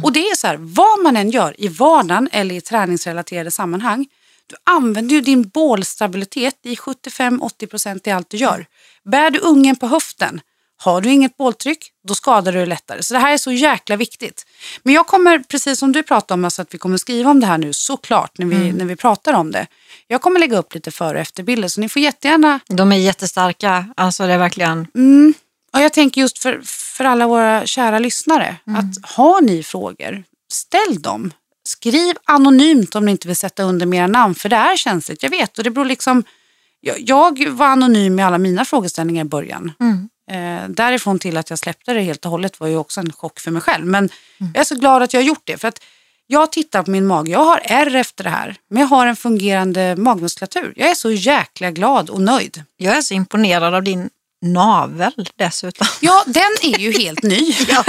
Och 0.03 0.13
det 0.13 0.19
är 0.19 0.35
så 0.35 0.47
här, 0.47 0.57
vad 0.59 1.03
man 1.03 1.17
än 1.17 1.29
gör 1.29 1.55
i 1.61 1.67
vardagen 1.67 2.29
eller 2.31 2.55
i 2.55 2.61
träningsrelaterade 2.61 3.51
sammanhang, 3.51 4.07
du 4.47 4.55
använder 4.63 5.15
ju 5.15 5.21
din 5.21 5.47
bålstabilitet 5.47 6.59
i 6.63 6.75
75-80% 6.75 8.07
i 8.07 8.11
allt 8.11 8.29
du 8.29 8.37
gör. 8.37 8.65
Bär 9.03 9.29
du 9.29 9.39
ungen 9.39 9.75
på 9.75 9.87
höften, 9.87 10.41
har 10.77 11.01
du 11.01 11.09
inget 11.09 11.37
båltryck, 11.37 11.91
då 12.07 12.15
skadar 12.15 12.51
du 12.51 12.57
dig 12.57 12.67
lättare. 12.67 13.03
Så 13.03 13.13
det 13.13 13.19
här 13.19 13.33
är 13.33 13.37
så 13.37 13.51
jäkla 13.51 13.95
viktigt. 13.95 14.45
Men 14.83 14.93
jag 14.93 15.07
kommer, 15.07 15.39
precis 15.39 15.79
som 15.79 15.91
du 15.91 16.03
pratade 16.03 16.33
om, 16.33 16.45
alltså 16.45 16.61
att 16.61 16.73
vi 16.73 16.77
kommer 16.77 16.97
skriva 16.97 17.31
om 17.31 17.39
det 17.39 17.47
här 17.47 17.57
nu 17.57 17.73
såklart 17.73 18.37
när 18.37 18.45
vi, 18.45 18.71
när 18.71 18.85
vi 18.85 18.95
pratar 18.95 19.33
om 19.33 19.51
det. 19.51 19.67
Jag 20.07 20.21
kommer 20.21 20.39
lägga 20.39 20.57
upp 20.57 20.73
lite 20.73 20.91
före 20.91 21.13
och 21.13 21.21
efterbilder 21.21 21.67
så 21.67 21.81
ni 21.81 21.89
får 21.89 22.01
jättegärna 22.01 22.59
De 22.67 22.91
är 22.91 22.97
jättestarka. 22.97 23.93
Alltså 23.97 24.27
det 24.27 24.33
är 24.33 24.37
verkligen... 24.37 24.87
Mm. 24.95 25.33
Och 25.73 25.81
jag 25.81 25.93
tänker 25.93 26.21
just 26.21 26.37
för, 26.37 26.61
för 26.65 27.03
alla 27.03 27.27
våra 27.27 27.65
kära 27.65 27.99
lyssnare, 27.99 28.55
att 28.65 29.11
har 29.15 29.41
ni 29.41 29.63
frågor, 29.63 30.23
ställ 30.51 31.01
dem. 31.01 31.33
Skriv 31.67 32.15
anonymt 32.25 32.95
om 32.95 33.05
ni 33.05 33.11
inte 33.11 33.27
vill 33.27 33.37
sätta 33.37 33.63
under 33.63 33.85
mera 33.85 34.07
namn, 34.07 34.35
för 34.35 34.49
det 34.49 34.55
är 34.55 34.77
känsligt, 34.77 35.23
jag 35.23 35.29
vet. 35.29 35.57
Och 35.57 35.63
det 35.63 35.69
beror 35.69 35.85
liksom, 35.85 36.23
jag, 36.81 36.95
jag 36.99 37.49
var 37.49 37.65
anonym 37.65 38.15
med 38.15 38.27
alla 38.27 38.37
mina 38.37 38.65
frågeställningar 38.65 39.25
i 39.25 39.27
början. 39.27 39.71
Mm. 39.79 40.09
Eh, 40.31 40.69
därifrån 40.69 41.19
till 41.19 41.37
att 41.37 41.49
jag 41.49 41.59
släppte 41.59 41.93
det 41.93 42.01
helt 42.01 42.25
och 42.25 42.31
hållet 42.31 42.59
var 42.59 42.67
ju 42.67 42.77
också 42.77 42.99
en 42.99 43.13
chock 43.13 43.39
för 43.39 43.51
mig 43.51 43.61
själv. 43.61 43.85
Men 43.85 44.09
jag 44.53 44.61
är 44.61 44.63
så 44.63 44.75
glad 44.75 45.03
att 45.03 45.13
jag 45.13 45.21
har 45.21 45.25
gjort 45.25 45.41
det. 45.43 45.57
För 45.57 45.67
att 45.67 45.79
jag 46.27 46.51
tittar 46.51 46.83
på 46.83 46.91
min 46.91 47.07
mage, 47.07 47.31
jag 47.31 47.45
har 47.45 47.61
ärr 47.63 47.95
efter 47.95 48.23
det 48.23 48.29
här. 48.29 48.55
Men 48.69 48.81
jag 48.81 48.87
har 48.87 49.07
en 49.07 49.15
fungerande 49.15 49.95
magmuskulatur. 49.95 50.73
Jag 50.75 50.89
är 50.89 50.95
så 50.95 51.11
jäkla 51.11 51.71
glad 51.71 52.09
och 52.09 52.21
nöjd. 52.21 52.63
Jag 52.77 52.97
är 52.97 53.01
så 53.01 53.13
imponerad 53.13 53.73
av 53.73 53.83
din 53.83 54.09
navel 54.45 55.11
dessutom. 55.35 55.87
Ja, 55.99 56.23
den 56.27 56.73
är 56.73 56.79
ju 56.79 56.91
helt 56.91 57.23
ny. 57.23 57.55
Ja, 57.67 57.83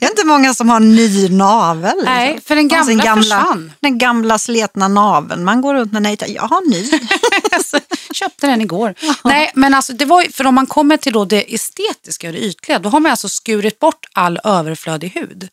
det 0.00 0.06
är 0.06 0.10
inte 0.10 0.24
många 0.26 0.54
som 0.54 0.68
har 0.68 0.80
ny 0.80 1.28
navel. 1.28 1.94
liksom. 1.96 2.14
Nej, 2.14 2.40
för 2.46 2.56
den 2.56 2.72
Alltså, 2.72 2.94
gamla 2.94 3.22
försvann. 3.22 3.72
Den 3.80 3.98
gamla 3.98 4.38
sletna 4.38 4.88
naveln. 4.88 5.44
Man 5.44 5.60
går 5.60 5.74
runt 5.74 5.92
med 5.92 6.02
nej, 6.02 6.16
jag 6.28 6.42
har 6.42 6.70
ny. 6.70 6.90
Alltså, 7.52 7.78
köpte 8.12 8.46
den 8.46 8.60
igår. 8.60 8.94
Nej, 9.24 9.50
men 9.54 9.74
alltså 9.74 9.92
det 9.92 10.04
var 10.04 10.32
för 10.32 10.46
om 10.46 10.54
man 10.54 10.66
kommer 10.66 10.96
till 10.96 11.12
då 11.12 11.24
det 11.24 11.54
estetiska 11.54 12.26
och 12.26 12.32
det 12.32 12.38
ytliga, 12.44 12.78
då 12.78 12.88
har 12.88 13.00
man 13.00 13.10
alltså 13.10 13.28
skurit 13.28 13.78
bort 13.78 14.06
all 14.12 14.40
överflödig 14.44 15.08
hud. 15.08 15.48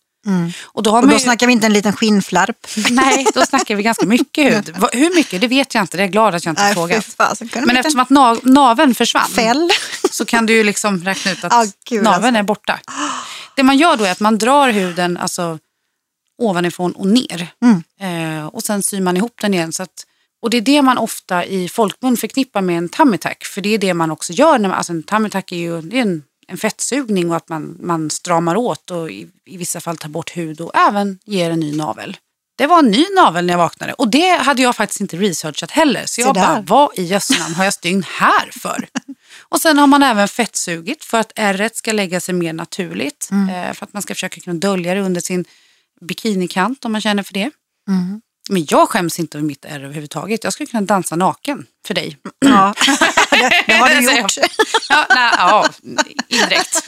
Och 0.64 0.84
då 0.84 0.92
har 0.92 1.02
Och 1.02 1.08
då 1.08 1.14
ju, 1.14 1.20
snackar 1.20 1.48
vi 1.48 1.54
inte 1.54 1.66
en 1.66 1.74
liten 1.74 1.94
skinnflärp. 1.94 2.68
Nej, 2.90 3.26
då 3.34 3.46
snackar 3.46 3.76
vi 3.76 3.84
ganska 3.84 4.06
mycket 4.06 4.54
hud. 4.54 4.76
Hur 4.92 5.16
mycket, 5.16 5.42
det 5.42 5.48
vet 5.48 5.76
jag 5.76 5.84
inte. 5.84 5.98
Det 5.98 6.02
är 6.02 6.06
jag 6.06 6.12
glad 6.12 6.36
att 6.36 6.46
jag 6.46 6.52
inte 6.52 6.74
frågat. 6.74 7.16
Men 7.54 7.78
eftersom 7.78 8.00
att 8.00 8.10
na 8.10 8.38
naveln 8.44 8.96
försvann 8.96 9.30
Fäll. 9.30 9.72
så 10.12 10.26
kan 10.26 10.46
du 10.46 10.54
ju 10.54 10.64
liksom 10.64 11.04
räkna 11.04 11.32
ut 11.32 11.44
att 11.44 11.54
Ja, 11.54 11.66
gud, 11.90 12.04
naveln 12.04 12.26
alltså. 12.26 12.40
är 12.40 12.44
borta. 12.44 12.80
Det 13.56 13.64
man 13.64 13.78
gör 13.78 13.98
då 13.98 14.04
är 14.04 14.12
att 14.12 14.20
man 14.20 14.38
drar 14.38 14.70
huden 14.70 15.18
alltså, 15.18 15.60
ovanifrån 16.42 16.92
och 16.92 17.08
ner. 17.08 17.48
Mm. 17.62 17.84
Eh, 18.40 18.46
och 18.46 18.64
sen 18.64 18.84
syr 18.84 19.02
man 19.02 19.18
ihop 19.18 19.34
den 19.42 19.54
igen. 19.54 19.74
Så 19.74 19.84
att, 19.84 20.06
och 20.42 20.50
det 20.50 20.58
är 20.58 20.62
det 20.62 20.82
man 20.82 20.98
ofta 20.98 21.46
i 21.46 21.70
folkmun 21.70 22.18
förknippar 22.18 22.62
med 22.62 22.78
en 22.78 22.90
tummy 22.90 23.18
tuck. 23.18 23.46
För 23.46 23.62
det 23.62 23.70
är 23.70 23.78
det 23.78 23.94
man 23.94 24.12
också 24.12 24.34
gör. 24.34 24.60
När 24.60 24.70
man, 24.70 24.78
alltså 24.78 24.94
en 24.94 25.04
tummy 25.04 25.30
tuck 25.30 25.52
är 25.52 25.56
ju 25.58 25.78
är 25.78 25.96
en, 25.96 26.24
en 26.48 26.58
fettsugning 26.58 27.30
och 27.30 27.38
att 27.38 27.50
man, 27.50 27.78
man 27.80 28.10
stramar 28.10 28.56
åt 28.56 28.92
och 28.92 29.12
i, 29.12 29.28
i 29.46 29.58
vissa 29.58 29.82
fall 29.82 29.98
tar 29.98 30.10
bort 30.10 30.38
hud 30.38 30.62
och 30.62 30.76
även 30.76 31.20
ger 31.26 31.52
en 31.52 31.60
ny 31.60 31.76
navel. 31.76 32.18
Det 32.56 32.68
var 32.68 32.80
en 32.80 32.92
ny 32.92 33.06
navel 33.16 33.46
när 33.46 33.54
jag 33.54 33.58
vaknade 33.58 33.94
och 33.94 34.08
det 34.08 34.30
hade 34.30 34.62
jag 34.62 34.76
faktiskt 34.76 35.02
inte 35.02 35.18
researchat 35.18 35.72
heller. 35.72 36.06
Så 36.06 36.22
jag 36.22 36.36
bara, 36.36 36.62
vad 36.68 36.90
i 37.00 37.04
jösse 37.04 37.40
namn 37.40 37.56
har 37.56 37.64
jag 37.64 37.74
stygn 37.74 38.04
här 38.08 38.52
för? 38.60 38.88
och 39.40 39.62
sen 39.62 39.78
har 39.78 39.88
man 39.88 40.04
även 40.04 40.28
fettsugit 40.28 41.04
för 41.04 41.20
att 41.20 41.32
ärret 41.36 41.76
ska 41.76 41.92
lägga 41.92 42.20
sig 42.20 42.36
mer 42.36 42.54
naturligt. 42.54 43.30
Eh, 43.32 43.74
för 43.74 43.86
att 43.86 43.94
man 43.94 44.02
ska 44.02 44.14
försöka 44.14 44.42
kunna 44.42 44.60
dölja 44.60 44.94
det 44.94 45.02
under 45.02 45.22
sin 45.22 45.46
bikinikant 46.02 46.86
om 46.86 46.92
man 46.92 47.02
känner 47.02 47.24
för 47.24 47.34
det. 47.34 47.52
Mm. 47.88 48.22
Men 48.50 48.66
jag 48.70 48.90
skäms 48.90 49.20
inte 49.20 49.38
över 49.38 49.48
mitt 49.48 49.66
ärr 49.66 49.84
överhuvudtaget. 49.84 50.44
Jag 50.44 50.54
skulle 50.54 50.68
kunna 50.68 50.82
dansa 50.82 51.16
naken 51.16 51.66
för 51.88 51.94
dig. 51.94 52.18
Ja, 52.40 52.74
det, 53.32 53.64
det 53.68 53.74
har 53.74 53.90
du 53.90 54.18
gjort. 54.22 54.38
Ja, 54.90 55.06
nej, 55.10 55.34
ja 55.38 55.68
indirekt. 56.28 56.84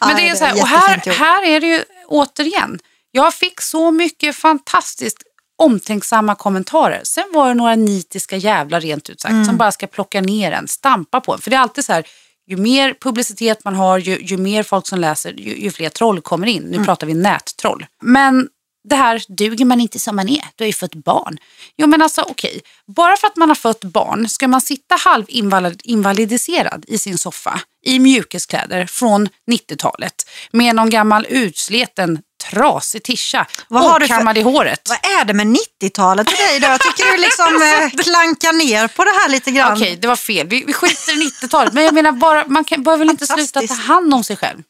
Men 0.00 0.16
det 0.16 0.28
är 0.28 0.34
så 0.34 0.44
här, 0.44 0.56
är 0.56 0.60
och 0.62 0.68
här, 0.68 1.12
här 1.12 1.44
är 1.46 1.60
det 1.60 1.66
ju 1.66 1.84
återigen. 2.06 2.78
Jag 3.10 3.34
fick 3.34 3.60
så 3.60 3.90
mycket 3.90 4.36
fantastiskt 4.36 5.22
omtänksamma 5.58 6.34
kommentarer. 6.34 7.00
Sen 7.04 7.24
var 7.32 7.48
det 7.48 7.54
några 7.54 7.74
nitiska 7.74 8.36
jävlar 8.36 8.80
rent 8.80 9.10
ut 9.10 9.20
sagt 9.20 9.32
Mm. 9.32 9.44
som 9.44 9.56
bara 9.56 9.72
ska 9.72 9.86
plocka 9.86 10.20
ner 10.20 10.52
en, 10.52 10.68
stampa 10.68 11.20
på 11.20 11.32
en. 11.34 11.38
För 11.40 11.50
det 11.50 11.56
är 11.56 11.60
alltid 11.60 11.84
så 11.84 11.92
här, 11.92 12.04
ju 12.46 12.56
mer 12.56 12.94
publicitet 13.00 13.64
man 13.64 13.74
har, 13.74 13.98
ju, 13.98 14.18
ju 14.20 14.36
mer 14.36 14.62
folk 14.62 14.86
som 14.86 14.98
läser, 15.00 15.32
ju, 15.32 15.56
ju 15.56 15.70
fler 15.70 15.88
troll 15.88 16.20
kommer 16.20 16.46
in. 16.46 16.62
Nu 16.62 16.84
pratar 16.84 17.06
vi 17.06 17.14
nättroll. 17.14 17.86
Men 18.02 18.48
det 18.84 18.96
här, 18.96 19.22
duger 19.28 19.64
man 19.64 19.80
inte 19.80 19.98
som 19.98 20.16
man 20.16 20.28
är, 20.28 20.44
du 20.56 20.64
har 20.64 20.66
ju 20.66 20.72
fått 20.72 20.94
barn. 20.94 21.38
Jo 21.76 21.86
men 21.86 22.02
alltså 22.02 22.22
okej, 22.22 22.60
bara 22.96 23.16
för 23.16 23.26
att 23.26 23.36
man 23.36 23.48
har 23.48 23.54
fött 23.54 23.84
barn 23.84 24.28
ska 24.28 24.48
man 24.48 24.60
sitta 24.60 24.94
halvinvalidiserad 24.94 26.84
i 26.88 26.98
sin 26.98 27.18
soffa 27.18 27.60
i 27.84 27.98
mjukiskläder 27.98 28.86
från 28.86 29.28
90-talet 29.50 30.14
med 30.52 30.74
någon 30.74 30.90
gammal 30.90 31.26
utsleten 31.28 32.18
trasig 32.50 33.02
tischa 33.02 33.46
Vad 33.68 33.82
har 33.82 34.00
du 34.00 34.08
för- 34.08 34.38
i 34.38 34.42
håret. 34.42 34.88
Vad 34.88 35.20
är 35.20 35.24
det 35.24 35.34
med 35.34 35.46
90-talet 35.46 36.30
för 36.30 36.48
dig 36.48 36.60
då? 36.60 36.66
Jag 36.66 36.80
tycker 36.80 37.12
du 37.12 37.18
liksom 37.18 37.46
eh, 37.62 38.02
klankar 38.02 38.52
ner 38.52 38.88
på 38.88 39.04
det 39.04 39.10
här 39.10 39.28
lite 39.28 39.50
grann. 39.50 39.72
Okej, 39.72 39.98
det 40.00 40.08
var 40.08 40.16
fel. 40.16 40.48
Vi, 40.48 40.64
vi 40.64 40.72
skiter 40.72 41.12
i 41.12 41.30
90-talet. 41.30 41.72
Men 41.72 41.84
jag 41.84 41.94
menar 41.94 42.12
bara, 42.12 42.46
man 42.46 42.64
kan, 42.64 42.82
bör 42.82 42.96
väl 42.96 43.10
inte 43.10 43.26
sluta 43.26 43.60
ta 43.60 43.74
hand 43.74 44.14
om 44.14 44.24
sig 44.24 44.36
själv? 44.36 44.62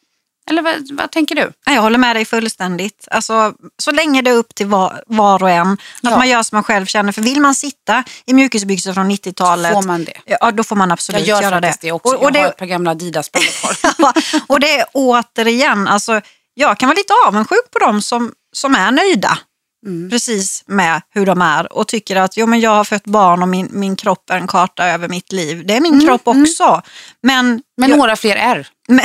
Eller 0.51 0.63
vad, 0.63 0.75
vad 0.93 1.11
tänker 1.11 1.35
du? 1.35 1.53
Jag 1.67 1.83
håller 1.83 1.99
med 1.99 2.17
dig 2.17 2.25
fullständigt. 2.25 3.09
Alltså, 3.11 3.55
så 3.83 3.91
länge 3.91 4.23
det 4.23 4.31
är 4.31 4.35
upp 4.35 4.55
till 4.55 4.67
var, 4.67 5.03
var 5.07 5.43
och 5.43 5.51
en. 5.51 5.73
Att 5.73 5.79
Ja. 6.01 6.17
man 6.17 6.29
gör 6.29 6.43
som 6.43 6.57
man 6.57 6.65
själv 6.65 6.87
känner. 6.87 7.13
För 7.13 7.23
vill 7.23 7.41
man 7.41 7.55
sitta 7.55 8.05
i 8.27 8.35
mjukisbyxor 8.35 8.93
från 8.93 9.11
90-talet. 9.11 9.73
Får 9.73 9.83
man 9.83 10.05
det? 10.05 10.13
Ja, 10.27 10.51
då 10.51 10.65
får 10.65 10.77
man 10.77 10.93
absolut 10.93 11.21
Jag 11.27 11.29
gör 11.29 11.43
göra 11.43 11.61
faktiskt 11.61 11.81
det. 11.81 11.87
det, 11.89 11.93
också. 11.93 12.09
Och, 12.17 12.23
och, 12.23 12.23
jag 12.23 12.41
har 12.41 12.45
det 12.45 12.49
ett 12.49 12.57
par 12.57 12.67
gamla 12.67 12.95
kvar. 12.95 13.77
Ja, 13.99 14.13
och 14.47 14.61
det 14.61 14.79
är 14.79 14.85
återigen, 14.93 15.89
alltså, 15.89 16.21
jag 16.55 16.79
kan 16.79 16.89
vara 16.89 16.97
lite 16.97 17.13
avundsjuk 17.27 17.71
på 17.73 17.79
dem 17.79 18.03
som, 18.03 18.33
som 18.53 18.75
är 18.75 18.91
nöjda. 18.91 19.39
Mm. 19.87 20.11
Precis 20.11 20.63
med 20.67 21.03
hur 21.11 21.27
de 21.27 21.43
är 21.43 21.73
och 21.73 21.89
tycker 21.89 22.17
att 22.17 22.37
jo, 22.37 22.47
men 22.47 22.61
jag 22.61 22.71
har 22.71 22.85
fött 22.85 23.05
barn 23.05 23.43
och 23.43 23.49
min, 23.49 23.69
min 23.73 23.97
kropp 23.97 24.31
är 24.31 24.37
en 24.37 24.47
karta 24.47 24.87
över 24.87 25.09
mitt 25.09 25.33
liv. 25.33 25.67
Det 25.67 25.77
är 25.77 25.81
min 25.81 26.07
kropp 26.07 26.23
också. 26.25 26.83
Men, 27.23 27.47
Mm, 27.47 27.63
Men 27.77 27.91
jag, 27.91 27.99
några 27.99 28.17
fler 28.17 28.37
är. 28.37 28.69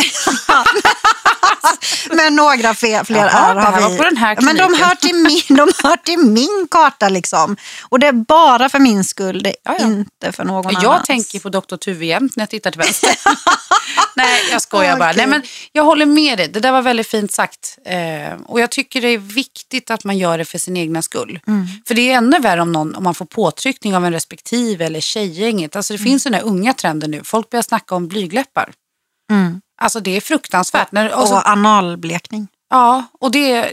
men, 2.12 2.36
några 2.36 2.74
fler, 2.74 3.04
fler 3.04 3.18
Jaha, 3.18 3.52
är 3.52 3.56
har 3.56 3.90
vi. 3.90 3.98
på 3.98 4.04
den 4.04 4.18
här 4.18 4.38
Men 4.42 4.56
de 4.56 4.74
hör, 4.74 4.96
till 4.96 5.16
min, 5.16 5.42
de 5.58 5.72
hör 5.84 5.98
till 5.98 6.20
min 6.20 6.68
karta 6.72 7.10
liksom. 7.10 7.58
Och 7.90 8.00
det 8.00 8.08
är 8.08 8.12
bara 8.12 8.70
för 8.70 8.80
min 8.80 9.04
skull, 9.04 9.44
det 9.44 9.50
är 9.50 9.56
Ja, 9.63 9.76
ja. 9.80 9.86
inte 9.86 10.32
för 10.32 10.44
någon 10.44 10.74
jag 10.74 10.86
annans. 10.86 11.08
tänker 11.08 11.40
på 11.40 11.50
Dr. 11.50 11.76
Tuve 11.76 12.06
jämt 12.06 12.36
när 12.36 12.42
jag 12.42 12.50
tittar 12.50 12.72
till 12.72 12.80
vänster. 12.82 13.16
Nej, 14.16 14.42
jag 14.52 14.62
skojar 14.62 14.98
bara. 14.98 15.10
Okej. 15.12 15.18
Nej, 15.18 15.28
men 15.28 15.42
jag 15.72 15.84
håller 15.84 16.06
med 16.06 16.38
dig. 16.38 16.48
Det 16.48 16.60
där 16.60 16.72
var 16.72 16.82
väldigt 16.82 17.08
fint 17.08 17.32
sagt. 17.32 17.78
Eh, 17.86 18.34
och 18.46 18.60
jag 18.60 18.72
tycker 18.72 19.02
det 19.02 19.08
är 19.08 19.18
viktigt 19.18 19.92
att 19.92 20.04
man 20.04 20.18
gör 20.18 20.38
det 20.38 20.46
för 20.46 20.58
sin 20.58 20.78
egna 20.78 21.02
skull. 21.02 21.40
Mm. 21.48 21.68
För 21.88 21.96
det 21.96 22.12
är 22.12 22.18
ännu 22.18 22.40
värre 22.40 22.62
om, 22.62 22.72
någon, 22.72 22.96
om 22.96 23.04
man 23.04 23.16
får 23.16 23.26
påtryckning 23.26 23.96
av 23.96 24.06
en 24.06 24.13
respektive 24.13 24.86
eller 24.86 25.00
tjejgänget. 25.02 25.76
Alltså 25.76 25.94
det 25.94 26.00
finns 26.00 26.24
den 26.24 26.34
här 26.34 26.42
unga 26.44 26.74
trenden 26.74 27.12
nu. 27.12 27.22
Folk 27.24 27.50
börjar 27.50 27.63
snacka 27.63 27.96
om 27.96 28.08
blygläppar. 28.08 28.72
Mm. 29.32 29.62
Alltså 29.78 30.00
det 30.00 30.18
är 30.18 30.22
fruktansvärt. 30.22 30.92
När, 30.92 31.22
och 31.22 31.28
så, 31.28 31.36
Och 31.36 31.48
analblekning. 31.48 32.48
Ja, 32.70 33.04
och 33.20 33.32
det, 33.32 33.72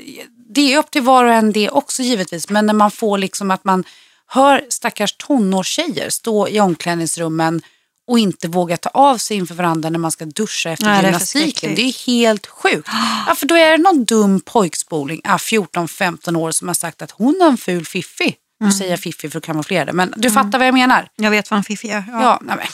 det 0.55 0.75
är 0.75 0.79
upp 0.79 0.91
till 0.91 1.03
var 1.03 1.25
och 1.25 1.33
en 1.33 1.53
det 1.53 1.71
också 1.71 2.03
givetvis. 2.03 2.49
Men 2.49 2.67
när 2.67 2.75
man 2.75 2.91
får 2.91 3.19
liksom 3.19 3.51
att 3.51 3.65
man 3.65 3.85
hör 4.27 4.65
stackars 4.69 5.13
tonårstjejer 5.13 6.11
stå 6.11 6.49
i 6.49 6.61
omklädningsrummen 6.61 7.63
och 8.07 8.19
inte 8.19 8.49
våga 8.49 8.77
ta 8.77 8.89
av 8.89 9.19
sig 9.19 9.37
inför 9.37 9.55
varandra 9.55 9.91
när 9.91 9.99
man 9.99 10.11
ska 10.11 10.25
duscha 10.25 10.71
efter 10.71 10.87
Nej, 10.87 11.03
det 11.03 11.09
är 11.09 11.11
gymnastiken. 11.11 11.75
Det 11.75 11.83
är 11.83 12.07
helt 12.07 12.47
sjukt. 12.47 12.89
Ja, 13.27 13.35
för 13.35 13.47
då 13.47 13.55
är 13.55 13.71
det 13.71 13.79
någon 13.79 14.05
dum 14.05 14.41
pojkspoling, 14.41 15.21
ah, 15.25 15.37
14-15 15.37 16.37
år, 16.37 16.51
som 16.51 16.69
har 16.69 16.75
sagt 16.75 17.03
att 17.03 17.11
hon 17.11 17.37
har 17.41 17.49
en 17.49 17.57
ful 17.57 17.87
fiffi. 17.87 18.37
Nu 18.65 18.73
säger 18.73 18.91
jag 18.91 19.01
fiffi 19.01 19.31
för 19.31 19.39
att 19.39 19.45
kamouflera 19.45 19.85
det, 19.85 19.93
men 19.93 20.15
du 20.17 20.31
fattar 20.31 20.59
vad 20.59 20.67
jag 20.67 20.75
menar. 20.75 21.09
Jag 21.17 21.31
vet 21.31 21.51
vad 21.51 21.59
en 21.59 21.65
fiffi 21.65 21.91
är. 21.91 22.05
Ja. 22.09 22.23
Ja, 22.23 22.39
nej, 22.43 22.57
men. 22.57 22.67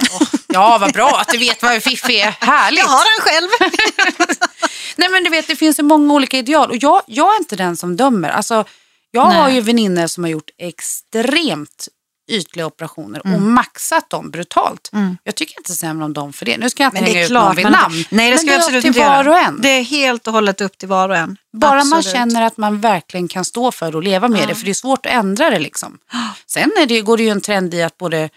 Ja, 0.46 0.78
vad 0.80 0.92
bra 0.92 1.18
att 1.20 1.28
du 1.28 1.38
vet 1.38 1.62
vad 1.62 1.74
en 1.74 1.80
fiffi 1.80 2.20
är. 2.20 2.30
Härligt. 2.40 2.80
Jag 2.80 2.86
har 2.88 3.04
den 3.16 3.24
själv. 3.24 3.48
Nej 4.96 5.08
men 5.08 5.24
du 5.24 5.30
vet 5.30 5.46
det 5.46 5.56
finns 5.56 5.78
ju 5.78 5.82
många 5.82 6.14
olika 6.14 6.38
ideal 6.38 6.70
och 6.70 6.76
jag, 6.76 7.02
jag 7.06 7.34
är 7.34 7.38
inte 7.38 7.56
den 7.56 7.76
som 7.76 7.96
dömer. 7.96 8.28
Alltså, 8.28 8.64
jag 9.10 9.28
Nej. 9.28 9.38
har 9.38 9.48
ju 9.48 9.60
väninnor 9.60 10.06
som 10.06 10.24
har 10.24 10.30
gjort 10.30 10.50
extremt 10.58 11.88
ytliga 12.28 12.66
operationer 12.66 13.20
Mm. 13.24 13.34
och 13.36 13.42
maxat 13.42 14.10
dem 14.10 14.30
brutalt. 14.30 14.90
Jag 15.24 15.34
tycker 15.34 15.58
inte 15.60 15.72
sämre 15.72 16.04
om 16.04 16.12
dem 16.12 16.32
för 16.32 16.46
det. 16.46 16.58
Nu 16.58 16.70
ska 16.70 16.82
jag 16.82 16.88
inte 16.90 17.00
Men 17.02 17.04
det 17.04 17.10
hänga 17.14 17.24
ut 17.26 17.30
någon 17.32 17.56
vid 17.56 17.62
men- 17.64 17.72
namn. 17.72 18.04
Nej, 18.10 18.30
det 18.30 18.36
men 18.36 18.38
ska 18.38 18.46
det 18.46 18.50
vi 18.50 18.54
är 18.54 18.58
absolut 18.58 18.84
upp 18.84 18.92
till 18.92 19.02
var 19.02 19.28
och 19.28 19.38
en. 19.38 19.60
Det 19.60 19.68
är 19.68 19.82
helt 19.82 20.26
och 20.26 20.32
hållet 20.32 20.60
upp 20.60 20.78
till 20.78 20.88
var 20.88 21.08
och 21.08 21.16
en. 21.16 21.36
Bara 21.52 21.84
man 21.84 21.98
Absolut. 21.98 22.04
känner 22.16 22.42
att 22.42 22.56
man 22.56 22.80
verkligen 22.80 23.28
kan 23.28 23.44
stå 23.44 23.72
för 23.72 23.90
det 23.90 23.96
och 23.96 24.02
leva 24.02 24.28
med 24.28 24.48
det. 24.48 24.54
För 24.54 24.64
det 24.64 24.70
är 24.70 24.74
svårt 24.74 25.06
att 25.06 25.12
ändra 25.12 25.50
det 25.50 25.58
liksom. 25.58 25.98
Sen 26.46 26.70
det, 26.88 27.00
går 27.00 27.16
det 27.16 27.22
ju 27.22 27.28
en 27.30 27.40
trend 27.40 27.74
i 27.74 27.82
att 27.82 27.98
både 27.98 28.30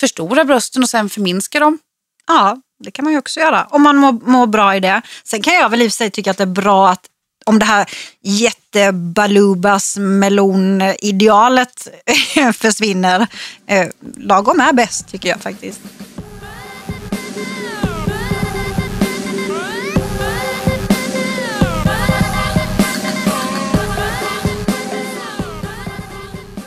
förstora 0.00 0.44
brösten 0.44 0.82
och 0.82 0.88
sen 0.88 1.08
förminska 1.10 1.60
dem. 1.60 1.78
Ja, 2.26 2.56
det 2.84 2.90
kan 2.90 3.04
man 3.04 3.12
ju 3.12 3.18
också 3.18 3.40
göra. 3.40 3.64
Om 3.70 3.82
man 3.82 3.96
mår, 3.96 4.12
mår 4.12 4.46
bra 4.46 4.76
i 4.76 4.80
det. 4.80 5.02
Sen 5.24 5.42
kan 5.42 5.54
jag 5.54 5.68
väl 5.68 5.82
i 5.82 5.86
och 5.88 5.92
för 5.92 5.96
sig 5.96 6.10
tycka 6.10 6.30
att 6.30 6.36
det 6.36 6.44
är 6.44 6.46
bra 6.46 6.88
att 6.90 7.06
om 7.44 7.58
det 7.58 7.64
här 7.64 7.90
jättebalubas 8.22 9.96
melonidealet 9.96 11.88
försvinner. 12.54 13.26
Eh, 13.66 13.88
lagom 14.16 14.60
är 14.60 14.72
bäst 14.72 15.08
tycker 15.08 15.28
jag 15.28 15.40
faktiskt. 15.40 15.80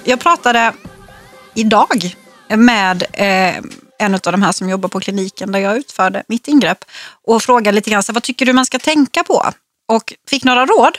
Jag 0.03 0.19
pratade 0.19 0.73
idag 1.55 2.15
med 2.49 3.03
eh, 3.13 3.55
en 3.99 4.13
av 4.13 4.19
de 4.31 4.41
här 4.41 4.51
som 4.51 4.69
jobbar 4.69 4.89
på 4.89 4.99
kliniken 4.99 5.51
där 5.51 5.59
jag 5.59 5.77
utförde 5.77 6.23
mitt 6.27 6.47
ingrepp 6.47 6.85
och 7.23 7.43
frågade 7.43 7.75
lite 7.75 7.89
grann 7.89 8.03
så 8.03 8.13
vad 8.13 8.23
tycker 8.23 8.45
du 8.45 8.53
man 8.53 8.65
ska 8.65 8.79
tänka 8.79 9.23
på? 9.23 9.45
Och 9.87 10.13
fick 10.29 10.43
några 10.43 10.65
råd 10.65 10.97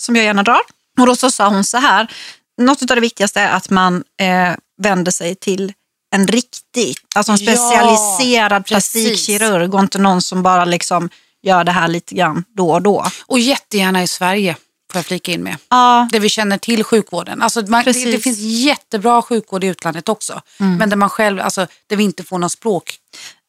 som 0.00 0.16
jag 0.16 0.24
gärna 0.24 0.42
drar. 0.42 0.60
Och 1.00 1.06
då 1.06 1.16
så 1.16 1.30
sa 1.30 1.48
hon 1.48 1.64
så 1.64 1.76
här, 1.78 2.12
något 2.60 2.82
av 2.82 2.94
det 2.94 3.00
viktigaste 3.00 3.40
är 3.40 3.50
att 3.50 3.70
man 3.70 4.04
eh, 4.20 4.54
vänder 4.82 5.12
sig 5.12 5.34
till 5.34 5.72
en 6.14 6.26
riktig, 6.26 6.96
alltså 7.14 7.32
en 7.32 7.38
Ja, 7.40 7.52
specialiserad 7.52 8.66
precis. 8.66 8.92
plastikkirurg 8.92 9.74
och 9.74 9.80
inte 9.80 9.98
någon 9.98 10.22
som 10.22 10.42
bara 10.42 10.64
liksom 10.64 11.08
gör 11.42 11.64
det 11.64 11.72
här 11.72 11.88
lite 11.88 12.14
grann 12.14 12.44
då 12.56 12.70
och 12.72 12.82
då. 12.82 13.06
Och 13.26 13.38
jättegärna 13.38 14.02
i 14.02 14.08
Sverige, 14.08 14.56
får 14.92 14.98
jag 14.98 15.06
flika 15.06 15.32
in 15.32 15.42
med. 15.42 15.56
Ja, 15.68 16.08
där 16.12 16.20
vi 16.20 16.28
känner 16.28 16.58
till 16.58 16.84
sjukvården. 16.84 17.42
Alltså 17.42 17.60
man, 17.66 17.84
det. 17.84 17.96
Mm. 17.96 18.10
det 18.10 18.18
finns 18.20 18.38
jättebra 18.38 19.22
sjukvård 19.22 19.64
i 19.64 19.66
utlandet 19.66 20.08
också. 20.08 20.40
Men 20.58 20.90
där 20.90 20.96
man 20.96 21.10
själv, 21.10 21.40
alltså 21.40 21.66
där 21.86 21.96
vi 21.96 22.04
inte 22.04 22.24
får 22.24 22.38
någon 22.38 22.50
språk. 22.50 22.98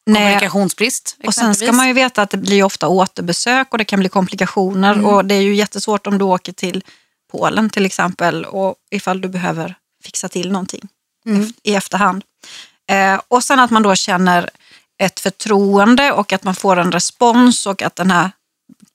Nej. 0.08 0.22
Kommunikationsbrist 0.22 1.16
Och 1.26 1.34
sen 1.34 1.54
ska 1.54 1.72
man 1.72 1.86
ju 1.88 1.92
veta 1.92 2.22
att 2.22 2.30
det 2.30 2.36
blir 2.36 2.62
ofta 2.62 2.88
återbesök 2.88 3.72
och 3.72 3.78
det 3.78 3.84
kan 3.84 4.00
bli 4.00 4.08
komplikationer. 4.08 4.92
Mm. 4.92 5.06
Och 5.06 5.24
det 5.24 5.34
är 5.34 5.40
ju 5.40 5.54
jättesvårt 5.54 6.06
om 6.06 6.18
du 6.18 6.24
åker 6.24 6.52
till 6.52 6.84
Polen 7.32 7.70
till 7.70 7.86
exempel 7.86 8.44
och 8.44 8.74
ifall 8.90 9.20
du 9.20 9.28
behöver 9.28 9.74
fixa 10.04 10.28
till 10.28 10.52
någonting 10.52 10.88
Mm. 11.26 11.52
i 11.62 11.74
efterhand. 11.74 12.24
Eh, 12.90 13.20
och 13.28 13.44
sen 13.44 13.60
att 13.60 13.70
man 13.70 13.82
då 13.82 13.94
känner 13.94 14.50
ett 14.98 15.20
förtroende 15.20 16.12
och 16.12 16.32
att 16.32 16.44
man 16.44 16.54
får 16.54 16.76
en 16.78 16.92
respons 16.92 17.66
och 17.66 17.82
att 17.82 17.96
den 17.96 18.10
här 18.10 18.30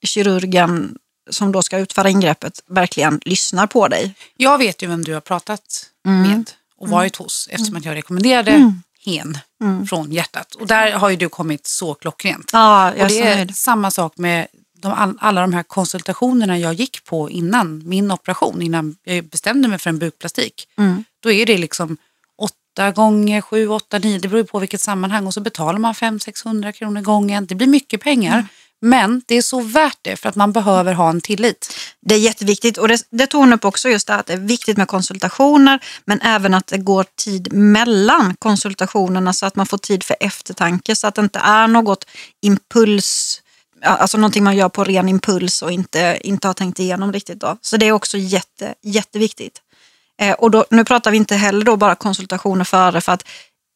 kirurgen 0.02 0.96
som 1.30 1.52
då 1.52 1.62
ska 1.62 1.78
utföra 1.78 2.08
ingreppet 2.10 2.60
verkligen 2.66 3.20
lyssnar 3.24 3.66
på 3.66 3.88
dig. 3.88 4.14
Jag 4.36 4.58
vet 4.58 4.82
ju 4.82 4.86
vem 4.86 5.04
du 5.04 5.14
har 5.14 5.20
pratat 5.20 5.86
Mm. 6.06 6.22
med 6.30 6.50
och 6.76 6.88
varit 6.88 7.16
hos 7.16 7.48
eftersom 7.50 7.76
att 7.76 7.84
jag 7.84 7.94
rekommenderade 7.94 8.72
hen 9.04 9.38
från 9.88 10.12
hjärtat. 10.12 10.54
Och 10.54 10.66
där 10.66 10.92
har 10.92 11.10
ju 11.10 11.16
du 11.16 11.28
kommit 11.28 11.66
så 11.66 11.94
klockrent. 11.94 12.50
Ja, 12.52 12.94
jag 12.96 13.02
och 13.02 13.08
det 13.08 13.20
är 13.20 13.46
samma 13.52 13.90
sak 13.90 14.16
med 14.16 14.46
de, 14.78 14.92
all, 14.92 15.18
alla 15.20 15.40
de 15.40 15.52
här 15.52 15.62
konsultationerna 15.62 16.58
jag 16.58 16.74
gick 16.74 17.04
på 17.04 17.30
innan 17.30 17.88
min 17.88 18.10
operation, 18.10 18.62
innan 18.62 18.96
jag 19.04 19.24
bestämde 19.24 19.68
mig 19.68 19.78
för 19.78 19.90
en 19.90 19.98
bukplastik. 19.98 20.68
Mm. 20.78 21.04
Då 21.22 21.32
är 21.32 21.46
det 21.46 21.58
liksom 21.58 21.96
åtta 22.38 22.90
gånger 22.90 23.40
sju, 23.40 23.68
åtta, 23.68 23.98
nio, 23.98 24.18
det 24.18 24.28
beror 24.28 24.44
på 24.44 24.58
vilket 24.58 24.80
sammanhang 24.80 25.26
och 25.26 25.34
så 25.34 25.40
betalar 25.40 25.78
man 25.78 25.94
500-600 25.94 26.72
kronor 26.72 27.00
gången. 27.00 27.46
Det 27.46 27.54
blir 27.54 27.66
mycket 27.66 28.00
pengar. 28.00 28.34
Mm. 28.34 28.46
Men 28.84 29.22
det 29.26 29.34
är 29.34 29.42
så 29.42 29.60
värt 29.60 29.98
det 30.02 30.16
för 30.16 30.28
att 30.28 30.34
man 30.34 30.52
behöver 30.52 30.92
ha 30.92 31.10
en 31.10 31.20
tillit. 31.20 31.74
Det 32.00 32.14
är 32.14 32.18
jätteviktigt 32.18 32.78
och 32.78 32.88
det, 32.88 33.02
det 33.10 33.26
tog 33.26 33.40
hon 33.40 33.52
upp 33.52 33.64
också 33.64 33.88
just 33.88 34.06
det 34.06 34.14
att 34.14 34.26
det 34.26 34.32
är 34.32 34.38
viktigt 34.38 34.76
med 34.76 34.88
konsultationer 34.88 35.84
men 36.04 36.20
även 36.20 36.54
att 36.54 36.66
det 36.66 36.78
går 36.78 37.04
tid 37.24 37.52
mellan 37.52 38.36
konsultationerna 38.38 39.32
så 39.32 39.46
att 39.46 39.56
man 39.56 39.66
får 39.66 39.78
tid 39.78 40.02
för 40.02 40.16
eftertanke 40.20 40.96
så 40.96 41.06
att 41.06 41.14
det 41.14 41.20
inte 41.20 41.38
är 41.38 41.66
något 41.66 42.06
impuls, 42.42 43.40
alltså 43.82 44.18
någonting 44.18 44.44
man 44.44 44.56
gör 44.56 44.68
på 44.68 44.84
ren 44.84 45.08
impuls 45.08 45.62
och 45.62 45.72
inte, 45.72 46.18
inte 46.20 46.46
har 46.46 46.54
tänkt 46.54 46.78
igenom 46.78 47.12
riktigt. 47.12 47.40
Då. 47.40 47.58
Så 47.60 47.76
det 47.76 47.86
är 47.86 47.92
också 47.92 48.18
jätte, 48.18 48.74
jätteviktigt. 48.82 49.60
Eh, 50.20 50.32
och 50.32 50.50
då, 50.50 50.64
nu 50.70 50.84
pratar 50.84 51.10
vi 51.10 51.16
inte 51.16 51.36
heller 51.36 51.64
då 51.64 51.76
bara 51.76 51.94
konsultationer 51.94 52.64
före 52.64 53.00
för 53.00 53.12
att 53.12 53.24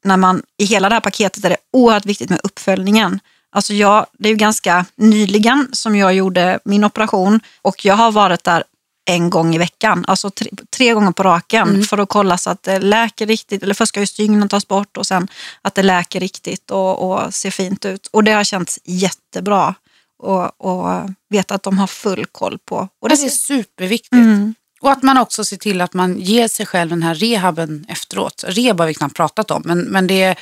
när 0.05 0.17
man, 0.17 0.43
i 0.59 0.65
hela 0.65 0.89
det 0.89 0.95
här 0.95 1.01
paketet 1.01 1.45
är 1.45 1.51
det 1.51 1.57
oerhört 1.73 2.07
viktigt 2.07 2.31
med 2.31 2.41
uppföljningen. 2.43 3.21
Alltså 3.53 3.75
jag, 3.75 4.07
det 4.19 4.29
är 4.29 4.31
ju 4.31 4.37
ganska 4.37 4.87
nyligen 4.97 5.69
som 5.73 5.97
jag 5.97 6.15
gjorde 6.15 6.59
min 6.65 6.85
operation 6.85 7.41
och 7.63 7.85
jag 7.85 7.95
har 7.95 8.13
varit 8.13 8.45
där 8.45 8.65
en 9.09 9.31
gång 9.31 9.55
i 9.55 9.59
veckan, 9.59 10.05
alltså 10.09 10.31
tre, 10.31 10.51
tre 10.71 10.93
gånger 10.93 11.13
på 11.13 11.23
raken 11.23 11.85
för 11.85 11.99
att 11.99 12.09
kolla 12.09 12.39
så 12.39 12.51
att 12.51 12.63
det 12.63 12.79
läker 12.79 13.27
riktigt. 13.27 13.63
Eller 13.63 13.75
först 13.75 13.89
ska 13.89 14.01
ju 14.01 14.07
stygnen 14.07 14.49
tas 14.49 14.69
bort 14.69 14.97
och 14.97 15.07
sen 15.07 15.29
att 15.63 15.75
det 15.75 15.83
läker 15.83 16.21
riktigt 16.21 16.71
och, 16.71 17.11
och 17.11 17.35
ser 17.35 17.51
fint 17.51 17.85
ut. 17.85 18.07
Och 18.13 18.25
det 18.25 18.33
har 18.33 18.45
känts 18.45 18.79
jättebra 18.85 19.75
och, 20.23 20.61
och 20.61 21.11
veta 21.31 21.55
att 21.55 21.63
de 21.63 21.79
har 21.79 21.87
full 21.87 22.27
koll 22.27 22.59
på. 22.65 22.89
Och 23.01 23.09
det 23.09 23.17
det 23.17 23.27
är 23.27 23.31
superviktigt. 23.31 24.13
Mm. 24.13 24.55
Och 24.81 24.91
att 24.91 25.03
man 25.03 25.19
också 25.19 25.45
ser 25.45 25.57
till 25.57 25.81
att 25.81 25.95
man 25.95 26.21
ger 26.21 26.49
sig 26.49 26.67
själv 26.67 26.91
den 26.91 27.03
här 27.03 27.15
rehaben 27.15 27.87
efteråt. 27.89 28.45
Rehab 28.47 28.81
har 28.81 28.87
vi 28.87 28.95
knappt 28.95 29.17
pratat 29.17 29.51
om, 29.51 29.63
men, 29.65 29.81
men 29.81 30.07
det 30.07 30.23
är 30.23 30.39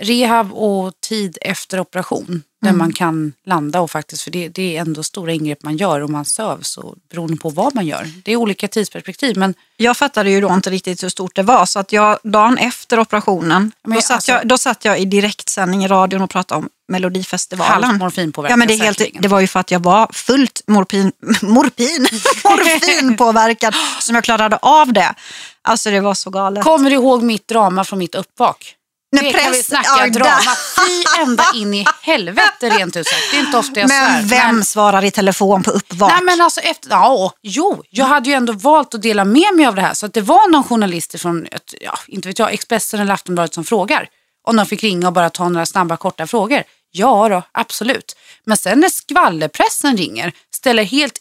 rehab 0.00 0.52
och 0.52 0.92
tid 1.00 1.38
efter 1.40 1.80
operation. 1.80 2.42
Där 2.62 2.68
Mm. 2.68 2.78
man 2.78 2.92
kan 2.92 3.32
landa 3.46 3.80
och 3.80 3.90
faktiskt, 3.90 4.22
för 4.22 4.30
det, 4.30 4.48
det 4.48 4.76
är 4.76 4.80
ändå 4.80 5.02
stora 5.02 5.32
ingrepp 5.32 5.62
man 5.62 5.76
gör 5.76 6.00
och 6.00 6.10
man 6.10 6.24
sövs 6.24 6.76
och 6.76 6.94
beroende 7.10 7.36
på 7.36 7.50
vad 7.50 7.74
man 7.74 7.86
gör. 7.86 8.10
Det 8.24 8.32
är 8.32 8.36
olika 8.36 8.68
tidsperspektiv, 8.68 9.36
men 9.36 9.54
jag 9.76 9.96
fattade 9.96 10.30
ju 10.30 10.40
då 10.40 10.52
inte 10.54 10.70
riktigt 10.70 11.02
hur 11.02 11.08
stort 11.08 11.36
det 11.36 11.42
var 11.42 11.66
så 11.66 11.78
att 11.78 11.92
jag 11.92 12.18
dagen 12.22 12.58
efter 12.58 13.00
operationen, 13.00 13.72
Men 13.84 13.94
då, 13.94 14.00
satt 14.02 14.10
alltså- 14.14 14.32
jag, 14.32 14.48
då 14.48 14.58
satt 14.58 14.84
jag 14.84 14.98
i 15.00 15.04
direktsändning 15.04 15.84
i 15.84 15.88
radion 15.88 16.22
och 16.22 16.30
pratade 16.30 16.58
om 16.58 16.68
Melodifestivalen. 16.88 17.84
halvt 17.84 17.98
morfinpåverkan 18.00 18.52
Ja, 18.52 18.56
men 18.56 18.68
det, 18.68 18.74
är 18.74 18.84
helt, 18.84 19.02
det 19.22 19.28
var 19.28 19.40
ju 19.40 19.46
för 19.46 19.60
att 19.60 19.70
jag 19.70 19.80
var 19.80 20.08
fullt 20.12 20.62
morpin, 20.66 21.12
morpin, 21.42 22.06
morfinpåverkad 22.44 23.74
som 24.00 24.14
jag 24.14 24.24
klarade 24.24 24.56
av 24.56 24.92
det. 24.92 25.14
Alltså 25.62 25.90
det 25.90 26.00
var 26.00 26.14
så 26.14 26.30
galet. 26.30 26.64
Kommer 26.64 26.90
du 26.90 26.96
ihåg 26.96 27.22
mitt 27.22 27.48
drama 27.48 27.84
från 27.84 27.98
mitt 27.98 28.14
uppvak? 28.14 28.74
När 29.12 29.22
det 29.22 29.32
kan 29.32 29.52
vi 29.52 29.62
snacka 29.62 29.96
där. 29.96 30.10
drama. 30.10 30.52
Fy 30.76 31.22
ända 31.22 31.44
in 31.54 31.74
i 31.74 31.86
helvete 32.02 32.70
rent 32.70 32.96
ut 32.96 33.06
sagt. 33.06 33.22
Det 33.30 33.36
är 33.36 33.40
inte 33.40 33.58
ofta 33.58 33.80
jag 33.80 33.90
svär. 33.90 34.12
Men 34.12 34.28
vem 34.28 34.64
svarar 34.64 35.04
i 35.04 35.10
telefon 35.10 35.62
på 35.62 35.70
uppvak? 35.70 36.12
Nej 36.12 36.22
men 36.22 36.40
alltså 36.40 36.60
efter, 36.60 36.90
ja, 36.90 37.32
jo, 37.42 37.82
jag 37.90 38.04
hade 38.04 38.28
ju 38.28 38.34
ändå 38.34 38.52
valt 38.52 38.94
att 38.94 39.02
dela 39.02 39.24
med 39.24 39.54
mig 39.54 39.66
av 39.66 39.74
det 39.74 39.82
här. 39.82 39.94
Så 39.94 40.06
att 40.06 40.14
det 40.14 40.20
var 40.20 40.50
någon 40.50 40.64
journalist 40.64 41.20
från, 41.20 41.46
ja, 41.80 41.98
inte 42.06 42.28
vet 42.28 42.38
jag, 42.38 42.52
Expressen 42.52 43.00
eller 43.00 43.14
Aftonbladet 43.14 43.54
som 43.54 43.64
frågar. 43.64 44.08
Om 44.48 44.56
de 44.56 44.66
fick 44.66 44.82
ringa 44.82 45.06
och 45.06 45.12
bara 45.12 45.30
ta 45.30 45.48
några 45.48 45.66
snabba 45.66 45.96
korta 45.96 46.26
frågor. 46.26 46.62
Ja 46.90 47.28
då, 47.28 47.42
absolut. 47.52 48.16
Men 48.44 48.56
sen 48.56 48.80
när 48.80 48.88
skvallerpressen 48.88 49.96
ringer, 49.96 50.32
ställer 50.54 50.84
helt 50.84 51.18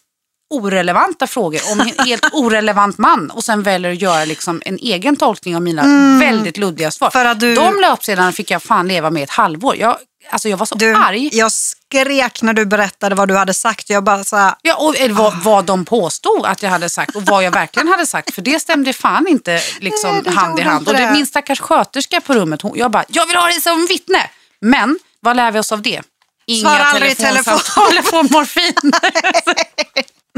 orelevanta 0.50 1.28
frågor 1.28 1.62
om 1.72 1.80
en 1.80 2.06
helt 2.06 2.26
orelevant 2.34 2.98
man 2.98 3.32
och 3.32 3.44
sen 3.44 3.64
väljer 3.64 3.92
att 3.92 4.02
göra 4.02 4.26
liksom 4.26 4.62
en 4.66 4.78
egen 4.78 5.16
tolkning 5.16 5.56
av 5.56 5.62
mina 5.62 5.84
väldigt 6.20 6.58
luddiga 6.58 6.92
svar. 6.92 7.10
För 7.10 7.26
att 7.26 7.40
du- 7.40 7.56
De 7.56 7.80
löpsedlarna 7.80 8.32
fick 8.32 8.52
jag 8.52 8.64
fan 8.64 8.88
leva 8.88 9.10
med 9.10 9.24
ett 9.24 9.30
halvår. 9.30 9.76
Jag, 9.76 9.98
alltså 10.32 10.50
jag 10.50 10.58
var 10.58 10.66
så 10.66 10.76
Du, 10.76 10.94
arg. 10.96 11.30
jag 11.34 11.52
skrek 11.52 12.42
när 12.42 12.54
du 12.54 12.66
berättade 12.66 13.16
vad 13.16 13.28
du 13.28 13.36
hade 13.38 13.54
sagt. 13.54 13.90
Jag 13.90 14.04
bara 14.04 14.24
så 14.24 14.36
här, 14.36 14.54
Ja, 14.62 14.76
och, 14.76 14.96
vad, 15.10 15.36
vad 15.44 15.66
de 15.66 15.86
påstod 15.86 16.46
att 16.46 16.64
jag 16.64 16.70
hade 16.70 16.90
sagt 16.90 17.16
och 17.16 17.24
vad 17.24 17.44
jag 17.44 17.52
verkligen 17.52 17.88
hade 17.88 18.06
sagt. 18.06 18.36
För 18.36 18.42
det 18.42 18.60
stämde 18.60 18.94
fan 18.94 19.28
inte 19.28 19.62
liksom, 19.80 20.12
Nej, 20.14 20.22
det 20.24 20.32
hand 20.32 20.60
i 20.60 20.62
hand. 20.62 20.80
inte 20.82 20.92
Och 20.92 20.98
det, 20.98 21.06
det. 21.06 21.12
min 21.12 21.26
stackars 21.28 21.60
sköterska 21.60 22.22
på 22.22 22.34
rummet, 22.34 22.62
hon, 22.62 22.72
jag 22.76 22.92
bara, 22.92 23.04
jag 23.08 23.26
vill 23.28 23.36
ha 23.36 23.46
dig 23.48 23.62
som 23.62 23.86
vittne. 23.86 24.30
Men 24.62 25.00
vad 25.22 25.36
lär 25.36 25.52
vi 25.52 25.60
oss 25.60 25.72
av 25.72 25.82
det? 25.82 26.02
Inga 26.46 26.70
Svara 26.70 26.84
aldrig 26.84 27.12
i 27.12 27.16
telefonsamtal 27.16 27.92
eller 27.92 28.02
få 28.02 28.24
morfin. 28.24 28.92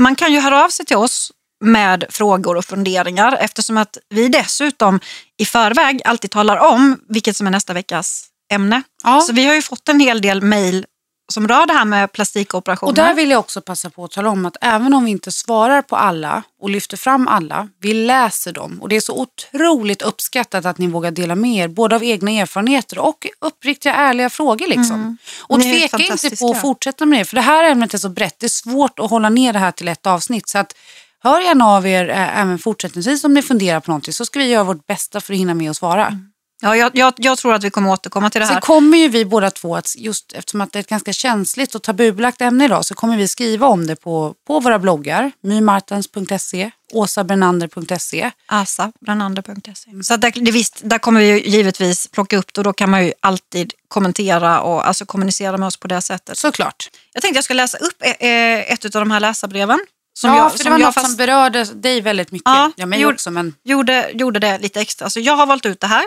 Man 0.02 0.16
kan 0.16 0.34
ju 0.34 0.40
höra 0.40 0.66
av 0.66 0.70
sig 0.70 0.86
till 0.86 0.98
oss 0.98 1.32
med 1.64 2.06
frågor 2.10 2.58
och 2.58 2.66
funderingar 2.66 3.38
eftersom 3.42 3.78
att 3.78 3.98
vi 4.10 4.28
dessutom 4.28 5.00
i 5.38 5.46
förväg 5.46 6.02
alltid 6.06 6.32
talar 6.32 6.58
om 6.58 7.00
vilket 7.10 7.38
som 7.38 7.48
är 7.48 7.52
nästa 7.52 7.74
veckas 7.74 8.26
ämne. 8.54 8.84
Ja. 9.04 9.22
Så 9.22 9.34
vi 9.34 9.46
har 9.46 9.54
ju 9.54 9.62
fått 9.62 9.90
en 9.90 10.00
hel 10.00 10.22
del 10.22 10.42
mejl 10.42 10.86
som 11.32 11.48
rör 11.48 11.66
det 11.66 11.74
här 11.74 11.86
med 11.86 12.12
plastikoperationer. 12.12 12.92
Och 12.92 12.96
där 12.96 13.14
vill 13.14 13.32
jag 13.32 13.40
också 13.40 13.62
passa 13.62 13.90
på 13.90 14.04
att 14.04 14.12
tala 14.12 14.30
om 14.30 14.46
att 14.46 14.58
även 14.62 14.94
om 14.94 15.06
vi 15.06 15.12
inte 15.12 15.32
svarar 15.32 15.82
på 15.82 15.96
alla 15.96 16.44
och 16.62 16.70
lyfter 16.70 16.98
fram 16.98 17.28
alla, 17.28 17.68
vi 17.80 17.94
läser 17.94 18.52
dem. 18.52 18.82
Och 18.82 18.90
det 18.90 18.96
är 18.96 19.02
så 19.02 19.22
otroligt 19.22 20.02
uppskattat 20.02 20.66
att 20.66 20.78
ni 20.78 20.88
vågar 20.88 21.12
dela 21.12 21.36
med 21.36 21.64
er, 21.64 21.68
både 21.68 21.96
av 21.96 22.04
egna 22.04 22.32
erfarenheter 22.32 23.00
och 23.00 23.28
uppriktiga 23.40 23.94
ärliga 23.94 24.30
frågor. 24.30 24.68
Liksom. 24.68 25.18
Och 25.42 25.60
Ni 25.60 25.84
är 25.84 25.88
tveka 25.88 26.14
inte 26.14 26.36
på 26.36 26.52
att 26.52 26.62
fortsätta 26.62 27.06
med 27.06 27.20
det, 27.20 27.26
för 27.26 27.36
det 27.36 27.42
här 27.42 27.72
ämnet 27.72 27.94
är 27.94 27.98
så 27.98 28.10
brett. 28.10 28.40
Det 28.40 28.46
är 28.46 28.50
svårt 28.50 29.00
att 29.00 29.10
hålla 29.10 29.30
ner 29.30 29.54
det 29.54 29.60
här 29.60 29.72
till 29.72 29.88
ett 29.88 30.08
avsnitt. 30.08 30.50
Så 30.50 30.58
att 30.58 30.76
hör 31.24 31.42
gärna 31.42 31.66
av 31.66 31.88
er 31.88 32.10
äh, 32.10 32.40
även 32.40 32.60
fortsättningsvis 32.60 33.24
om 33.24 33.34
ni 33.34 33.42
funderar 33.42 33.80
på 33.80 33.92
någonting, 33.92 34.14
så 34.14 34.26
ska 34.26 34.40
vi 34.40 34.46
göra 34.46 34.64
vårt 34.64 34.88
bästa 34.88 35.22
för 35.22 35.34
att 35.34 35.40
hinna 35.40 35.54
med 35.54 35.70
att 35.70 35.78
svara. 35.78 36.20
Ja, 36.64 36.76
jag, 36.76 36.92
jag, 36.98 37.14
jag 37.18 37.38
tror 37.38 37.54
att 37.54 37.64
vi 37.64 37.70
kommer 37.70 37.90
återkomma 37.92 38.30
till 38.30 38.40
det 38.42 38.46
här. 38.46 38.54
Sen 38.54 38.62
kommer 38.62 38.98
ju 38.98 39.08
vi 39.08 39.26
båda 39.26 39.52
två, 39.52 39.76
att 39.76 39.96
just 39.98 40.34
eftersom 40.34 40.62
att 40.62 40.72
det 40.72 40.80
är 40.80 40.82
ett 40.82 40.88
ganska 40.90 41.14
känsligt 41.14 41.76
och 41.76 41.82
tabubelagt 41.84 42.42
ämne 42.42 42.66
idag, 42.66 42.86
så 42.86 42.94
kommer 42.96 43.18
vi 43.18 43.28
skriva 43.28 43.68
om 43.68 43.88
det 43.88 43.96
på, 43.96 44.36
på 44.48 44.60
våra 44.60 44.80
bloggar, 44.80 45.32
mymartens.se, 45.44 46.72
åsabernander.se. 46.94 48.32
asabranander.se. 48.46 50.04
Så 50.04 50.18
där, 50.18 50.32
det 50.46 50.52
visst, 50.52 50.80
där 50.84 50.98
kommer 50.98 51.20
vi 51.20 51.28
ju 51.28 51.40
givetvis 51.50 52.08
plocka 52.08 52.38
upp 52.38 52.54
det 52.54 52.60
och 52.60 52.64
då 52.64 52.74
kan 52.74 52.90
man 52.90 53.06
ju 53.06 53.14
alltid 53.20 53.74
kommentera 53.88 54.62
och 54.62 54.88
alltså 54.88 55.06
kommunicera 55.06 55.58
med 55.58 55.68
oss 55.68 55.78
på 55.78 55.88
det 55.88 56.02
sättet. 56.02 56.38
Såklart. 56.38 56.90
Jag 57.14 57.22
tänkte 57.22 57.38
jag 57.38 57.44
ska 57.44 57.54
läsa 57.54 57.78
upp 57.78 58.02
eh, 58.02 58.30
eh, 58.30 58.72
ett 58.74 58.86
av 58.86 58.92
de 59.02 59.12
här 59.12 59.20
läsarbreven. 59.20 59.80
Som 60.14 60.30
ja, 60.30 60.38
jag, 60.38 60.52
för 60.58 60.64
det 60.64 60.70
var 60.70 60.78
något 60.78 60.94
fast- 60.94 61.06
som 61.08 61.16
berörde 61.16 61.64
dig 61.64 62.02
väldigt 62.02 62.32
mycket. 62.32 62.46
Ja, 62.46 62.72
Ja, 62.76 62.86
mig 62.86 63.00
gjorde- 63.02 63.14
också, 63.14 63.32
men 63.32 63.56
gjorde, 63.64 64.10
gjorde 64.14 64.40
det 64.40 64.58
lite 64.60 64.82
extra. 64.82 65.10
Så 65.10 65.20
jag 65.20 65.34
har 65.38 65.46
valt 65.46 65.66
ut 65.66 65.80
det 65.80 65.88
här. 65.88 66.04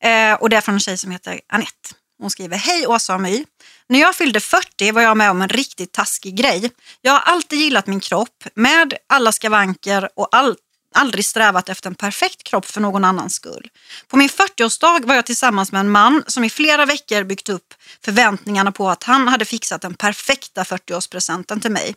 Eh, 0.00 0.34
och 0.34 0.50
det 0.50 0.56
är 0.56 0.60
från 0.60 0.74
en 0.74 0.80
tjej 0.80 0.98
som 0.98 1.10
heter 1.10 1.40
Annette. 1.48 1.94
Hon 2.18 2.30
skriver, 2.30 2.56
hej 2.56 2.86
Åsa 2.86 3.14
och 3.14 3.20
My. 3.20 3.44
När 3.88 4.00
jag 4.00 4.14
fyllde 4.14 4.40
40 4.40 4.92
var 4.92 5.02
jag 5.02 5.16
med 5.16 5.30
om 5.30 5.42
en 5.42 5.48
riktigt 5.48 5.92
taskig 5.92 6.36
grej. 6.36 6.70
Jag 7.02 7.12
har 7.12 7.20
alltid 7.20 7.58
gillat 7.58 7.86
min 7.86 8.00
kropp 8.00 8.44
med 8.54 8.94
alla 9.06 9.32
skavanker 9.32 10.08
och 10.16 10.28
all, 10.32 10.56
aldrig 10.94 11.24
strävat 11.24 11.68
efter 11.68 11.90
en 11.90 11.94
perfekt 11.94 12.42
kropp 12.42 12.66
för 12.66 12.80
någon 12.80 13.04
annans 13.04 13.34
skull. 13.34 13.68
På 14.08 14.16
min 14.16 14.28
40-årsdag 14.28 15.06
var 15.06 15.14
jag 15.14 15.26
tillsammans 15.26 15.72
med 15.72 15.80
en 15.80 15.90
man 15.90 16.24
som 16.26 16.44
i 16.44 16.50
flera 16.50 16.86
veckor 16.86 17.24
byggt 17.24 17.48
upp 17.48 17.74
förväntningarna 18.04 18.72
på 18.72 18.88
att 18.90 19.04
han 19.04 19.28
hade 19.28 19.44
fixat 19.44 19.82
den 19.82 19.94
perfekta 19.94 20.62
40-årspresenten 20.62 21.60
till 21.60 21.72
mig. 21.72 21.94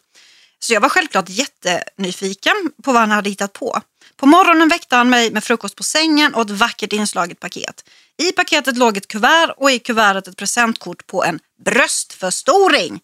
Så 0.59 0.73
jag 0.73 0.81
var 0.81 0.89
självklart 0.89 1.29
jättenyfiken 1.29 2.53
på 2.83 2.91
vad 2.91 3.01
han 3.01 3.11
hade 3.11 3.29
hittat 3.29 3.53
på. 3.53 3.81
På 4.17 4.25
morgonen 4.25 4.69
väckte 4.69 4.95
han 4.95 5.09
mig 5.09 5.31
med 5.31 5.43
frukost 5.43 5.75
på 5.75 5.83
sängen 5.83 6.33
och 6.33 6.41
ett 6.41 6.49
vackert 6.49 6.93
inslaget 6.93 7.39
paket. 7.39 7.83
I 8.17 8.31
paketet 8.31 8.77
låg 8.77 8.97
ett 8.97 9.07
kuvert 9.07 9.53
och 9.57 9.71
i 9.71 9.79
kuvertet 9.79 10.27
ett 10.27 10.37
presentkort 10.37 11.07
på 11.07 11.23
en 11.23 11.39
bröstförstoring. 11.65 12.99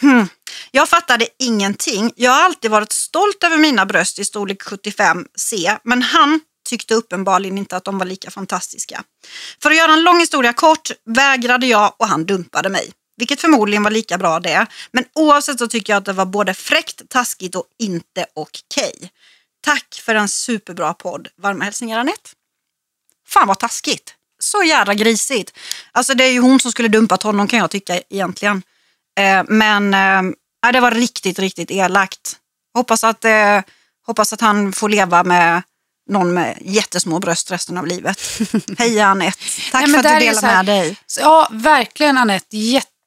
Hmm. 0.00 0.28
Jag 0.70 0.88
fattade 0.88 1.26
ingenting. 1.38 2.12
Jag 2.16 2.30
har 2.30 2.44
alltid 2.44 2.70
varit 2.70 2.92
stolt 2.92 3.44
över 3.44 3.56
mina 3.56 3.86
bröst 3.86 4.18
i 4.18 4.24
storlek 4.24 4.62
75C, 4.62 5.78
men 5.84 6.02
han 6.02 6.40
tyckte 6.68 6.94
uppenbarligen 6.94 7.58
inte 7.58 7.76
att 7.76 7.84
de 7.84 7.98
var 7.98 8.06
lika 8.06 8.30
fantastiska. 8.30 9.02
För 9.62 9.70
att 9.70 9.76
göra 9.76 9.92
en 9.92 10.02
lång 10.02 10.20
historia 10.20 10.52
kort 10.52 10.90
vägrade 11.06 11.66
jag 11.66 11.94
och 11.98 12.08
han 12.08 12.26
dumpade 12.26 12.68
mig. 12.68 12.92
Vilket 13.20 13.40
förmodligen 13.40 13.82
var 13.82 13.90
lika 13.90 14.18
bra 14.18 14.40
det. 14.40 14.66
Men 14.92 15.04
oavsett 15.14 15.58
så 15.58 15.68
tycker 15.68 15.92
jag 15.92 15.98
att 15.98 16.04
det 16.04 16.12
var 16.12 16.26
både 16.26 16.54
fräckt, 16.54 17.08
taskigt 17.08 17.54
och 17.54 17.64
inte 17.78 18.26
okej. 18.34 19.10
Tack 19.64 20.02
för 20.04 20.14
en 20.14 20.28
superbra 20.28 20.94
podd. 20.94 21.28
Varma 21.38 21.64
hälsningar 21.64 21.98
Anette. 21.98 22.30
Fan 23.28 23.48
vad 23.48 23.58
taskigt. 23.58 24.14
Så 24.38 24.62
jävla 24.62 24.94
grisigt. 24.94 25.58
Alltså 25.92 26.14
det 26.14 26.24
är 26.24 26.32
ju 26.32 26.40
hon 26.40 26.60
som 26.60 26.72
skulle 26.72 26.88
dumpat 26.88 27.22
honom 27.22 27.48
kan 27.48 27.58
jag 27.58 27.70
tycka 27.70 28.00
egentligen. 28.10 28.62
Eh, 29.18 29.44
men 29.48 29.94
eh, 29.94 30.72
det 30.72 30.80
var 30.80 30.90
riktigt, 30.90 31.38
riktigt 31.38 31.70
elakt. 31.70 32.36
Hoppas 32.74 33.04
att, 33.04 33.24
eh, 33.24 33.60
hoppas 34.06 34.32
att 34.32 34.40
han 34.40 34.72
får 34.72 34.88
leva 34.88 35.24
med 35.24 35.62
någon 36.10 36.34
med 36.34 36.58
jättesmå 36.60 37.18
bröst 37.18 37.50
resten 37.50 37.78
av 37.78 37.86
livet. 37.86 38.40
Hej 38.78 39.00
Anette. 39.00 39.38
Tack 39.72 39.86
Nej, 39.86 39.90
för 39.90 40.08
att 40.08 40.20
du 40.20 40.26
delar 40.26 40.42
med 40.42 40.66
dig. 40.66 40.96
Ja, 41.18 41.48
verkligen 41.50 42.18
Anette. 42.18 42.56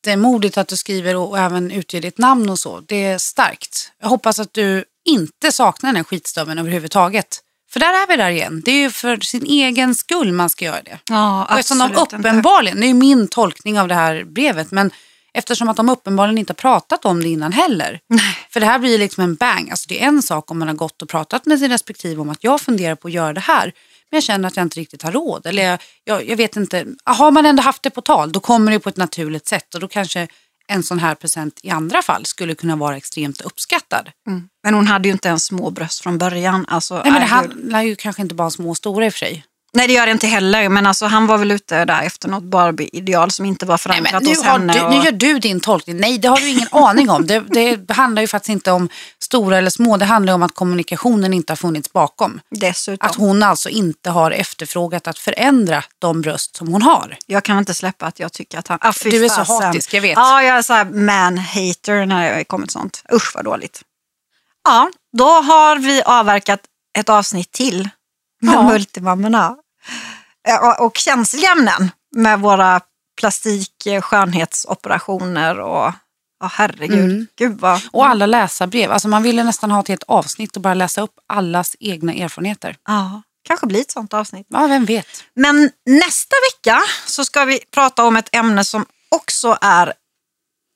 Jättemodigt 0.05 0.57
att 0.57 0.67
du 0.67 0.77
skriver 0.77 1.15
och 1.15 1.39
även 1.39 1.71
utger 1.71 2.01
ditt 2.01 2.17
namn 2.17 2.49
och 2.49 2.59
så. 2.59 2.79
Det 2.79 3.05
är 3.05 3.17
starkt. 3.17 3.91
Jag 4.01 4.09
hoppas 4.09 4.39
att 4.39 4.53
du 4.53 4.85
inte 5.05 5.51
saknar 5.51 5.89
den 5.89 5.95
här 5.95 6.03
skitstöveln 6.03 6.59
överhuvudtaget. 6.59 7.39
För 7.71 7.79
där 7.79 7.87
är 7.87 8.07
vi 8.07 8.15
där 8.15 8.29
igen. 8.29 8.61
Det 8.65 8.71
är 8.71 8.79
ju 8.79 8.91
för 8.91 9.17
sin 9.17 9.45
egen 9.45 9.95
skull 9.95 10.31
man 10.31 10.49
ska 10.49 10.65
göra 10.65 10.81
det. 10.81 10.99
Ja, 11.09 11.45
Och 11.45 11.59
eftersom 11.59 11.77
de 11.77 11.95
uppenbarligen, 11.95 12.79
det 12.79 12.85
är 12.85 12.87
ju 12.87 12.93
min 12.93 13.27
tolkning 13.27 13.79
av 13.79 13.87
det 13.87 13.95
här 13.95 14.23
brevet, 14.23 14.71
men 14.71 14.91
eftersom 15.33 15.69
att 15.69 15.77
de 15.77 15.89
uppenbarligen 15.89 16.37
inte 16.37 16.51
har 16.51 16.55
pratat 16.55 17.05
om 17.05 17.23
det 17.23 17.29
innan 17.29 17.51
heller. 17.51 17.99
För 18.49 18.59
det 18.59 18.65
här 18.65 18.79
blir 18.79 18.97
liksom 18.97 19.23
en 19.23 19.35
bang. 19.35 19.69
Alltså 19.69 19.85
det 19.89 20.03
är 20.03 20.07
en 20.07 20.21
sak 20.23 20.51
om 20.51 20.59
man 20.59 20.67
har 20.67 20.75
gått 20.75 21.01
och 21.01 21.09
pratat 21.09 21.45
med 21.45 21.59
sin 21.59 21.71
respektive 21.71 22.21
om 22.21 22.29
att 22.29 22.43
jag 22.43 22.61
funderar 22.61 22.95
på 22.95 23.07
att 23.07 23.13
göra 23.13 23.33
det 23.33 23.39
här. 23.39 23.73
Men 24.13 24.17
jag 24.17 24.23
känner 24.23 24.47
att 24.47 24.57
jag 24.57 24.65
inte 24.65 24.79
riktigt 24.79 25.01
har 25.01 25.11
råd. 25.11 25.45
Eller 25.45 25.63
jag, 25.63 25.79
jag, 26.03 26.29
jag 26.29 26.37
vet 26.37 26.55
inte. 26.55 26.85
Har 27.03 27.31
man 27.31 27.45
ändå 27.45 27.63
haft 27.63 27.83
det 27.83 27.89
på 27.89 28.01
tal, 28.01 28.31
då 28.31 28.39
kommer 28.39 28.71
det 28.71 28.79
på 28.79 28.89
ett 28.89 28.97
naturligt 28.97 29.47
sätt. 29.47 29.75
Och 29.75 29.79
då 29.81 29.87
kanske 29.87 30.27
en 30.67 30.83
sån 30.83 30.99
här 30.99 31.15
present 31.15 31.59
i 31.63 31.69
andra 31.69 32.01
fall 32.01 32.25
skulle 32.25 32.55
kunna 32.55 32.75
vara 32.75 32.97
extremt 32.97 33.41
uppskattad. 33.41 34.09
Mm. 34.27 34.49
Men 34.63 34.73
hon 34.73 34.87
hade 34.87 35.07
ju 35.07 35.11
inte 35.11 35.27
ens 35.27 35.45
små 35.45 35.69
bröst 35.69 36.01
från 36.03 36.17
början. 36.17 36.65
Alltså, 36.67 36.93
Nej, 36.93 37.11
men 37.11 37.21
det 37.21 37.27
handlar 37.27 37.81
ju 37.81 37.95
kanske 37.95 38.21
inte 38.21 38.35
bara 38.35 38.45
om 38.45 38.51
små 38.51 38.69
och 38.69 38.77
stora 38.77 39.05
i 39.05 39.09
och 39.09 39.13
för 39.13 39.19
sig. 39.19 39.43
Nej, 39.73 39.87
det 39.87 39.93
gör 39.93 40.05
det 40.05 40.11
inte 40.11 40.27
heller. 40.27 40.69
Men 40.69 40.85
alltså, 40.85 41.05
han 41.05 41.27
var 41.27 41.37
väl 41.37 41.51
ute 41.51 41.85
där 41.85 42.01
efter 42.01 42.27
något 42.29 42.43
Barbie-ideal 42.43 43.31
som 43.31 43.45
inte 43.45 43.65
var 43.65 43.73
Nej, 43.73 43.77
förankrat 43.79 44.23
nu, 44.23 44.29
hos 44.29 44.43
henne. 44.43 44.73
du, 44.73 44.81
och... 44.81 44.89
nu 44.91 44.95
gör 44.95 45.11
du 45.11 45.39
din 45.39 45.59
tolkning. 45.59 45.97
Nej, 45.97 46.17
det 46.17 46.27
har 46.27 46.37
du 46.37 46.47
ingen 46.49 46.67
aning 46.71 47.09
om. 47.09 47.27
Det, 47.27 47.39
det 47.39 47.93
handlar 47.93 48.21
ju 48.21 48.27
faktiskt 48.27 48.49
inte 48.49 48.71
om 48.71 48.89
stora 49.23 49.57
eller 49.57 49.69
små. 49.69 49.97
Det 49.97 50.05
handlar 50.05 50.33
om 50.33 50.43
att 50.43 50.55
kommunikationen 50.55 51.33
inte 51.33 51.51
har 51.51 51.57
funnits 51.57 51.93
bakom. 51.93 52.39
Dessutom. 52.49 53.09
Att 53.09 53.15
hon 53.15 53.43
alltså 53.43 53.69
inte 53.69 54.09
har 54.09 54.31
efterfrågat 54.31 55.07
att 55.07 55.19
förändra 55.19 55.83
de 55.99 56.21
bröst 56.21 56.55
som 56.55 56.67
hon 56.67 56.81
har. 56.81 57.17
Jag 57.25 57.43
kan 57.43 57.57
inte 57.57 57.73
släppa 57.73 58.05
att 58.05 58.19
jag 58.19 58.33
tycker 58.33 58.57
att 58.59 58.67
han... 58.67 58.77
Ah, 58.81 58.93
Du 59.03 59.25
är 59.25 59.29
så 59.29 59.35
fasen. 59.35 59.67
hatisk, 59.67 59.93
jag 59.93 60.01
vet. 60.01 60.15
Ja, 60.15 60.43
jag 60.43 60.57
är 60.57 60.61
så 60.61 60.73
här 60.73 60.85
man-hater 60.85 62.05
när 62.05 62.29
det 62.29 62.35
har 62.35 62.43
kommit 62.43 62.71
sånt. 62.71 63.03
Usch 63.13 63.31
vad 63.35 63.45
dåligt. 63.45 63.81
Ja, 64.63 64.89
då 65.17 65.25
har 65.29 65.75
vi 65.79 66.01
avverkat 66.05 66.59
ett 66.97 67.09
avsnitt 67.09 67.51
till 67.51 67.89
med 68.41 68.53
Ja. 68.55 68.61
Multimammorna. 68.63 69.55
Och, 70.79 70.97
känsliga 70.97 71.51
ämnen 71.51 71.91
med 72.15 72.39
våra 72.39 72.81
plastik 73.19 73.87
skönhetsoperationer 74.01 75.59
och 75.59 75.91
ja 76.39 76.51
herregud. 76.51 77.11
Mm. 77.11 77.27
Gud 77.37 77.59
vad... 77.59 77.81
Och 77.91 78.07
alla 78.07 78.25
läsarbrev. 78.25 78.91
Alltså 78.91 79.07
man 79.07 79.23
ville 79.23 79.43
nästan 79.43 79.71
ha 79.71 79.79
ett 79.79 79.87
helt 79.87 80.03
avsnitt 80.07 80.55
och 80.55 80.61
bara 80.61 80.73
läsa 80.73 81.01
upp 81.01 81.13
allas 81.27 81.75
egna 81.79 82.13
erfarenheter. 82.13 82.75
Ja, 82.87 83.21
kanske 83.47 83.67
blir 83.67 83.81
ett 83.81 83.91
sånt 83.91 84.13
avsnitt. 84.13 84.47
Ja, 84.49 84.67
vem 84.67 84.85
vet. 84.85 85.23
Men 85.35 85.71
nästa 85.85 86.35
vecka 86.51 86.81
så 87.05 87.25
ska 87.25 87.45
vi 87.45 87.59
prata 87.71 88.05
om 88.05 88.17
ett 88.17 88.35
ämne 88.35 88.63
som 88.63 88.85
också 89.09 89.57
är 89.61 89.93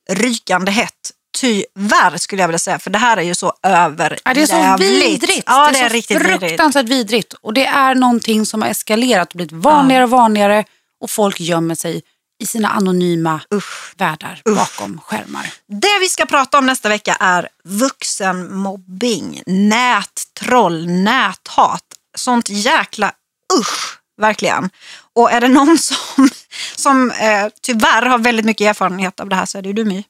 rykande 0.09 0.71
hett. 0.71 1.11
Tyvärr 1.39 2.17
skulle 2.17 2.41
jag 2.41 2.47
vilja 2.47 2.59
säga, 2.59 2.79
för 2.79 2.89
det 2.89 2.97
här 2.99 3.17
är 3.17 3.21
ju 3.21 3.35
så 3.35 3.53
över 3.63 4.19
Ja, 4.25 4.33
det 4.33 4.41
är 4.41 4.77
så 4.77 4.83
vidrigt. 4.83 5.43
Ja, 5.45 5.71
det 5.71 5.79
är, 5.79 5.89
så 5.89 5.93
riktigt 5.93 6.21
vidrigt. 6.21 6.39
fruktansvärt 6.39 6.85
vidrigt. 6.85 7.33
Och 7.33 7.53
det 7.53 7.65
är 7.65 7.95
någonting 7.95 8.45
som 8.45 8.61
har 8.61 8.69
eskalerat 8.69 9.29
och 9.29 9.37
blivit 9.37 9.51
vanligare 9.51 10.03
och 10.03 10.09
vanligare. 10.09 10.63
Och 11.01 11.09
folk 11.09 11.39
gömmer 11.39 11.75
sig 11.75 12.01
i 12.43 12.45
sina 12.45 12.69
anonyma 12.69 13.41
Usch. 13.53 13.93
världar 13.97 14.41
bakom 14.45 14.99
skärmar. 15.05 15.53
Det 15.67 15.99
vi 15.99 16.09
ska 16.09 16.25
prata 16.25 16.57
om 16.57 16.65
nästa 16.65 16.89
vecka 16.89 17.17
är 17.19 17.49
vuxenmobbing, 17.63 19.41
nättroll, 19.45 20.87
näthat. 20.87 21.83
Sånt 22.17 22.49
jäkla 22.49 23.11
usch 23.59 23.99
verkligen. 24.21 24.69
Och 25.15 25.31
är 25.31 25.41
det 25.41 25.47
någon 25.47 25.77
som, 25.77 26.29
som 26.75 27.11
eh, 27.11 27.47
tyvärr 27.61 28.01
har 28.01 28.17
väldigt 28.17 28.45
mycket 28.45 28.67
erfarenhet 28.67 29.19
av 29.19 29.29
det 29.29 29.35
här 29.35 29.45
så 29.45 29.57
är 29.57 29.61
det 29.61 29.67
ju 29.67 29.73
du 29.73 29.85
My. 29.85 30.03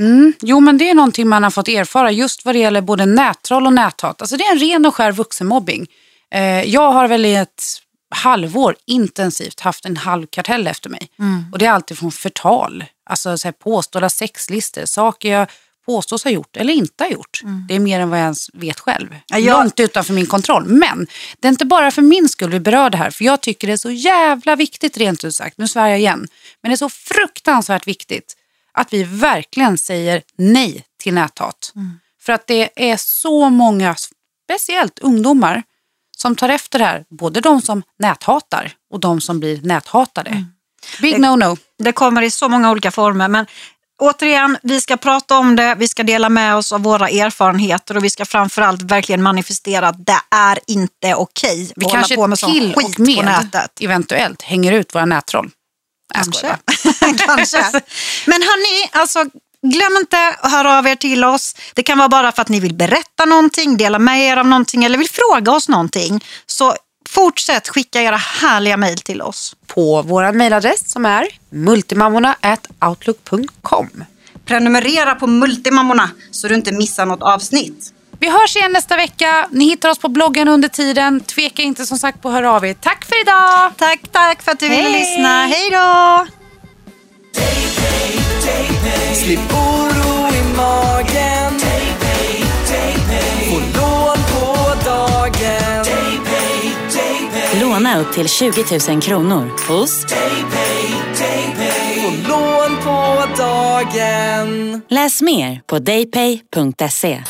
Mm. 0.00 0.32
Jo, 0.42 0.60
men 0.60 0.78
det 0.78 0.90
är 0.90 0.94
någonting 0.94 1.28
man 1.28 1.42
har 1.42 1.50
fått 1.50 1.68
erfara 1.68 2.10
just 2.12 2.44
vad 2.44 2.54
det 2.54 2.58
gäller 2.58 2.80
både 2.80 3.06
nättroll 3.06 3.66
och 3.66 3.72
näthat. 3.72 4.20
Alltså 4.22 4.36
det 4.36 4.44
är 4.44 4.52
en 4.52 4.58
ren 4.58 4.86
och 4.86 4.94
skär 4.94 5.12
vuxenmobbing. 5.12 5.86
Eh, 6.34 6.62
jag 6.62 6.92
har 6.92 7.08
väl 7.08 7.24
i 7.24 7.34
ett 7.34 7.62
halvår 8.14 8.76
intensivt 8.86 9.60
haft 9.60 9.84
en 9.84 9.96
halv 9.96 10.26
kartell 10.26 10.66
efter 10.66 10.90
mig. 10.90 11.08
Mm. 11.18 11.44
Och 11.52 11.58
det 11.58 11.66
är 11.66 11.70
alltid 11.70 11.98
från 11.98 12.12
förtal, 12.12 12.84
alltså 13.10 13.38
så 13.38 13.48
här 13.48 13.52
påstådda 13.52 14.08
sexlistor, 14.10 14.84
saker 14.84 15.32
jag 15.32 15.48
påstås 15.86 16.24
ha 16.24 16.30
gjort 16.30 16.56
eller 16.56 16.72
inte 16.74 17.04
har 17.04 17.10
gjort. 17.10 17.40
Det 17.68 17.74
är 17.74 17.78
mer 17.80 18.00
än 18.00 18.10
vad 18.10 18.18
jag 18.18 18.24
ens 18.24 18.50
vet 18.54 18.80
själv. 18.80 19.06
Mm. 19.08 19.20
Ja, 19.26 19.38
jag- 19.38 19.58
Långt 19.62 19.80
utanför 19.80 20.12
min 20.12 20.26
kontroll. 20.26 20.64
Men 20.66 21.06
det 21.40 21.48
är 21.48 21.52
inte 21.52 21.64
bara 21.64 21.90
för 21.90 22.02
min 22.02 22.28
skull 22.28 22.50
vi 22.50 22.60
berör 22.60 22.90
det 22.90 22.96
här, 22.96 23.10
för 23.10 23.24
jag 23.24 23.40
tycker 23.40 23.66
det 23.66 23.72
är 23.72 23.76
så 23.76 23.90
jävla 23.90 24.56
viktigt 24.56 24.96
rent 24.96 25.24
ut 25.24 25.34
sagt. 25.34 25.58
Nu 25.58 25.68
svär 25.68 25.88
jag 25.88 25.98
igen. 25.98 26.28
Men 26.62 26.70
det 26.70 26.74
är 26.74 26.76
så 26.76 26.88
fruktansvärt 26.88 27.86
viktigt 27.86 28.36
att 28.78 28.92
vi 28.92 29.04
verkligen 29.04 29.78
säger 29.78 30.22
nej 30.38 30.84
till 31.02 31.14
näthat. 31.14 31.72
För 32.20 32.32
att 32.32 32.46
det 32.46 32.90
är 32.90 32.96
så 32.96 33.50
många, 33.50 33.96
speciellt 34.44 34.98
ungdomar, 34.98 35.62
som 36.16 36.36
tar 36.36 36.48
efter 36.48 36.78
det 36.78 36.84
här. 36.84 37.04
Både 37.10 37.40
de 37.40 37.62
som 37.62 37.82
näthatar 37.98 38.72
och 38.90 39.00
de 39.00 39.20
som 39.20 39.40
blir 39.40 39.62
näthatade. 39.62 40.44
Big 41.00 41.16
no-no. 41.16 41.58
Det 41.78 41.92
kommer 41.92 42.22
i 42.22 42.30
så 42.30 42.48
många 42.48 42.70
olika 42.70 42.90
former. 42.90 43.28
Men 43.28 43.46
återigen, 43.98 44.58
vi 44.62 44.80
ska 44.80 44.96
prata 44.96 45.38
om 45.38 45.56
det, 45.56 45.74
vi 45.78 45.88
ska 45.88 46.02
dela 46.02 46.28
med 46.28 46.56
oss 46.56 46.72
av 46.72 46.82
våra 46.82 47.08
erfarenheter 47.08 47.96
och 47.96 48.04
vi 48.04 48.10
ska 48.10 48.24
framförallt 48.24 48.82
verkligen 48.82 49.22
manifestera 49.22 49.88
att 49.88 50.06
det 50.06 50.20
är 50.30 50.58
inte 50.66 51.14
okej 51.14 51.72
Vi 51.76 51.84
att 51.84 51.90
hålla 51.90 51.98
kanske 51.98 52.16
på 52.16 52.26
med 52.26 52.38
sån 52.38 52.50
skit 52.50 52.96
på 52.96 53.22
nätet. 53.22 53.80
eventuellt 53.80 54.42
hänger 54.42 54.72
ut 54.72 54.94
våra 54.94 55.04
nättroll. 55.06 55.50
Jag 56.14 56.24
Kanske. 57.18 57.26
Kanske. 57.26 57.80
Men 58.26 58.42
hörni, 58.42 58.90
alltså, 58.92 59.24
glöm 59.62 59.96
inte 59.96 60.28
att 60.40 60.52
höra 60.52 60.78
av 60.78 60.86
er 60.86 60.96
till 60.96 61.24
oss. 61.24 61.54
Det 61.74 61.82
kan 61.82 61.98
vara 61.98 62.08
bara 62.08 62.32
för 62.32 62.42
att 62.42 62.48
ni 62.48 62.60
vill 62.60 62.74
berätta 62.74 63.24
någonting, 63.24 63.76
dela 63.76 63.98
med 63.98 64.20
er 64.20 64.36
av 64.36 64.46
någonting 64.46 64.84
eller 64.84 64.98
vill 64.98 65.10
fråga 65.10 65.52
oss 65.52 65.68
någonting. 65.68 66.24
Så 66.46 66.74
fortsätt 67.08 67.68
skicka 67.68 68.02
era 68.02 68.16
härliga 68.16 68.76
mejl 68.76 68.98
till 68.98 69.22
oss. 69.22 69.56
På 69.66 70.02
vår 70.02 70.32
mejladress 70.32 70.90
som 70.92 71.06
är 71.06 71.28
multimammorna.outlook.com. 71.50 74.04
Prenumerera 74.44 75.14
på 75.14 75.26
Multimammorna 75.26 76.10
så 76.30 76.48
du 76.48 76.54
inte 76.54 76.72
missar 76.72 77.06
något 77.06 77.22
avsnitt. 77.22 77.92
Vi 78.22 78.30
hörs 78.30 78.56
igen 78.56 78.72
nästa 78.72 78.96
vecka. 78.96 79.48
Ni 79.50 79.64
hittar 79.64 79.88
oss 79.88 79.98
på 79.98 80.08
bloggen 80.08 80.48
under 80.48 80.68
tiden. 80.68 81.20
Tveka 81.20 81.62
inte 81.62 81.86
som 81.86 81.98
sagt 81.98 82.22
på 82.22 82.28
att 82.28 82.34
höra 82.34 82.52
av 82.52 82.64
er. 82.64 82.74
Tack 82.74 83.04
för 83.04 83.20
idag! 83.20 83.72
Tack, 83.76 84.00
tack 84.12 84.42
för 84.42 84.52
att 84.52 84.60
du 84.60 84.68
ville 84.68 84.82
Hej. 84.82 84.92
lyssna. 84.92 85.46
Hej 85.46 85.70
då! 85.70 86.26
Slipp 89.14 89.52
oro 89.52 90.28
i 90.34 90.56
magen 90.56 91.60
Få 93.50 93.58
lån 93.58 94.16
på 94.32 94.74
dagen 94.84 95.84
Låna 97.60 98.00
upp 98.00 98.12
till 98.12 98.28
20 98.28 98.64
000 98.88 99.02
kronor 99.02 99.50
hos 99.68 100.04
Få 102.02 102.10
lån 102.10 102.76
på 102.84 103.24
dagen 103.36 104.82
Läs 104.88 105.22
mer 105.22 105.60
på 105.66 105.78
daypay.se. 105.78 107.22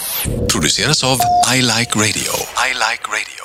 produceras 0.52 1.04
av 1.04 1.18
I 1.54 1.62
Like 1.62 1.94
Radio. 1.94 2.32
I 2.68 2.72
like 2.74 3.04
radio. 3.08 3.41